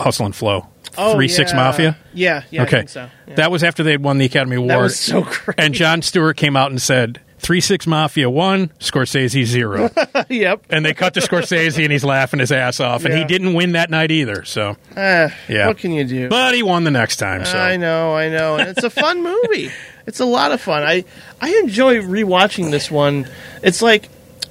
[0.00, 0.66] Hustle and Flow?
[0.96, 1.56] Oh, Three Six yeah.
[1.56, 1.96] Mafia.
[2.12, 2.76] Yeah, yeah, I okay.
[2.78, 3.10] think so.
[3.26, 3.34] Yeah.
[3.34, 4.82] That was after they had won the Academy Award.
[4.82, 5.58] was so great.
[5.58, 9.90] And Jon Stewart came out and said, Three Six Mafia one, Scorsese zero.
[10.30, 10.64] yep.
[10.70, 13.04] and they cut to Scorsese and he's laughing his ass off.
[13.04, 14.44] And he didn't win that night either.
[14.44, 15.66] So Eh, Yeah.
[15.66, 16.30] What can you do?
[16.30, 17.44] But he won the next time.
[17.44, 18.56] So I know, I know.
[18.56, 19.70] And it's a fun movie.
[20.06, 20.82] It's a lot of fun.
[20.82, 21.04] I
[21.40, 23.26] I enjoy rewatching this one.
[23.62, 24.10] It's like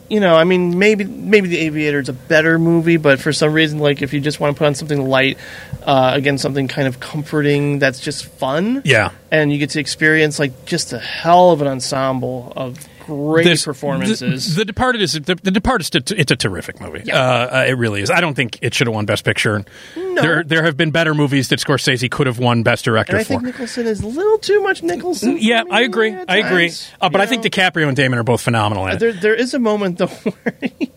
[0.10, 3.54] you know, I mean, maybe maybe The Aviator is a better movie, but for some
[3.54, 5.38] reason, like if you just want to put on something light,
[5.86, 9.12] uh, again, something kind of comforting that's just fun, Yeah.
[9.32, 13.66] and you get to experience like just a hell of an ensemble of great This-
[13.66, 14.56] performances.
[14.56, 15.94] The, the Departed is the, the Departed.
[16.18, 17.12] It's a terrific movie.
[17.12, 18.10] Uh, uh, it really is.
[18.10, 19.66] I don't think it should have won Best Picture.
[19.96, 23.24] There, there have been better movies that Scorsese could have won Best Director and I
[23.26, 23.30] for.
[23.34, 25.38] think Nicholson is a little too much Nicholson.
[25.40, 26.16] yeah, for me I agree.
[26.30, 26.72] I agree.
[27.02, 27.50] Uh, but you I think know?
[27.50, 30.92] DiCaprio and Damon are both phenomenal there there is a moment though where he,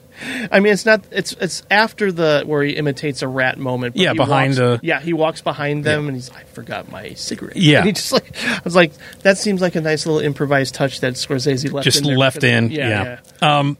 [0.50, 3.94] I mean it's not it's it's after the where he imitates a rat moment.
[3.94, 6.06] but Yeah, behind walks, the- yeah he walks behind them Yeah.
[6.08, 7.56] and he's I forgot my cigarette.
[7.56, 7.78] Yeah.
[7.78, 8.92] and he just like I was like
[9.22, 12.70] that seems like a nice little improvised touch that Scorsese left Just in left in.
[12.70, 13.58] Yeah, Yeah.
[13.58, 13.78] Um,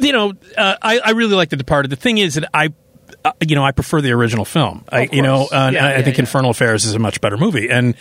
[0.00, 1.90] you know, uh, I, I really like The Departed.
[1.90, 2.70] The thing is that I,
[3.24, 4.84] uh, you know, I prefer the original film.
[4.88, 6.22] I, you know, uh, Yeah, I, I yeah, think yeah.
[6.22, 7.94] Infernal Affairs is a much better movie, and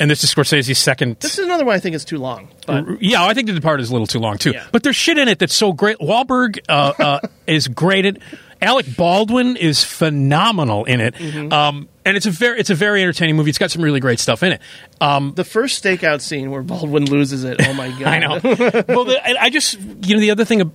[0.00, 1.18] and this is Scorsese's second.
[1.20, 2.48] This is another one I think is too long.
[2.66, 4.50] But yeah, I think The Departed is a little too long too.
[4.50, 4.66] Yeah.
[4.72, 5.98] But there's shit in it that's so great.
[5.98, 8.16] Wahlberg uh, uh, is great at.
[8.62, 11.50] Alec Baldwin is phenomenal in it, Mm-hmm.
[11.50, 13.48] um, and it's a very it's a very entertaining movie.
[13.48, 14.60] It's got some really great stuff in it.
[15.00, 17.56] Um, the first stakeout scene where Baldwin loses it.
[17.66, 18.02] Oh my god!
[18.06, 18.38] I know.
[18.86, 20.70] well, the, I I just you know the other thing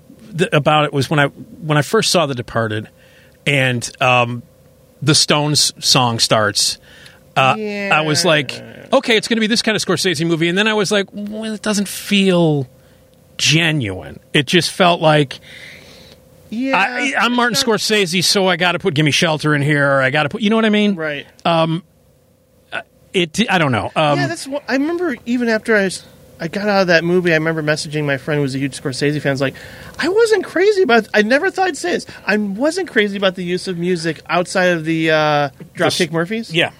[0.52, 2.90] about it was when I when I first saw The Departed,
[3.46, 4.42] and um,
[5.04, 6.80] the Stones song starts.
[7.38, 8.50] Uh, I was like,
[8.96, 11.08] okay, it's going to be this kind of Scorsese movie, and then I was like,
[11.12, 12.68] well, it doesn't feel
[13.38, 14.20] genuine.
[14.34, 15.40] It just felt like
[16.50, 19.62] yeah, I, I'm Martin not- Scorsese, so I got to put "Give Me Shelter" in
[19.62, 19.90] here.
[19.98, 20.96] Or I got to put, you know what I mean?
[20.96, 21.26] Right.
[23.14, 23.50] It.
[23.50, 23.92] I don't know.
[23.96, 25.16] Um, yeah, that's what I remember.
[25.26, 25.90] Even after I,
[26.38, 28.80] I got out of that movie, I remember messaging my friend who was a huge
[28.82, 29.30] Scorsese fan.
[29.30, 29.56] I was like,
[29.98, 31.08] I wasn't crazy about.
[31.14, 32.06] I never thought I'd say this.
[32.26, 36.54] I wasn't crazy about the use of music outside of the uh, Dropkick Murphys.
[36.54, 36.72] yeah.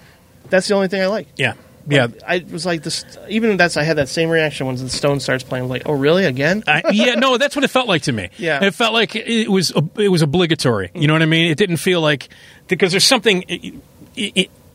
[0.50, 1.28] that's the only thing I like.
[1.36, 1.54] Yeah.
[1.88, 2.08] Yeah.
[2.26, 3.04] I was like this.
[3.28, 5.64] Even that's I had that same reaction when the Stone starts playing.
[5.64, 6.64] I'm like, oh really again?
[6.66, 8.30] I, yeah, no, that's what it felt like to me.
[8.38, 8.64] Yeah.
[8.64, 10.90] it felt like it was it was obligatory.
[10.94, 11.50] You know what I mean?
[11.50, 12.28] It didn't feel like
[12.68, 13.80] because there's something.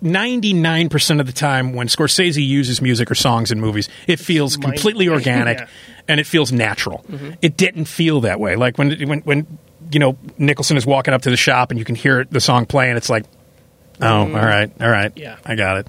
[0.03, 4.20] Ninety nine percent of the time, when Scorsese uses music or songs in movies, it
[4.20, 5.66] feels completely organic Yeah.
[5.66, 6.01] Mm-hmm.
[6.07, 7.05] and it feels natural.
[7.43, 8.55] It didn't feel that way.
[8.55, 9.57] Like when when when
[9.91, 12.66] you know Nicholson is walking up to the shop and you can hear the song
[12.66, 12.97] playing.
[12.97, 13.26] It's like,
[14.01, 15.20] oh, all right, all right, Mm-hmm.
[15.20, 15.38] Yeah.
[15.45, 15.88] I got it.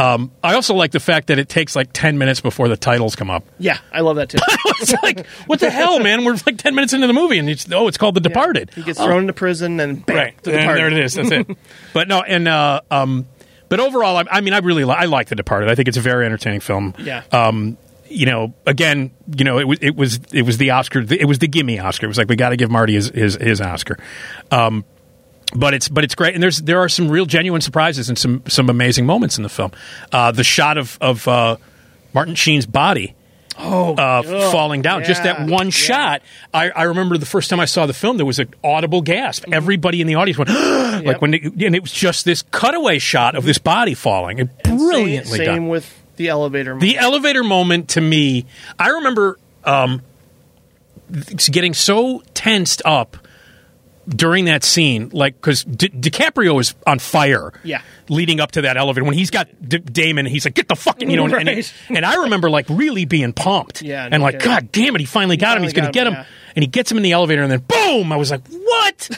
[0.00, 3.14] Um, I also like the fact that it takes like ten minutes before the titles
[3.16, 3.44] come up.
[3.58, 4.38] yeah, I love that too.
[4.80, 6.24] it's like, what the hell, man?
[6.24, 8.70] We're like 10 minutes into the movie, and it's, oh, it's called The Departed.
[8.74, 10.42] He gets thrown into prison and bam, Right.
[10.42, 11.14] The And there it is.
[11.14, 11.46] That's it.
[11.92, 13.26] but no, and, uh, um,
[13.68, 15.68] but overall, I, I mean, I really li- I like The Departed.
[15.70, 16.94] I think it's a very entertaining film.
[16.98, 17.22] Yeah.
[17.30, 17.76] Um,
[18.08, 20.98] you know, again, you know, it was it was it was the Oscar.
[21.08, 22.06] It was the gimme Oscar.
[22.06, 23.98] It was like we got to give Marty his his, his Oscar.
[24.50, 24.84] Um,
[25.54, 28.42] but it's but it's great, and there's there are some real genuine surprises and some
[28.48, 29.72] some amazing moments in the film.
[30.12, 31.56] Uh, the shot of of uh,
[32.12, 33.14] Martin Sheen's body
[33.62, 35.04] Oh, uh, ugh, falling down.
[35.04, 35.70] Just that one yeah.
[35.70, 36.22] shot.
[36.54, 39.44] I, I remember the first time I saw the film, there was an audible gasp.
[39.52, 41.06] Everybody in the audience went, like Mm-hmm.
[41.06, 41.20] Yep.
[41.20, 44.38] when, it, and it was just this cutaway shot of this body falling.
[44.38, 45.68] It And brilliantly same, same done.
[45.68, 46.78] with the elevator.
[46.78, 48.46] The elevator moment to me,
[48.78, 50.02] I remember um,
[51.50, 53.16] getting so tensed up
[54.08, 57.52] during that scene, like because Di- DiCaprio is on fire.
[57.62, 57.82] Yeah.
[58.08, 61.10] Leading up to that elevator, when he's got D- Damon, he's like, "Get the fucking,"
[61.10, 61.72] you know, and, and, Right.
[61.90, 63.82] and I remember like really being pumped.
[63.82, 64.48] Yeah, and no like, kidding.
[64.48, 65.62] God damn it, he finally got him.
[65.62, 66.52] finally He's going to get him, him, yeah.
[66.56, 68.10] and he gets him in the elevator, and then boom!
[68.12, 69.10] I was like, "What?"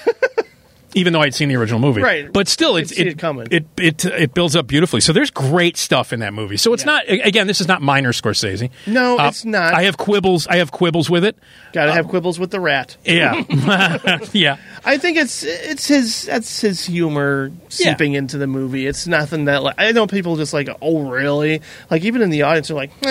[0.95, 2.31] Even though I'd seen the original movie, Right.
[2.31, 3.49] But still, it's could it coming.
[3.51, 5.01] It it it builds up beautifully.
[5.01, 6.57] So there's great stuff in that movie.
[6.59, 6.93] So it's Yeah.
[6.93, 7.47] not again.
[7.47, 8.69] This is not minor Scorsese.
[8.87, 9.73] No, Uh, it's not.
[9.75, 10.47] I have quibbles.
[10.49, 11.37] I have quibbles with it.
[11.73, 12.97] Got to have quibbles with the rat.
[13.07, 13.43] Yeah,
[14.33, 14.57] yeah.
[14.85, 18.87] I think it's it's his that's his humor seeping into the movie.
[18.87, 22.43] It's nothing that like I know people just like oh really like even in the
[22.43, 22.91] audience are like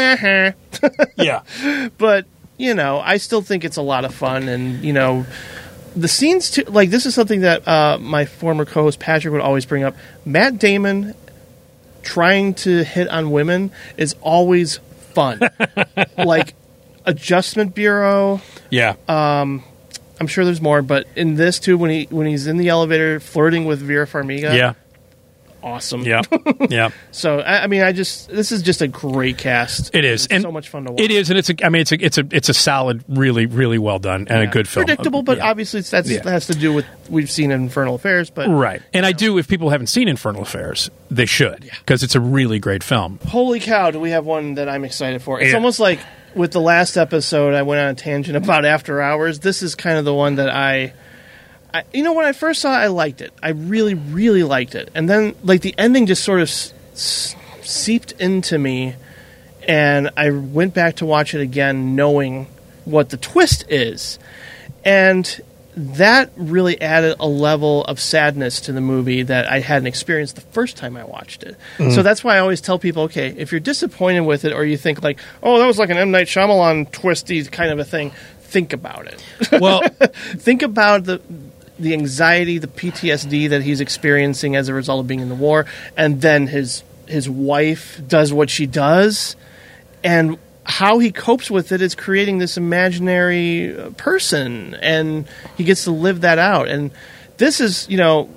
[1.17, 1.41] Yeah.
[1.97, 2.25] but
[2.57, 5.25] you know I still think it's a lot of fun and you know
[5.95, 9.65] the scenes too like this is something that uh, my former co-host Patrick would always
[9.65, 9.95] bring up.
[10.25, 11.15] Matt Damon
[12.03, 14.77] trying to hit on women is always
[15.13, 15.39] fun.
[16.17, 16.55] like
[17.05, 18.41] Adjustment Bureau.
[18.69, 18.95] Yeah.
[19.07, 19.63] um
[20.19, 23.19] I'm sure there's more, but in this too, when he when he's in the elevator
[23.19, 24.73] flirting with Vera Farmiga, yeah.
[25.63, 26.01] Awesome.
[26.03, 26.21] Yeah.
[26.69, 26.89] Yeah.
[27.11, 29.93] So I, I mean, I just this is just a great cast.
[29.95, 31.01] It is, It's and so much fun to watch.
[31.01, 31.49] It is, and it's.
[31.49, 32.03] A, I mean, it's a.
[32.05, 32.27] It's a.
[32.31, 34.85] It's a solid, really, really well done, and a good film.
[34.85, 35.49] Predictable, but Yeah.
[35.49, 36.21] obviously it's, that's Yeah.
[36.21, 38.29] that has to do with we've seen Infernal Affairs.
[38.29, 38.81] But right.
[38.93, 39.37] And I do.
[39.37, 43.19] If people haven't seen Infernal Affairs, they should because it's a really great film.
[43.27, 45.41] holy cow, do we have one that I'm excited for?
[45.41, 45.55] It's Yeah.
[45.57, 45.99] almost like
[46.35, 49.39] with the last episode, I went on a tangent about After Hours.
[49.39, 50.93] This is kind of the one that I.
[51.73, 53.31] I, you know, when I first saw it, I liked it.
[53.41, 54.89] I really, really liked it.
[54.93, 58.95] And then, like, the ending just sort of s- s- seeped into me,
[59.67, 62.47] and I went back to watch it again, knowing
[62.85, 64.19] what the twist is.
[64.83, 65.39] And
[65.77, 70.41] that really added a level of sadness to the movie that I hadn't experienced the
[70.41, 71.55] first time I watched it.
[71.77, 71.91] Mm-hmm.
[71.91, 74.75] So that's why I always tell people, okay, if you're disappointed with it, or you
[74.75, 78.11] think like, oh, that was like an M Night Shyamalan twisty kind of a thing,
[78.41, 79.23] think about it.
[79.61, 79.81] Well,
[80.13, 81.21] think about the
[81.81, 85.65] the anxiety, the PTSD that he's experiencing as a result of being in the war,
[85.97, 89.35] and then his his wife does what she does,
[90.03, 95.27] and how he copes with it is creating this imaginary uh, person, and
[95.57, 96.67] he gets to live that out.
[96.67, 96.91] And
[97.37, 98.29] this is, you know,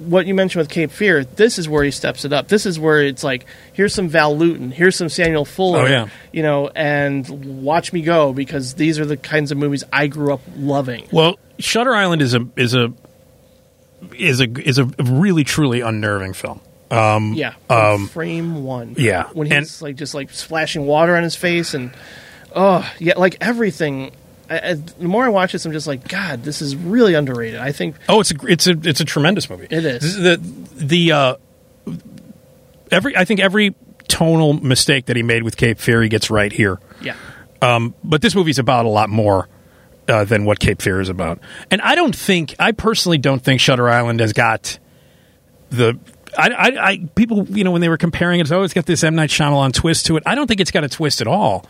[0.00, 1.24] what you mentioned with Cape Fear.
[1.24, 2.48] This is where he steps it up.
[2.48, 6.08] This is where it's like, here's some Val Lewton, here's some Samuel Fuller, Oh, yeah.
[6.32, 10.32] you know, and watch me go because these are the kinds of movies I grew
[10.32, 11.06] up loving.
[11.12, 12.92] Well, Shutter Island is a is a
[14.16, 16.60] is a is a really truly unnerving film.
[16.90, 18.94] Um, Yeah, from frame one.
[18.98, 21.90] yeah, when and- he's like just like splashing water on his face, and
[22.56, 24.12] oh yeah, like everything.
[24.50, 27.60] I, I, the more I watch this, I'm just like, God, this is really underrated.
[27.60, 29.68] I think Oh, it's a it's a it's a tremendous movie.
[29.70, 30.16] It is.
[30.16, 30.36] the
[30.74, 31.34] the uh,
[32.90, 33.74] every I think every
[34.08, 36.78] tonal mistake that he made with Cape Fear he gets right here.
[37.00, 37.14] yeah,
[37.62, 39.48] Um, but this movie's about a lot more
[40.08, 41.38] uh, than what Cape Fear is about.
[41.70, 44.78] And I don't think, I personally don't think Shutter Island has got
[45.70, 45.98] the.
[46.36, 49.02] I, I, I people, you know, when they were comparing it, oh, it's got this
[49.04, 50.22] M Night Shyamalan twist to it.
[50.26, 51.64] I don't think it's got a twist at all.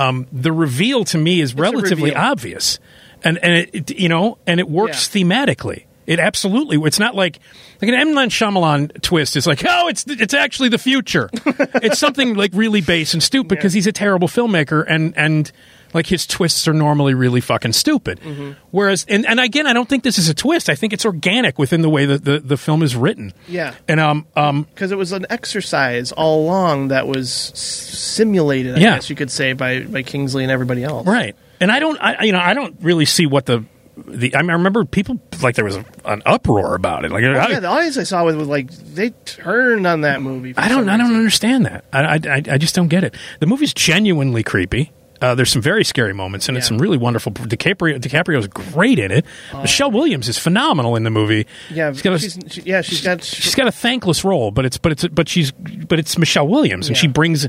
[0.00, 2.78] Um, the reveal to me is relatively obvious,
[3.22, 5.84] and and it, it you know, and it works thematically.
[6.06, 6.78] It absolutely.
[6.78, 7.38] It's not like
[7.80, 9.36] like an M Night Shyamalan twist.
[9.36, 11.28] is like, oh, it's it's actually the future.
[11.36, 15.52] it's something like really base and stupid because he's a terrible filmmaker, and and
[15.94, 18.20] like his twists are normally really fucking stupid.
[18.20, 18.52] Mm-hmm.
[18.70, 20.68] Whereas, and and again, I don't think this is a twist.
[20.68, 23.32] I think it's organic within the way that the, the film is written.
[23.48, 23.74] Yeah.
[23.88, 28.76] and um um because it was an exercise all along that was simulated.
[28.76, 28.94] I Yeah.
[28.96, 31.06] guess you could say by by Kingsley and everybody else.
[31.06, 31.34] Right.
[31.60, 33.64] And I don't, I, you know, I don't really see what the,
[33.98, 34.34] the.
[34.34, 37.10] I, mean, I remember people like there was a, an uproar about it.
[37.10, 40.22] Like, Oh, I, yeah, the audience I saw was, was like they turned on that
[40.22, 40.54] movie.
[40.56, 41.84] I don't, I don't understand that.
[41.92, 43.14] I, I, I I just don't get it.
[43.40, 44.90] The movie's genuinely creepy.
[45.20, 47.30] Uh, there's some very scary moments, and it's some really wonderful.
[47.32, 49.26] DiCaprio, DiCaprio's great in it.
[49.54, 51.46] Michelle Williams is phenomenal in the movie.
[51.70, 53.22] Yeah, she's got a, she's, she, yeah, she's got.
[53.22, 56.88] she's got a thankless role, but it's but it's but she's but it's Michelle Williams,
[56.88, 57.00] and Yeah.
[57.02, 57.46] she brings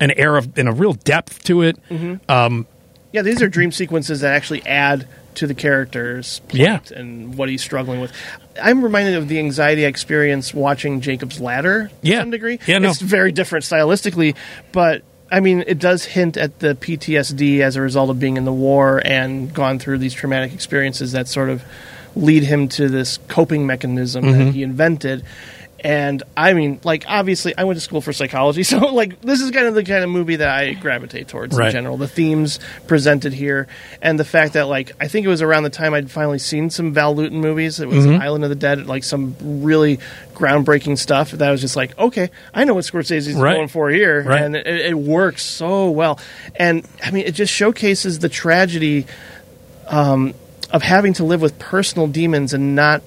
[0.00, 1.76] an air of and a real depth to it.
[1.90, 2.30] Mm-hmm.
[2.30, 2.66] Um,
[3.12, 6.80] yeah, these are dream sequences that actually add to the character's plot Yeah.
[6.98, 8.12] and what he's struggling with.
[8.62, 12.20] I'm reminded of the anxiety I experienced watching Jacob's Ladder to Yeah.
[12.20, 12.58] some degree.
[12.66, 12.90] Yeah, no.
[12.90, 14.34] It's very different stylistically,
[14.72, 18.44] but I mean, it does hint at the PTSD as a result of being in
[18.44, 21.62] the war and gone through these traumatic experiences that sort of
[22.16, 24.38] lead him to this coping mechanism Mm-hmm.
[24.38, 25.24] that he invented.
[25.80, 29.52] And I mean, like, obviously, I went to school for psychology, so like, this is
[29.52, 31.66] kind of the kind of movie that I gravitate towards Right.
[31.66, 31.96] in general.
[31.96, 33.68] The themes presented here,
[34.02, 36.70] and the fact that, like, I think it was around the time I'd finally seen
[36.70, 37.78] some Val Lewton movies.
[37.78, 38.20] It was Mm-hmm.
[38.22, 39.98] Island of the Dead, like some really
[40.34, 41.30] groundbreaking stuff.
[41.30, 43.54] That I was just like, okay, I know what Scorsese's Right.
[43.54, 44.42] going for here, Right.
[44.42, 46.18] and it, it works so well.
[46.56, 49.06] And I mean, it just showcases the tragedy
[49.86, 50.34] um,
[50.72, 53.02] of having to live with personal demons and not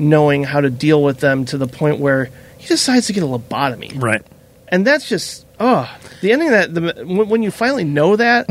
[0.00, 3.26] knowing how to deal with them to the point where he decides to get a
[3.26, 4.26] lobotomy right.
[4.68, 5.88] and that's just oh
[6.20, 8.48] the ending that the when, when you finally know that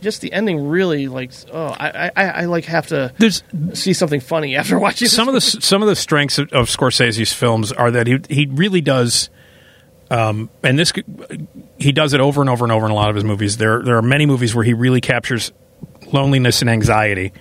[0.00, 3.42] just the ending really like oh I, I I like have to There's
[3.74, 7.32] see something funny after watching some of the some of the strengths of, of Scorsese's
[7.32, 9.30] films are that he he really does,
[10.10, 10.92] um, and this
[11.78, 13.56] he does it over and over and over in a lot of his movies.
[13.56, 15.52] There there are many movies where he really captures
[16.12, 17.32] loneliness and anxiety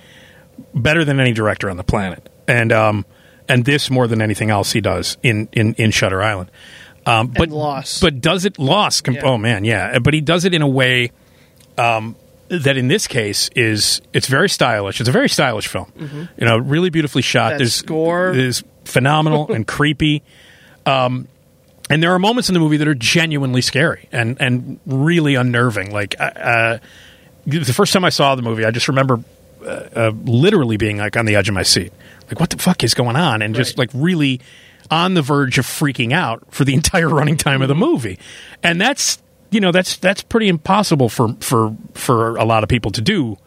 [0.74, 3.06] better than any director on the planet, and um,
[3.50, 6.52] and this more than anything else he does in in, in Shutter Island.
[7.06, 8.02] Um, but Lost.
[8.02, 9.06] but does it lost?
[9.06, 9.22] Com- Yeah.
[9.24, 10.00] Oh man, yeah.
[10.00, 11.12] But he does it in a way
[11.78, 12.16] um,
[12.50, 15.00] that in this case is it's very stylish.
[15.00, 15.92] It's a very stylish film.
[16.38, 17.44] You know, really beautifully shot.
[17.44, 17.52] Mm-hmm.
[17.54, 18.32] That There's score.
[18.34, 20.22] is phenomenal and creepy.
[20.86, 21.28] Um,
[21.90, 25.92] and there are moments in the movie that are genuinely scary and and really unnerving.
[25.92, 26.80] Like uh,
[27.46, 29.24] the first time I saw the movie, I just remember
[29.66, 31.94] uh, uh, literally being like on the edge of my seat,
[32.28, 34.42] like what the fuck is going on, and just like really
[34.90, 38.20] on the verge of freaking out for the entire running time of the movie.
[38.64, 39.22] And that's
[39.52, 43.38] you know that's that's pretty impossible for for for a lot of people to do.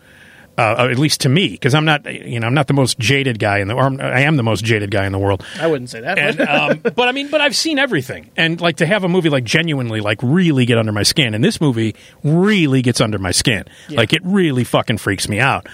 [0.58, 3.38] Uh, at least to me, because I'm not, you know, I'm not the most jaded
[3.38, 5.42] guy in the, or I'm- I am the most jaded guy in the world.
[5.58, 8.60] I wouldn't say that And, but um, but I mean, but I've seen everything, and
[8.60, 11.62] like to have a movie like genuinely like really get under my skin, and this
[11.62, 13.64] movie really gets under my skin.
[13.88, 15.66] Like it really fucking freaks me out.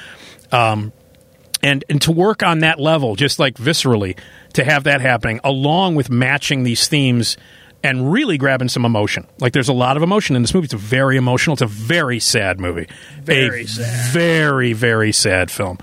[0.53, 0.93] Um,
[1.67, 4.17] and and to work on that level, just like viscerally,
[4.55, 7.37] to have that happening, along with matching these themes
[7.83, 9.27] and really grabbing some emotion.
[9.39, 10.65] Like there's a lot of emotion in this movie.
[10.65, 11.55] It's a very emotional.
[11.55, 12.89] It's a very sad movie.
[13.23, 14.13] Very a sad.
[14.13, 15.79] Very very sad film.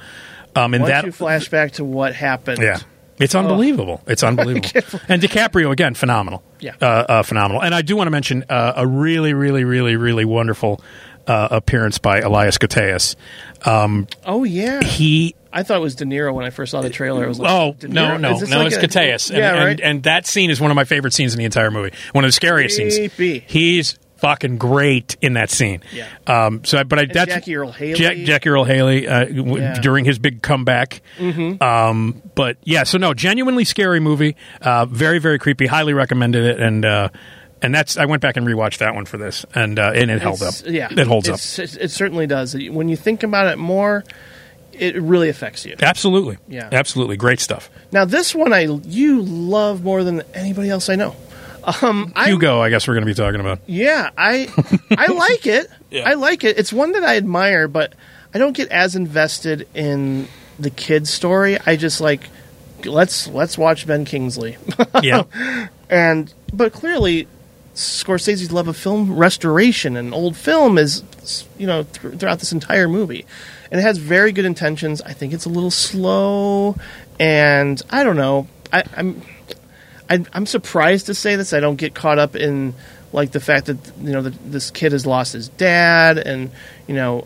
[0.56, 2.62] Um, and Once that you flash back to what happened.
[2.62, 2.80] yeah,
[3.20, 4.02] it's unbelievable.
[4.08, 4.70] It's unbelievable.
[5.10, 6.44] and DiCaprio again, phenomenal.
[6.60, 6.76] Yeah.
[6.82, 7.62] uh, uh, phenomenal.
[7.64, 10.80] And I do want to mention uh, a really, really, really, really wonderful
[11.28, 13.16] uh, appearance by Elias Koteas.
[13.66, 14.82] Um, Oh yeah.
[14.84, 17.24] he I thought it was De Niro when I first saw the trailer.
[17.24, 18.30] I was like, Oh no, no, no!
[18.58, 19.80] like it's a- Koteas, and, Yeah, and, right.
[19.82, 21.96] and that scene is one of my favorite scenes in the entire movie.
[22.12, 23.40] One of the scariest Creepy.
[23.40, 23.44] scenes.
[23.52, 25.82] He's fucking great in that scene.
[25.94, 26.08] Yeah.
[26.28, 26.64] Um.
[26.64, 27.94] So, I- but I that's Jackie Earle Haley.
[28.00, 29.80] Jack, Jackie Earle Haley uh, w- Yeah.
[29.82, 31.02] during his big comeback.
[31.18, 31.62] Mm-hmm.
[31.62, 32.22] Um.
[32.36, 34.36] But yeah, so no, genuinely scary movie.
[34.62, 35.68] Uh, very, very creepy.
[35.68, 37.10] Highly recommended it, and uh,
[37.62, 40.22] and that's I went back and rewatched that one for this, and uh, and it
[40.22, 40.54] held up.
[40.66, 41.36] Yeah, it holds up.
[41.36, 42.56] It's- It, it certainly does.
[42.56, 44.04] When you think about it more,
[44.76, 45.76] it really affects you.
[45.82, 46.38] Absolutely.
[46.48, 46.70] Yeah.
[46.72, 47.18] Absolutely.
[47.18, 47.70] Great stuff.
[47.92, 51.16] Now, this one I you love more than anybody else I know.
[51.82, 53.60] Um, I, Hugo, I guess we're going to be talking about.
[53.68, 54.50] Yeah, I
[54.98, 55.68] I like it.
[55.90, 56.10] Yeah.
[56.10, 56.58] I like it.
[56.60, 57.94] It's one that I admire, but
[58.34, 60.28] I don't get as invested in
[60.60, 61.58] the kid's story.
[61.66, 62.30] I just like
[62.86, 64.58] let's let's watch Ben Kingsley.
[65.02, 65.24] Yeah.
[65.90, 67.28] and but clearly
[67.76, 71.04] Scorsese's love of film restoration and old film is
[71.58, 73.26] you know th- throughout this entire movie,
[73.74, 75.02] and it has very good intentions.
[75.02, 76.76] I think it's a little slow,
[77.20, 78.48] and I don't know.
[78.72, 79.22] I, I'm
[80.08, 81.54] I, I'm surprised to say this.
[81.54, 82.76] I don't get caught up in
[83.12, 86.52] like the fact that you know that this kid has lost his dad, and
[86.88, 87.26] you know,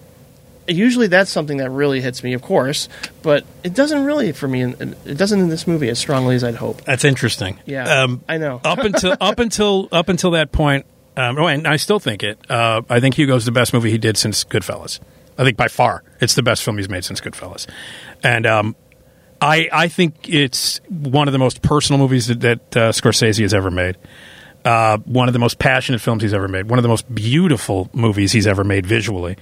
[0.69, 2.87] usually that's something that really hits me, of course.
[3.23, 4.61] But it doesn't really for me.
[4.61, 6.81] and It doesn't in this movie as strongly as I'd hope.
[6.83, 7.59] That's interesting.
[7.65, 8.61] Yeah, Um, I know.
[8.63, 10.85] up until up until up until that point,
[11.17, 12.39] um, oh, and I still think it.
[12.49, 15.01] Uh, I think Hugo's the best movie he did since Goodfellas.
[15.37, 17.67] I think by far it's the best film he's made since Goodfellas,
[18.23, 18.75] and um,
[19.41, 23.53] I I think it's one of the most personal movies that, that uh, Scorsese has
[23.53, 23.97] ever made.
[24.65, 26.69] Uh, one of the most passionate films he's ever made.
[26.69, 29.37] One of the most beautiful movies he's ever made visually.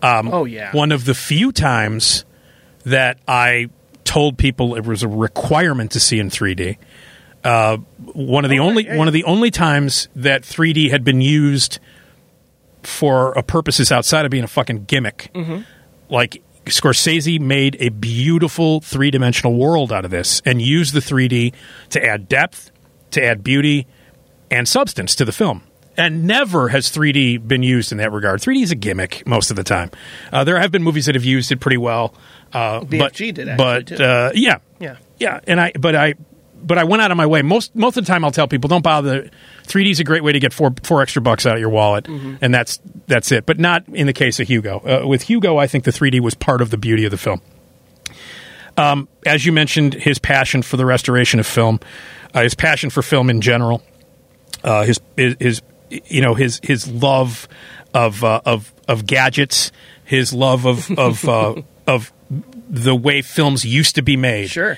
[0.00, 0.72] Um, Oh, yeah.
[0.72, 2.24] One of the few times
[2.84, 3.68] that I
[4.04, 6.78] told people it was a requirement to see in 3D.
[7.42, 7.76] Uh,
[8.14, 11.78] one of the only one of the only times that 3D had been used
[12.86, 15.30] for a purposes outside of being a fucking gimmick.
[16.08, 21.52] Like Scorsese made a beautiful three dimensional world out of this and used the 3D
[21.90, 22.70] to add depth,
[23.12, 23.86] to add beauty,
[24.50, 25.62] and substance to the film.
[25.96, 28.40] And never has 3D been used in that regard.
[28.40, 29.90] 3D is a gimmick most of the time.
[30.32, 32.14] Uh, there have been movies that have used it pretty well.
[32.52, 33.56] Uh, but, BFG did actually,
[33.96, 34.96] but uh, yeah, Yeah.
[35.18, 35.40] yeah.
[35.46, 36.14] And I, but I,
[36.66, 37.42] but I went out of my way.
[37.42, 39.30] Most most of the time, I'll tell people don't bother.
[39.64, 42.04] 3D is a great way to get four four extra bucks out of your wallet,
[42.04, 42.36] Mm-hmm.
[42.40, 43.46] and that's that's it.
[43.46, 44.78] But not in the case of Hugo.
[44.80, 47.40] Uh, with Hugo, I think the 3D was part of the beauty of the film.
[48.76, 51.78] Um, as you mentioned, his passion for the restoration of film,
[52.34, 53.82] uh, his passion for film in general,
[54.64, 55.62] uh, his, his his
[56.06, 57.46] you know his his love
[57.92, 59.70] of uh, of of gadgets,
[60.04, 61.54] his love of of uh,
[61.86, 62.12] of
[62.68, 64.50] the way films used to be made.
[64.50, 64.76] Sure.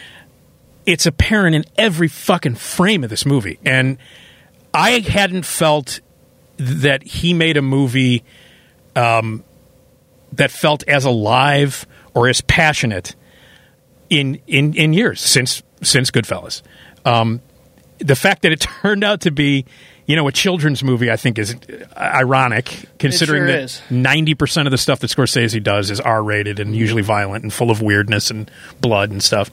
[0.87, 3.99] It's apparent in every fucking frame of this movie, and
[4.73, 6.01] I hadn't felt
[6.59, 8.25] that he made a movie
[8.95, 9.45] um,
[10.33, 13.15] that felt as alive or as passionate
[14.11, 16.63] in in in years since since Goodfellas.
[17.05, 17.41] Um,
[17.99, 19.65] the fact that it turned out to be,
[20.07, 21.57] you know, a children's movie, I think is
[21.97, 26.61] ironic, considering sure that ninety percent of the stuff that Scorsese does is R rated
[26.61, 28.51] and usually violent and full of weirdness and
[28.81, 29.51] blood and stuff.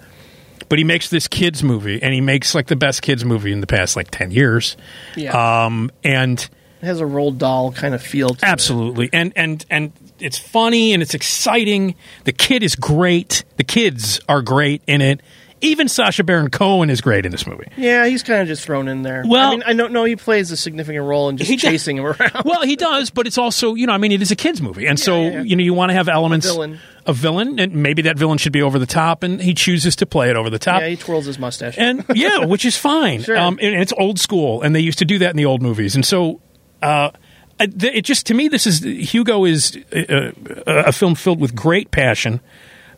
[0.74, 3.62] But he makes this kids movie, and he makes like the best kids movie in
[3.62, 4.76] the past like ten years.
[5.16, 5.66] Yeah.
[5.66, 6.40] Um, and
[6.82, 8.30] it has a Roald Dahl kind of feel.
[8.30, 8.40] To it.
[8.44, 11.94] Absolutely, and and and it's funny and it's exciting.
[12.24, 13.44] The kid is great.
[13.58, 15.22] The kids are great in it.
[15.62, 17.68] Even Sacha Baron Cohen is great in this movie.
[17.78, 19.24] Yeah, he's kind of just thrown in there.
[19.28, 20.04] Well- I mean, I don't know.
[20.06, 21.70] He plays a significant role in just He does.
[21.70, 22.42] chasing him around.
[22.46, 24.88] Well, he does, but it's also you know I mean it is a kids movie,
[24.88, 25.42] and so yeah, yeah.
[25.44, 26.48] you know you want to have elements
[27.06, 30.06] of villain, and maybe that villain should be over the top, and he chooses to
[30.06, 30.82] play it over the top.
[30.82, 31.76] yeah, he twirls his mustache.
[31.78, 33.22] and yeah, which is fine.
[33.24, 33.38] Sure.
[33.38, 35.96] Um, and it's old school, and they used to do that in the old movies.
[35.96, 36.42] And so,
[36.82, 37.12] uh,
[37.60, 40.32] it just to me, this is Hugo is uh,
[40.68, 42.42] a film filled with great passion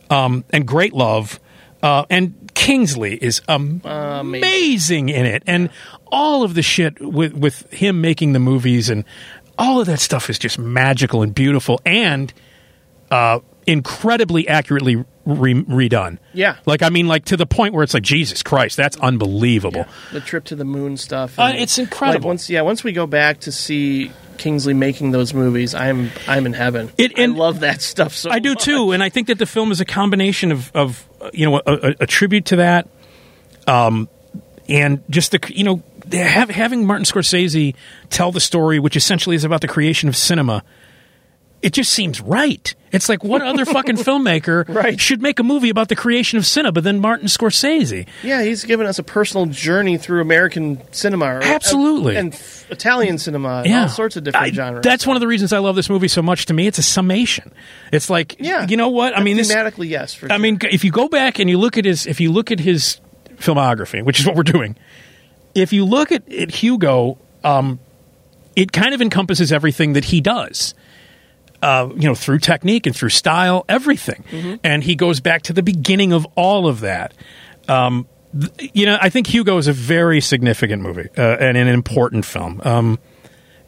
[0.10, 1.40] um, and great love,
[1.84, 5.70] uh, and Kingsley is amazing in it, and
[6.08, 9.04] all of the shit with with him making the movies and
[9.58, 12.34] all of that stuff is just magical and beautiful and
[13.12, 16.18] uh, incredibly accurately re- redone.
[16.34, 16.58] Yeah.
[16.66, 19.86] Like I mean, like to the point where it's like Jesus Christ, that's unbelievable.
[20.12, 21.38] the trip to the moon stuff.
[21.40, 22.20] Uh, it's incredible.
[22.22, 26.46] Like once, yeah, once we go back to see Kingsley making those movies, I'm I'm
[26.46, 26.92] in heaven.
[26.98, 28.30] It- I love that stuff so.
[28.30, 28.64] I do much.
[28.64, 31.62] too, and I think that the film is a combination of, of uh, you know,
[31.66, 32.88] a, a, a tribute to that,
[33.68, 34.10] um,
[34.68, 35.82] and just the you know
[36.12, 37.76] have, having Martin Scorsese
[38.10, 40.64] tell the story, which essentially is about the creation of cinema,
[41.66, 42.76] it just seems right.
[42.92, 45.02] It's like what other fucking filmmaker Right.
[45.02, 48.08] should make a movie about the creation of cinema than Martin Scorsese?
[48.24, 52.16] Yeah, he's given us a personal journey through American cinema, or- Absolutely.
[52.18, 52.40] and
[52.70, 54.84] Italian cinema, Yeah, all sorts of different I- genres.
[54.84, 56.46] That's one of the reasons I love this movie so much.
[56.46, 57.52] To me, it's a summation.
[57.92, 58.68] It's like, Yeah.
[58.70, 59.18] you know what?
[59.18, 60.14] I mean, this, thematically, yes.
[60.14, 62.52] For I mean, if you go back and you look at his, if you look
[62.52, 63.02] at his
[63.38, 64.76] filmography, which is what we're doing,
[65.56, 67.80] if you look at, at Hugo, um,
[68.56, 70.74] it kind of encompasses everything that he does.
[71.62, 74.56] Uh, you know, through technique and through style, everything, Mm-hmm.
[74.64, 77.14] and he goes back to the beginning of all of that.
[77.68, 78.08] Um,
[78.40, 82.26] th- you know, I think Hugo is a very significant movie uh, and an important
[82.26, 82.62] film.
[82.64, 83.00] Um,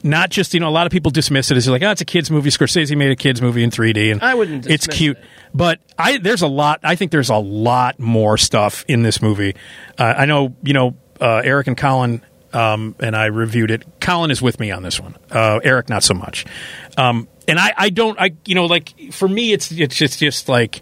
[0.03, 2.05] not just you know, a lot of people dismiss it as like, oh, it's a
[2.05, 2.51] kids movie.
[2.51, 5.23] Scorsese made a kids movie in 3D, and I wouldn't It's cute, it.
[5.55, 6.81] but I there's a lot.
[6.83, 9.55] I think there's a lot more stuff in this movie.
[9.97, 12.21] Uh, I know you know uh, Eric and Colin.
[12.53, 13.83] Um, and I reviewed it.
[13.99, 15.15] Colin is with me on this one.
[15.29, 16.45] Uh, Eric, not so much.
[16.97, 20.49] Um, and I, I don't, I, you know, like for me, it's it's just just
[20.49, 20.81] like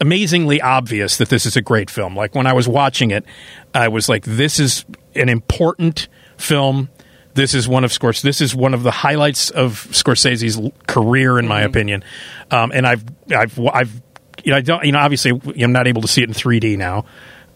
[0.00, 2.16] amazingly obvious that this is a great film.
[2.16, 3.24] Like when I was watching it,
[3.72, 4.84] I was like, "This is
[5.14, 6.88] an important film.
[7.34, 8.22] This is one of Scors.
[8.22, 12.04] This is one of the highlights of Scorsese's career, in my opinion."
[12.50, 14.02] Um, and I've, I've, I've,
[14.44, 15.30] you know, I don't, you know, obviously,
[15.62, 17.04] I'm not able to see it in 3D now.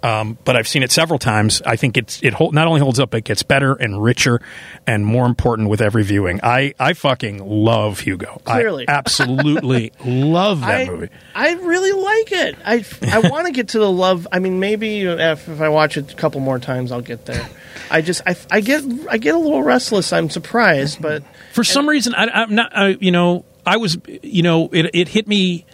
[0.03, 1.61] Um, but I've seen it several times.
[1.67, 4.41] I think it's it hold, not only holds up, it gets better and richer
[4.87, 6.41] and more important with every viewing.
[6.43, 8.41] I, I fucking love Hugo.
[8.45, 8.89] Clearly.
[8.89, 11.09] I absolutely love that I, movie.
[11.35, 12.57] I really like it.
[12.65, 14.29] I, I want to get to the love.
[14.31, 17.49] I mean, maybe if, if I watch it a couple more times, I'll get there.
[17.91, 20.13] I just I, I get I get a little restless.
[20.13, 21.23] I'm surprised, but
[21.53, 22.77] For some reason, I, I'm not.
[22.77, 23.99] I, you know, I was.
[24.07, 25.65] You know, it it hit me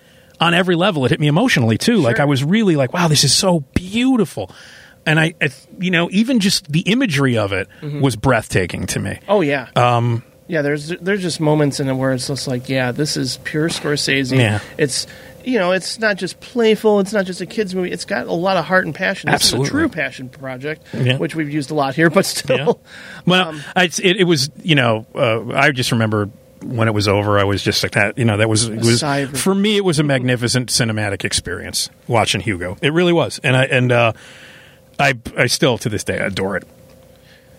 [0.45, 1.05] on every level.
[1.05, 1.97] It hit me emotionally too.
[1.99, 4.51] Like I was really like, wow, this is so beautiful.
[5.07, 5.49] And I, I
[5.79, 9.19] you know, even just the imagery of it was breathtaking to me.
[9.29, 10.62] oh yeah, um, yeah.
[10.62, 14.37] There's there's just moments in it where it's just like, yeah, this is pure Scorsese.
[14.39, 14.61] Yeah.
[14.79, 15.07] It's
[15.45, 17.01] you know, it's not just playful.
[17.01, 17.91] It's not just a kids movie.
[17.91, 19.31] It's got a lot of heart and passion.
[19.31, 19.65] This Absolutely.
[19.65, 21.19] is a true passion project, Yeah.
[21.19, 22.81] which we've used a lot here, but still.
[22.83, 23.23] Yeah.
[23.27, 26.31] Well, it's- it, it was, you know, uh, I just remember
[26.65, 28.19] when it was over, I was just like that.
[28.19, 29.03] You know, that was, was
[29.41, 29.77] for me.
[29.77, 32.77] It was a magnificent cinematic experience watching Hugo.
[32.82, 34.12] It really was, and I and uh,
[34.99, 36.65] I I still to this day adore it.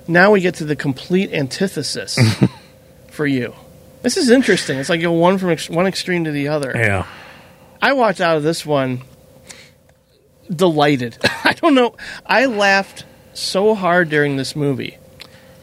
[0.08, 2.20] Now we get to the complete antithesis
[3.12, 3.54] for you.
[4.02, 4.78] This is interesting.
[4.78, 6.74] It's like you go one from ex- one extreme to the other.
[6.76, 7.08] Yeah.
[7.82, 9.02] I walked out of this one
[10.54, 11.18] delighted.
[11.44, 11.96] I don't know.
[12.26, 14.98] I laughed so hard during this movie,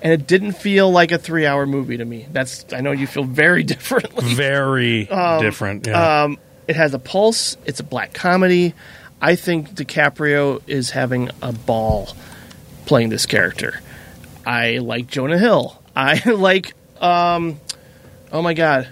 [0.03, 2.27] and it didn't feel like a three-hour movie to me.
[2.31, 4.35] That's I know you feel very differently.
[4.35, 5.05] Very
[5.41, 5.87] different.
[5.87, 6.25] Yeah.
[6.25, 7.57] Um, it has a pulse.
[7.65, 8.75] It's a black comedy.
[9.21, 12.15] I think DiCaprio is having a ball
[12.87, 13.81] playing this character.
[14.45, 15.81] I like Jonah Hill.
[15.97, 17.61] I like, um,
[18.33, 18.89] oh my god,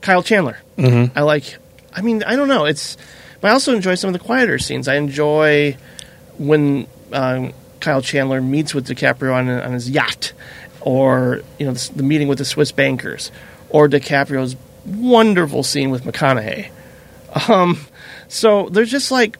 [0.00, 0.58] Kyle Chandler.
[0.76, 1.16] Mm-hmm.
[1.16, 1.58] I like.
[1.94, 2.64] I mean, I don't know.
[2.64, 2.96] It's.
[3.40, 4.86] But I also enjoy some of the quieter scenes.
[4.86, 5.76] I enjoy
[6.38, 7.52] when um,
[7.82, 10.32] Kyle Chandler meets with DiCaprio on, on his yacht,
[10.80, 13.30] or you know the, the meeting with the Swiss bankers,
[13.68, 14.56] or DiCaprio's
[14.86, 16.70] wonderful scene with McConaughey.
[17.48, 17.78] Um,
[18.28, 19.36] so there's just like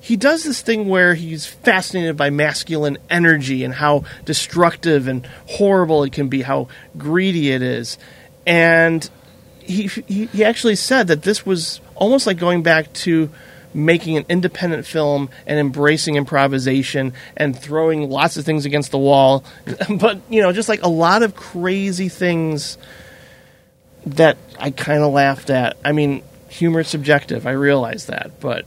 [0.00, 6.04] he does this thing where he's fascinated by masculine energy and how destructive and horrible
[6.04, 7.98] it can be, how greedy it is,
[8.46, 9.08] and
[9.58, 13.30] he he, he actually said that this was almost like going back to
[13.72, 19.44] making an independent film and embracing improvisation and throwing lots of things against the wall
[19.98, 22.78] but you know just like a lot of crazy things
[24.06, 25.76] that I kind of laughed at.
[25.84, 27.46] I mean, humor is subjective.
[27.46, 28.64] I realize that, but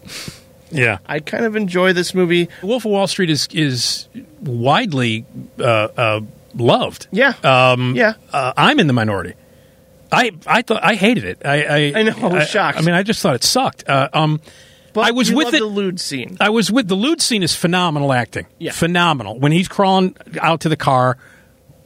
[0.69, 0.99] yeah.
[1.07, 2.49] I kind of enjoy this movie.
[2.61, 4.07] Wolf of Wall Street is is
[4.41, 5.25] widely
[5.59, 6.21] uh, uh,
[6.55, 7.07] loved.
[7.11, 8.13] Yeah, Um, yeah.
[8.31, 9.33] uh, I'm in the minority.
[10.11, 11.41] I I thought I hated it.
[11.43, 12.77] I I, I know, I was shocked.
[12.77, 13.89] I mean, I just thought it sucked.
[13.89, 14.39] Uh, um,
[14.93, 16.37] But I was with the lude scene.
[16.39, 18.45] I was with the lude scene is phenomenal acting.
[18.59, 18.71] Yeah.
[18.71, 21.17] phenomenal when he's crawling out to the car.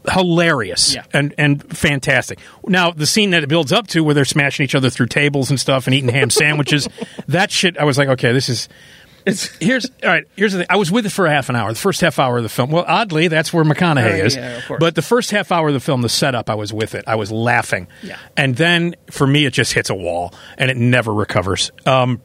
[0.09, 1.03] Hilarious Yeah.
[1.13, 2.39] and and fantastic.
[2.65, 5.49] Now the scene that it builds up to, where they're smashing each other through tables
[5.49, 6.87] and stuff and eating ham sandwiches,
[7.27, 7.77] that shit.
[7.77, 8.69] I was like, okay, this is
[9.25, 10.23] It's here's all right.
[10.37, 10.67] Here's the thing.
[10.69, 11.67] I was with it for a half an hour.
[11.73, 12.71] The first half hour of the film.
[12.71, 14.35] Well, oddly, that's where McConaughey is.
[14.37, 17.03] yeah, but the first half hour of the film, the setup, I was with it.
[17.05, 17.87] I was laughing.
[18.01, 18.17] Yeah.
[18.37, 21.73] And then for me, it just hits a wall and it never recovers.
[21.85, 22.21] Um,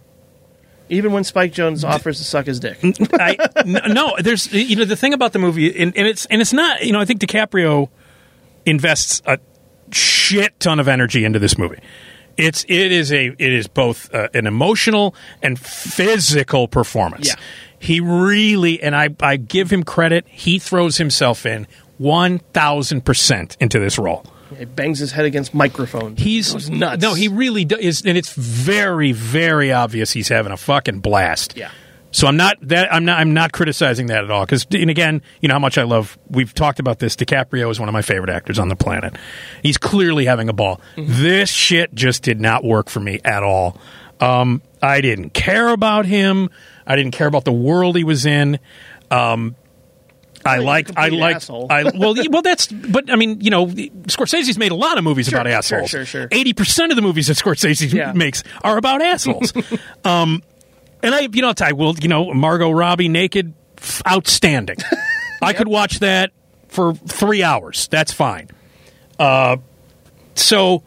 [0.92, 2.78] even when Spike Jonze offers to suck his dick.
[3.14, 6.52] I, no, there's you know the thing about the movie, and, and it's and it's
[6.52, 7.88] not you know I think DiCaprio
[8.66, 9.38] invests a
[9.90, 11.80] shit ton of energy into this movie.
[12.36, 17.28] It's it is a it is both uh, an emotional and physical performance.
[17.28, 17.34] Yeah.
[17.78, 20.26] He really and I I give him credit.
[20.28, 21.66] He throws himself in
[21.98, 24.24] one thousand percent into this role.
[24.56, 26.20] He bangs his head against microphones.
[26.20, 27.02] He's Goes nuts.
[27.02, 31.56] No, he really do- is, and it's very, very obvious he's having a fucking blast.
[31.56, 31.70] Yeah.
[32.14, 35.22] So I'm not that I'm not I'm not criticizing that at all because and again
[35.40, 38.02] you know how much I love we've talked about this DiCaprio is one of my
[38.02, 39.16] favorite actors on the planet
[39.62, 43.78] he's clearly having a ball this shit just did not work for me at all
[44.20, 46.50] um, I didn't care about him
[46.86, 48.58] I didn't care about the world he was in
[49.10, 49.56] um,
[50.44, 51.48] I liked I liked.
[51.50, 55.28] I well well that's but I mean you know Scorsese's made a lot of movies
[55.28, 56.22] Sure, about assholes sure, sure.
[56.22, 56.28] sure.
[56.32, 58.12] eighty percent of the movies that Scorsese Yeah.
[58.12, 59.52] makes are about assholes
[60.04, 60.42] um,
[61.04, 64.76] and I, you know, I will, you know, Margot Robbie naked, f- outstanding.
[65.42, 66.30] I could watch that
[66.68, 67.88] for three hours.
[67.88, 68.48] That's fine.
[69.18, 69.56] Uh,
[70.36, 70.84] so,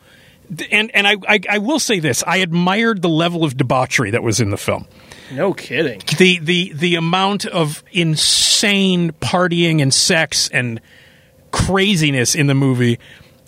[0.72, 4.23] and and I, I I will say this: I admired the level of debauchery that
[4.23, 4.88] was in the film.
[5.31, 6.02] No kidding.
[6.18, 10.80] The the the amount of insane partying and sex and
[11.52, 12.99] craziness in the movie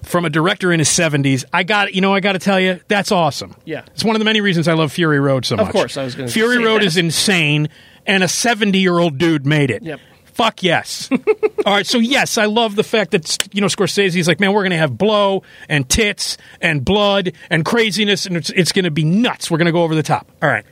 [0.04, 1.44] from a director in his 70s.
[1.52, 3.56] I got you know I got to tell you that's awesome.
[3.66, 3.84] Yeah.
[3.88, 5.68] It's one of the many reasons I love Fury Road so much.
[5.68, 6.86] Of course, I was gonna Fury say Road that.
[6.88, 7.70] is insane
[8.06, 9.84] and a 70-year-old dude made it.
[9.84, 10.00] Yep.
[10.26, 11.10] Fuck yes.
[11.66, 14.62] All right, so yes, I love the fact that you know Scorsese's like, man, we're
[14.62, 18.92] going to have blow and tits and blood and craziness, and it's, it's going to
[18.92, 19.50] be nuts.
[19.52, 20.32] We're going to go over the top.
[20.42, 20.64] All right,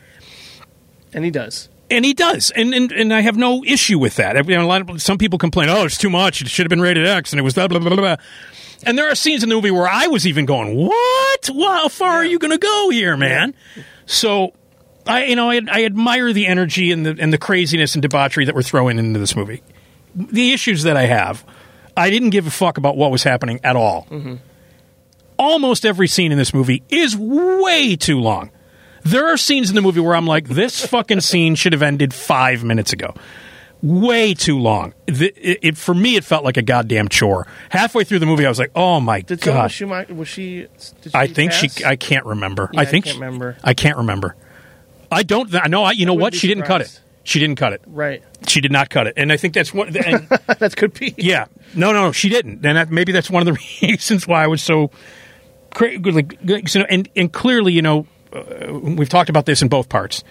[1.16, 1.70] And he does.
[1.90, 4.38] and he does, and and, and I have no issue with that.
[4.38, 6.42] I mean, a lot of some people complain, oh, it's too much.
[6.42, 7.98] It should have been rated X, and it was blah blah blah blah.
[7.98, 8.16] blah.
[8.86, 11.50] And there are scenes in the movie where I was even going, what?
[11.52, 13.56] Well, how far are you going to go here, man?
[14.06, 14.54] So.
[15.08, 18.46] I you know I, I admire the energy and the and the craziness and debauchery
[18.46, 19.62] that we're throwing into this movie.
[20.16, 21.46] The issues that I have,
[21.96, 24.08] I didn't give a fuck about what was happening at all.
[24.10, 24.38] Mm-hmm.
[25.38, 28.50] Almost every scene in this movie is way too long.
[29.06, 32.14] There are scenes in the movie where I'm like, this fucking scene should have ended
[32.14, 33.14] five minutes ago.
[33.82, 34.94] Way too long.
[35.06, 37.45] The, it, it- for me, it felt like a goddamn chore.
[37.69, 40.61] Halfway through the movie, I was like, "Oh my Did god!" Schoonmaker was she?
[41.02, 41.69] Did she I think she.
[41.86, 42.69] I can't remember.
[42.73, 43.57] Yeah, I I think can't she- remember.
[43.64, 44.36] I can't remember.
[45.11, 45.53] I don't.
[45.53, 45.84] I know.
[45.84, 46.34] I, you know what?
[46.34, 46.99] She didn't cut it.
[47.23, 47.82] She didn't cut it.
[47.86, 48.23] right.
[48.48, 49.95] She did not cut it, and I think that's one.
[49.95, 50.27] And,
[50.60, 51.14] that could be.
[51.18, 51.45] yeah,
[51.76, 52.11] no, no, no.
[52.11, 54.90] she didn't, and that, maybe that's one of the reasons why I was so.
[55.76, 58.07] Cra- like, know, and and clearly, you know,
[58.72, 60.24] we've talked about this in both parts.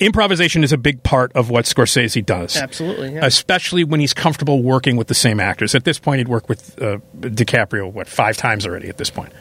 [0.00, 2.56] Improvisation is a big part of what Scorsese does.
[2.56, 3.24] Absolutely, yeah.
[3.24, 5.74] Especially when he's comfortable working with the same actors.
[5.74, 9.32] At this point, he'd worked with uh, DiCaprio, what, five times already at this point.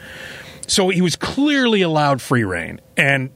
[0.65, 2.81] So he was clearly allowed free reign.
[2.97, 3.29] And,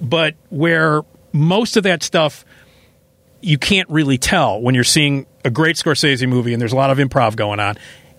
[0.00, 1.02] but where
[1.32, 2.44] most of that stuff
[3.40, 6.90] you can't really tell when you're seeing a great Scorsese movie and there's a lot
[6.90, 7.76] of improv going on,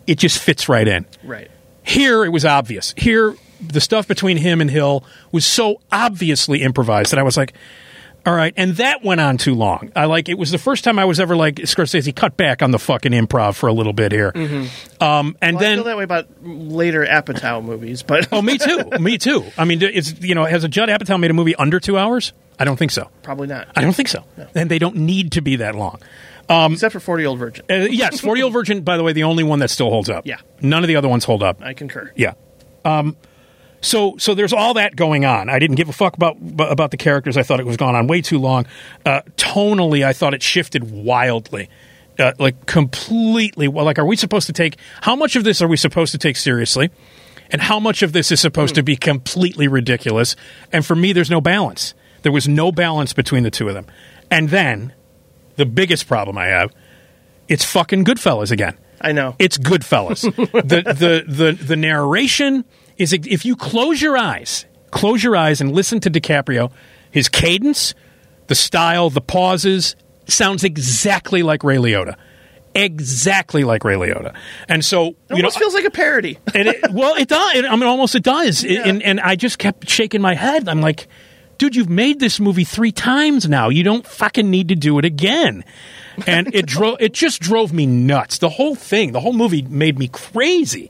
[0.08, 1.06] it just fits right in.
[1.24, 1.50] Right.
[1.84, 2.94] Here, it was obvious.
[2.98, 7.54] Here, the stuff between him and Hill was so obviously improvised that I was like,
[8.26, 8.54] all right.
[8.56, 9.92] And that went on too long.
[9.96, 12.70] I like, it was the first time I was ever like, Scorsese, cut back on
[12.70, 14.32] the fucking improv for a little bit here.
[15.00, 15.78] Um, and Well, I then.
[15.78, 18.84] feel that way about later Apatow movies, but Oh, me too.
[19.00, 19.44] me too.
[19.58, 22.34] I mean, it's, you know, has a Judd Apatow made a movie under two hours?
[22.60, 23.10] I don't think so.
[23.24, 23.70] probably not.
[23.76, 24.24] I don't think so.
[24.54, 26.00] And they don't need to be that long.
[26.48, 27.66] Except for Forty Year Old Virgin.
[27.70, 30.10] Uh, yes, 40 Year Old Virgin, by the way, the only one that still holds
[30.10, 30.28] up.
[30.28, 30.42] Yeah.
[30.60, 31.62] None of the other ones hold up.
[31.64, 32.12] I concur.
[32.16, 32.34] Yeah.
[32.84, 33.16] Um,
[33.82, 35.50] so so there's all that going on.
[35.50, 37.36] I didn't give a fuck about about the characters.
[37.36, 38.66] I thought it was gone on way too long.
[39.06, 41.70] Uh, tonally, I thought it shifted wildly.
[42.20, 43.68] Uh, like completely.
[43.68, 46.18] Well, like, are we supposed to take how much of this are we supposed to
[46.18, 46.92] take seriously,
[47.50, 50.36] and how much of this is supposed to be completely ridiculous?
[50.72, 51.94] And for me, there's no balance.
[52.22, 53.88] There was no balance between the two of them.
[54.30, 54.94] And then,
[55.56, 56.72] the biggest problem I have,
[57.48, 58.78] it's fucking Goodfellas again.
[59.00, 59.36] I know.
[59.40, 60.22] It's Goodfellas.
[60.52, 62.66] the, the the the narration
[63.02, 66.72] is if you close your eyes, close your eyes and listen to DiCaprio,
[67.10, 67.94] his cadence,
[68.48, 69.96] the style, the pauses
[70.28, 72.16] sounds exactly like Ray Liotta.
[72.74, 74.34] Exactly like Ray Liotta.
[74.70, 76.38] And so, It you know, almost feels like a parody.
[76.56, 77.66] and it, well, it does.
[77.66, 78.64] I mean, almost it does.
[78.64, 80.70] And, and I just kept shaking my head.
[80.70, 81.08] I'm like,
[81.58, 83.70] dude, you've made this movie three times now.
[83.70, 85.66] You don't fucking need to do it again.
[86.26, 86.98] And it drove.
[87.02, 88.38] It just drove me nuts.
[88.38, 90.90] The whole thing, the whole movie, made me crazy.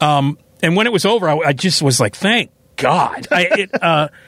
[0.00, 3.28] Um, and when it was over, I, I just was like, thank God.
[3.30, 4.08] I, it, uh,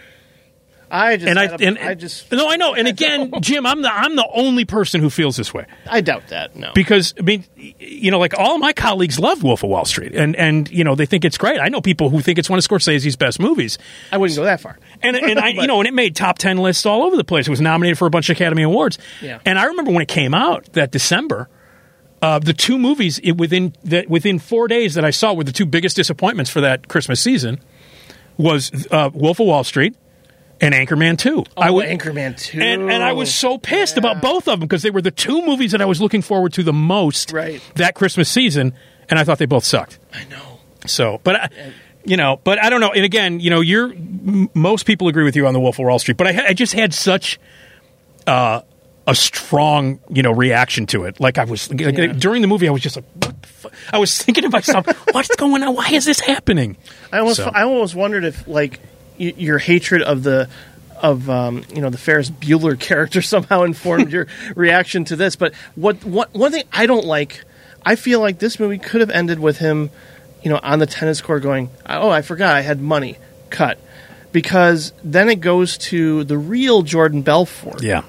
[0.92, 2.74] I just and I and I just no, I know.
[2.74, 6.28] And again, Jim, I'm the I'm the only person who feels this way I doubt
[6.28, 6.54] that.
[6.54, 6.70] No.
[6.74, 10.36] because I mean, you know, like all my colleagues love Wolf of Wall Street, and
[10.36, 11.60] and you know they think it's great.
[11.60, 13.78] I know people who think it's one of Scorsese's best movies,
[14.12, 14.78] I wouldn't go that far.
[15.00, 17.46] and and I you know, and it made top ten lists all over the place.
[17.46, 18.98] It was nominated for a bunch of Academy Awards.
[19.22, 19.38] Yeah.
[19.46, 21.48] And I remember when it came out that December.
[22.22, 25.50] Uh, the two movies it, within that within four days that I saw were the
[25.52, 27.60] two biggest disappointments for that Christmas season
[28.38, 29.96] was uh, Wolf of Wall Street
[30.60, 31.44] and Anchorman Two.
[31.56, 32.60] Oh, I would- Anchorman 2.
[32.60, 35.44] and and I was so pissed about both of them because they were the two
[35.44, 37.60] movies that I was looking forward to the most Right.
[37.74, 38.72] that Christmas season,
[39.10, 39.98] and I thought they both sucked.
[40.14, 40.60] I know.
[40.86, 41.48] So, but I,
[42.04, 42.92] you know, but I don't know.
[42.92, 45.86] And again, you know, you're m- most people agree with you on the Wolf of
[45.86, 47.40] Wall Street, but I, ha- I just had such
[48.28, 48.60] uh,
[49.06, 51.18] a strong, you know, reaction to it.
[51.20, 53.70] Like I was like, during the movie, I was just like, what the fu-?
[53.92, 55.74] I was thinking to myself, what's going on?
[55.74, 56.76] Why is this happening?
[57.12, 58.80] I almost So- I almost wondered if like
[59.18, 60.48] y- your hatred of the
[61.00, 65.34] of um, you know the Ferris Bueller character somehow informed your reaction to this.
[65.36, 67.42] But what what one thing I don't like,
[67.84, 69.90] I feel like this movie could have ended with him,
[70.44, 73.18] you know, on the tennis court going, "Oh, I forgot I had money."
[73.50, 73.78] Cut.
[74.30, 78.02] Because then it goes to the real Jordan Belfort Yeah.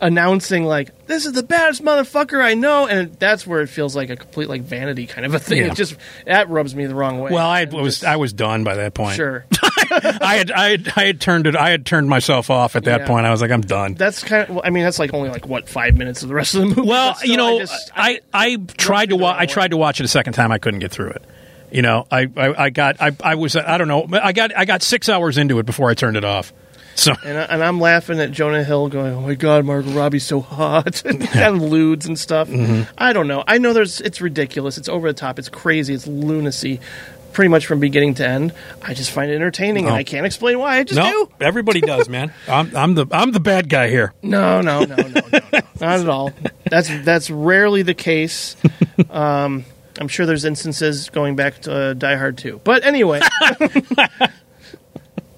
[0.00, 4.10] Announcing like this is the baddest motherfucker I know, and that's where it feels like
[4.10, 5.58] a complete like vanity kind of a thing.
[5.58, 5.72] Yeah.
[5.72, 5.96] It just
[6.26, 7.32] that rubs me the wrong way.
[7.32, 9.16] Well, I And was just- I was done by that point.
[9.16, 9.44] sure.
[9.90, 11.56] I had I had, I had turned it.
[11.56, 13.06] I had turned myself off at that Yeah.
[13.06, 13.24] point.
[13.26, 13.94] I was like, I'm done.
[13.94, 14.50] That's kind of.
[14.56, 16.66] well, I mean, that's like only like what five minutes of the rest of the
[16.66, 16.82] movie.
[16.82, 19.98] Well, still, you know, I, just, I, I, tried to wa- I tried to watch
[20.00, 20.52] it a second time.
[20.52, 21.22] I couldn't get through it.
[21.70, 24.06] You know, I, I, I got I, I was I don't know.
[24.12, 26.52] I got I got six hours into it before I turned it off.
[26.98, 30.26] So and, I, and I'm laughing at Jonah Hill going, "Oh my God, Margot Robbie's
[30.26, 32.48] so hot," and ludes and stuff.
[32.48, 32.90] Mm-hmm.
[32.98, 33.44] I don't know.
[33.46, 34.00] I know there's.
[34.00, 34.78] It's ridiculous.
[34.78, 35.38] It's over the top.
[35.38, 35.94] It's crazy.
[35.94, 36.80] It's lunacy.
[37.32, 38.52] Pretty much from beginning to end.
[38.82, 40.78] I just find it entertaining, and I can't explain why.
[40.78, 41.30] I just no, do.
[41.40, 42.32] everybody does, man.
[42.48, 44.12] I'm, I'm the I'm the bad guy here.
[44.20, 45.40] No, no, no, no, no, no.
[45.80, 46.32] not at all.
[46.68, 48.56] That's that's rarely the case.
[49.08, 49.64] Um,
[50.00, 52.60] I'm sure there's instances going back to uh, Die Hard 2.
[52.62, 53.20] But anyway,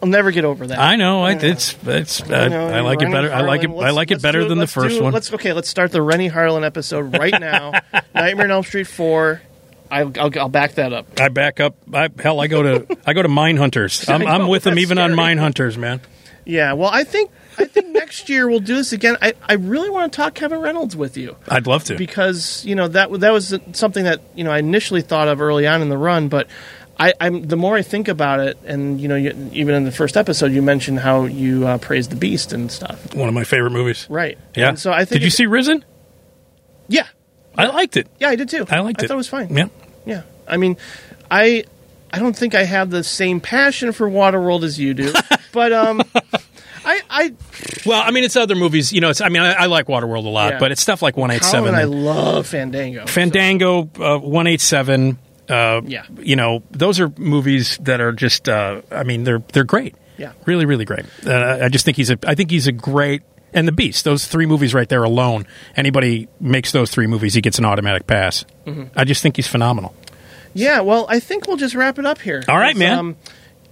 [0.03, 0.79] I'll never get over that.
[0.79, 1.23] I know.
[1.23, 2.23] I, it's it's.
[2.23, 3.33] Uh, know, I like it Renny better.
[3.33, 3.71] I like it.
[3.71, 3.85] Harlin.
[3.85, 5.13] I like it better let's do than the first do- one.
[5.13, 5.53] Let's okay.
[5.53, 7.73] Let's start the Renny Harlin episode right now.
[8.15, 9.43] Nightmare on Elm Street four.
[9.91, 11.21] I, I'll, I'll back that up.
[11.21, 11.75] I back up.
[11.93, 14.09] I, hell, I go to I go to Mindhunters.
[14.09, 15.35] I'm, I I'm with them even on scary.
[15.37, 16.01] Mindhunters, man.
[16.47, 16.73] Yeah.
[16.75, 19.17] Well, I think I think next year we'll do this again.
[19.21, 21.37] I, I really want to talk Kevin Reynolds with you.
[21.49, 21.97] I'd love to.
[21.97, 25.67] because you know that that was something that you know I initially thought of early
[25.67, 26.49] on in the run, but
[27.01, 29.91] I, I'm the more I think about it, and you know, you, even in the
[29.93, 33.45] first episode, you mentioned how you uh, praised the Beast and stuff, One of my
[33.45, 34.07] favorite movies.
[34.11, 34.37] right?
[34.55, 34.69] Yeah.
[34.69, 35.83] And so I think Did you it- see Risen?
[36.89, 37.07] Yeah,
[37.57, 38.07] I liked it.
[38.19, 38.67] yeah, I did too.
[38.69, 39.09] I liked I it.
[39.09, 39.57] thought it was fine.
[39.57, 39.69] Yeah.
[40.05, 40.23] yeah.
[40.47, 40.77] I mean,
[41.31, 41.65] I
[42.13, 45.13] I don't think I have the same passion for Waterworld as you do,
[45.53, 46.03] but um,
[46.85, 47.35] I I
[47.87, 48.93] Well, I mean, it's other movies.
[48.93, 49.21] You know, it's.
[49.23, 50.59] I mean, I, I like Waterworld a lot, Yeah.
[50.59, 53.07] but it's stuff like One Eight Seven, I love Fandango.
[53.07, 55.19] Fandango, uh, One Eight Seven.
[55.51, 56.05] Uh, Yeah.
[56.21, 58.49] you know, those are movies that are just.
[58.49, 59.95] Uh, I mean, they're they're great.
[60.17, 60.33] Yeah.
[60.45, 61.07] really, really great.
[61.27, 62.19] Uh, I just think he's a.
[62.27, 63.23] I think he's a great.
[63.53, 65.45] And the Beast, those three movies right there alone.
[65.75, 68.45] Anybody makes those three movies, he gets an automatic pass.
[68.65, 68.85] Mm-hmm.
[68.97, 69.93] I just think he's phenomenal.
[70.55, 72.45] Yeah, well, I think we'll just wrap it up here.
[72.49, 72.99] All right, man.
[72.99, 73.17] Um,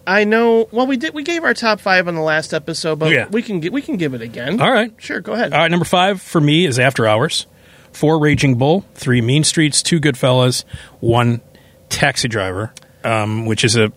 [0.07, 0.69] I know.
[0.73, 1.13] Well, we did.
[1.15, 3.29] We gave our top five on the last episode, but Yeah.
[3.29, 4.61] we can we can give it again.
[4.61, 4.93] All right.
[4.99, 5.21] sure.
[5.21, 5.53] Go ahead.
[5.53, 7.47] All right, number five for me is After Hours.
[7.93, 10.65] Four Raging Bull, three Mean Streets, two Goodfellas,
[11.01, 11.41] one
[11.89, 12.73] Taxi Driver,
[13.05, 13.93] um, which is a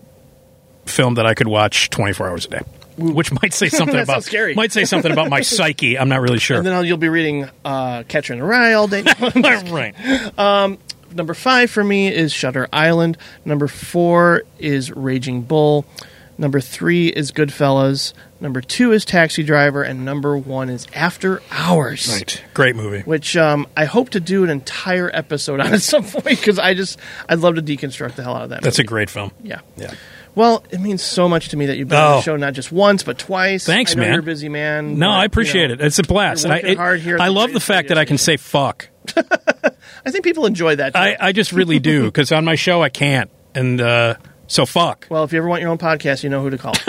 [0.86, 2.60] film that I could watch 24 hours a day.
[2.98, 4.54] Which might say something That about sounds scary.
[4.54, 5.98] might say something about my psyche.
[5.98, 6.58] I'm not really sure.
[6.58, 9.02] And then I'll- you'll be reading uh, Catcher in the Rye all day.
[9.70, 9.94] right.
[11.14, 13.18] Number five for me is Shutter Island.
[13.44, 15.84] Number four is Raging Bull.
[16.42, 18.14] Number three is Goodfellas.
[18.40, 22.08] Number two is Taxi Driver, and number one is After Hours.
[22.12, 22.42] Right.
[22.52, 23.02] Great movie.
[23.02, 26.74] Which um, I hope to do an entire episode on at some point because I
[26.74, 26.98] just
[27.28, 28.62] I'd love to deconstruct the hell out of that.
[28.62, 29.30] That's a great film.
[29.44, 29.60] yeah.
[29.76, 29.94] Yeah.
[30.34, 32.16] Well, it means so much to me that you've been on Oh.
[32.16, 33.64] the show not just once but twice.
[33.64, 34.10] Thanks, man.
[34.10, 34.98] You're a busy man.
[34.98, 35.86] No, but, I appreciate you know, it.
[35.86, 36.44] It's a blast.
[36.44, 38.88] I, working hard here I the love the fact that I can say fuck.
[39.16, 40.94] I think people enjoy that.
[40.94, 40.98] Too.
[40.98, 44.16] I, I just really do because on my show I can't, and uh,
[44.52, 45.06] so fuck.
[45.10, 46.74] well, if you ever want your own podcast, you know who to call.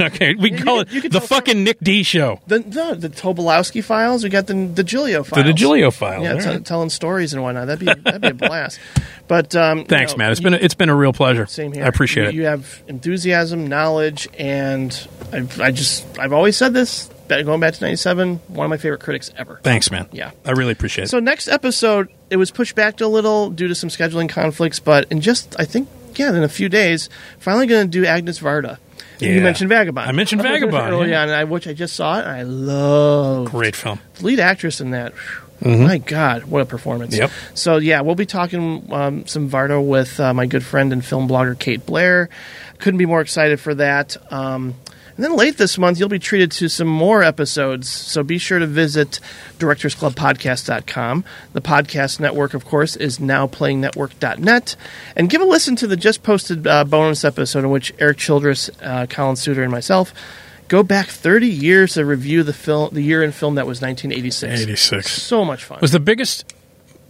[0.00, 2.40] Okay, we can call you it could the fucking Nick D show.
[2.46, 4.22] the the, the Tobolowski files.
[4.24, 5.46] We got the the Giglio files.
[5.46, 6.22] The Digilio files.
[6.24, 6.64] Yeah, t- right.
[6.64, 7.66] telling stories and whatnot.
[7.68, 8.78] That'd be that'd be a blast.
[9.28, 10.32] But um, you Thanks, know, man.
[10.32, 11.46] It's you- been a, it's been a real pleasure.
[11.46, 11.84] Same here.
[11.84, 12.34] I appreciate you, it.
[12.34, 17.08] You have enthusiasm, knowledge, and I've, I just I've always said this.
[17.28, 19.58] Going back to '97, one of my favorite critics ever.
[19.62, 20.06] Thanks, man.
[20.12, 20.32] Yeah.
[20.44, 21.08] I really appreciate it.
[21.08, 25.10] So next episode, it was pushed back a little due to some scheduling conflicts, but
[25.10, 27.08] in just I think yeah, in a few days,
[27.38, 28.78] finally going to do Agnes Varda.
[29.20, 30.08] And You mentioned Vagabond.
[30.08, 31.22] I mentioned Vagabond, early yeah.
[31.22, 32.22] on, and I, which I just saw it.
[32.24, 34.00] And I love Great film.
[34.14, 35.12] the lead actress in that.
[35.60, 37.14] whew, My God, what a performance!
[37.14, 37.22] Mm-hmm.
[37.22, 37.30] Yep.
[37.54, 41.28] So yeah, we'll be talking um, some Varda with uh, my good friend and film
[41.28, 42.28] blogger Kate Blair.
[42.78, 44.16] Couldn't be more excited for that.
[44.32, 44.74] Um,
[45.16, 47.88] and then late this month, you'll be treated to some more episodes.
[47.88, 49.20] So be sure to visit
[49.58, 51.24] directorsclubpodcast.com.
[51.52, 54.76] The podcast network, of course, is nowplayingnetwork.net.
[55.16, 58.70] And give a listen to the just posted uh, bonus episode in which Erik Childress,
[58.80, 60.14] uh, Collin Souter, and myself
[60.68, 64.62] go back 30 years to review the film, the year in film that was 1986.
[64.62, 65.22] 86.
[65.22, 65.78] So much fun.
[65.82, 66.50] Was the biggest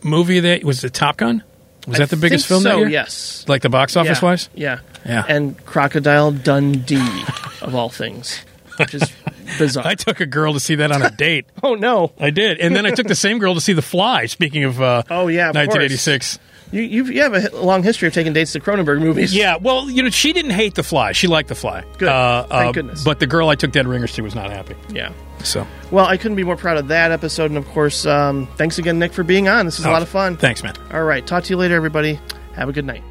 [0.03, 1.45] movie that was the Top Gun?
[1.87, 2.89] Was that the biggest film that so, year?
[2.89, 3.45] Yes.
[3.49, 4.29] Like the box office yeah.
[4.29, 4.49] wise?
[4.55, 4.81] Yeah.
[5.05, 5.25] Yeah.
[5.29, 7.25] And Crocodile Dundee,
[7.61, 8.41] of all things,
[8.79, 9.13] which is
[9.59, 9.87] bizarre.
[9.87, 11.47] I took a girl to see that on a date.
[11.63, 12.13] oh no!
[12.21, 14.27] I did, and then I took the same girl to see The Fly.
[14.27, 16.37] Speaking of, uh, Oh yeah, of 1986.
[16.37, 16.49] course.
[16.73, 19.35] You you've, you have a long history of taking dates to Cronenberg movies.
[19.35, 21.13] Yeah, well, you know, she didn't hate The Fly.
[21.13, 21.85] She liked The Fly.
[21.99, 22.09] Good.
[22.09, 23.05] Uh, Thank uh, goodness.
[23.05, 24.75] But the girl I took Dead Ringers to was not happy.
[24.91, 25.13] Yeah.
[25.45, 28.79] So Well, I couldn't be more proud of that episode, and of course, um, thanks
[28.79, 29.67] again, Nick, for being on.
[29.67, 30.37] This is a Oh, lot of fun.
[30.37, 30.75] Thanks, man.
[30.93, 32.19] All right, talk to you later, everybody.
[32.55, 33.03] Have a good night.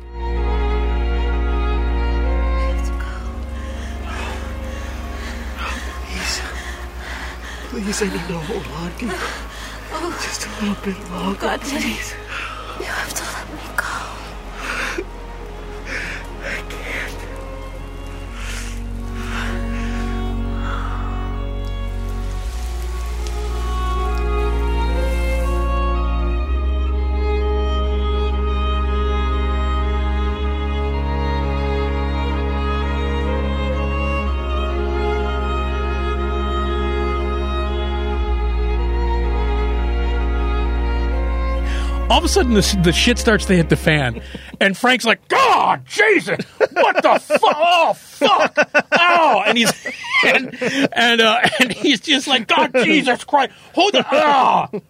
[7.69, 8.91] Please, I need to hold on.
[8.97, 11.39] Can you- Just a little bit longer.
[11.39, 12.13] God, please.
[12.79, 13.23] You have to
[42.11, 44.21] All of a sudden, the, the shit starts to hit the fan,
[44.59, 46.43] and Frank's like, "God, Jesus,
[46.73, 47.55] what the fuck?
[47.57, 48.53] Oh, fuck!
[48.91, 49.88] Oh!" And he's
[50.25, 50.61] and
[50.91, 54.81] and uh, and he's just like, "God, Jesus Christ, hold the Oh.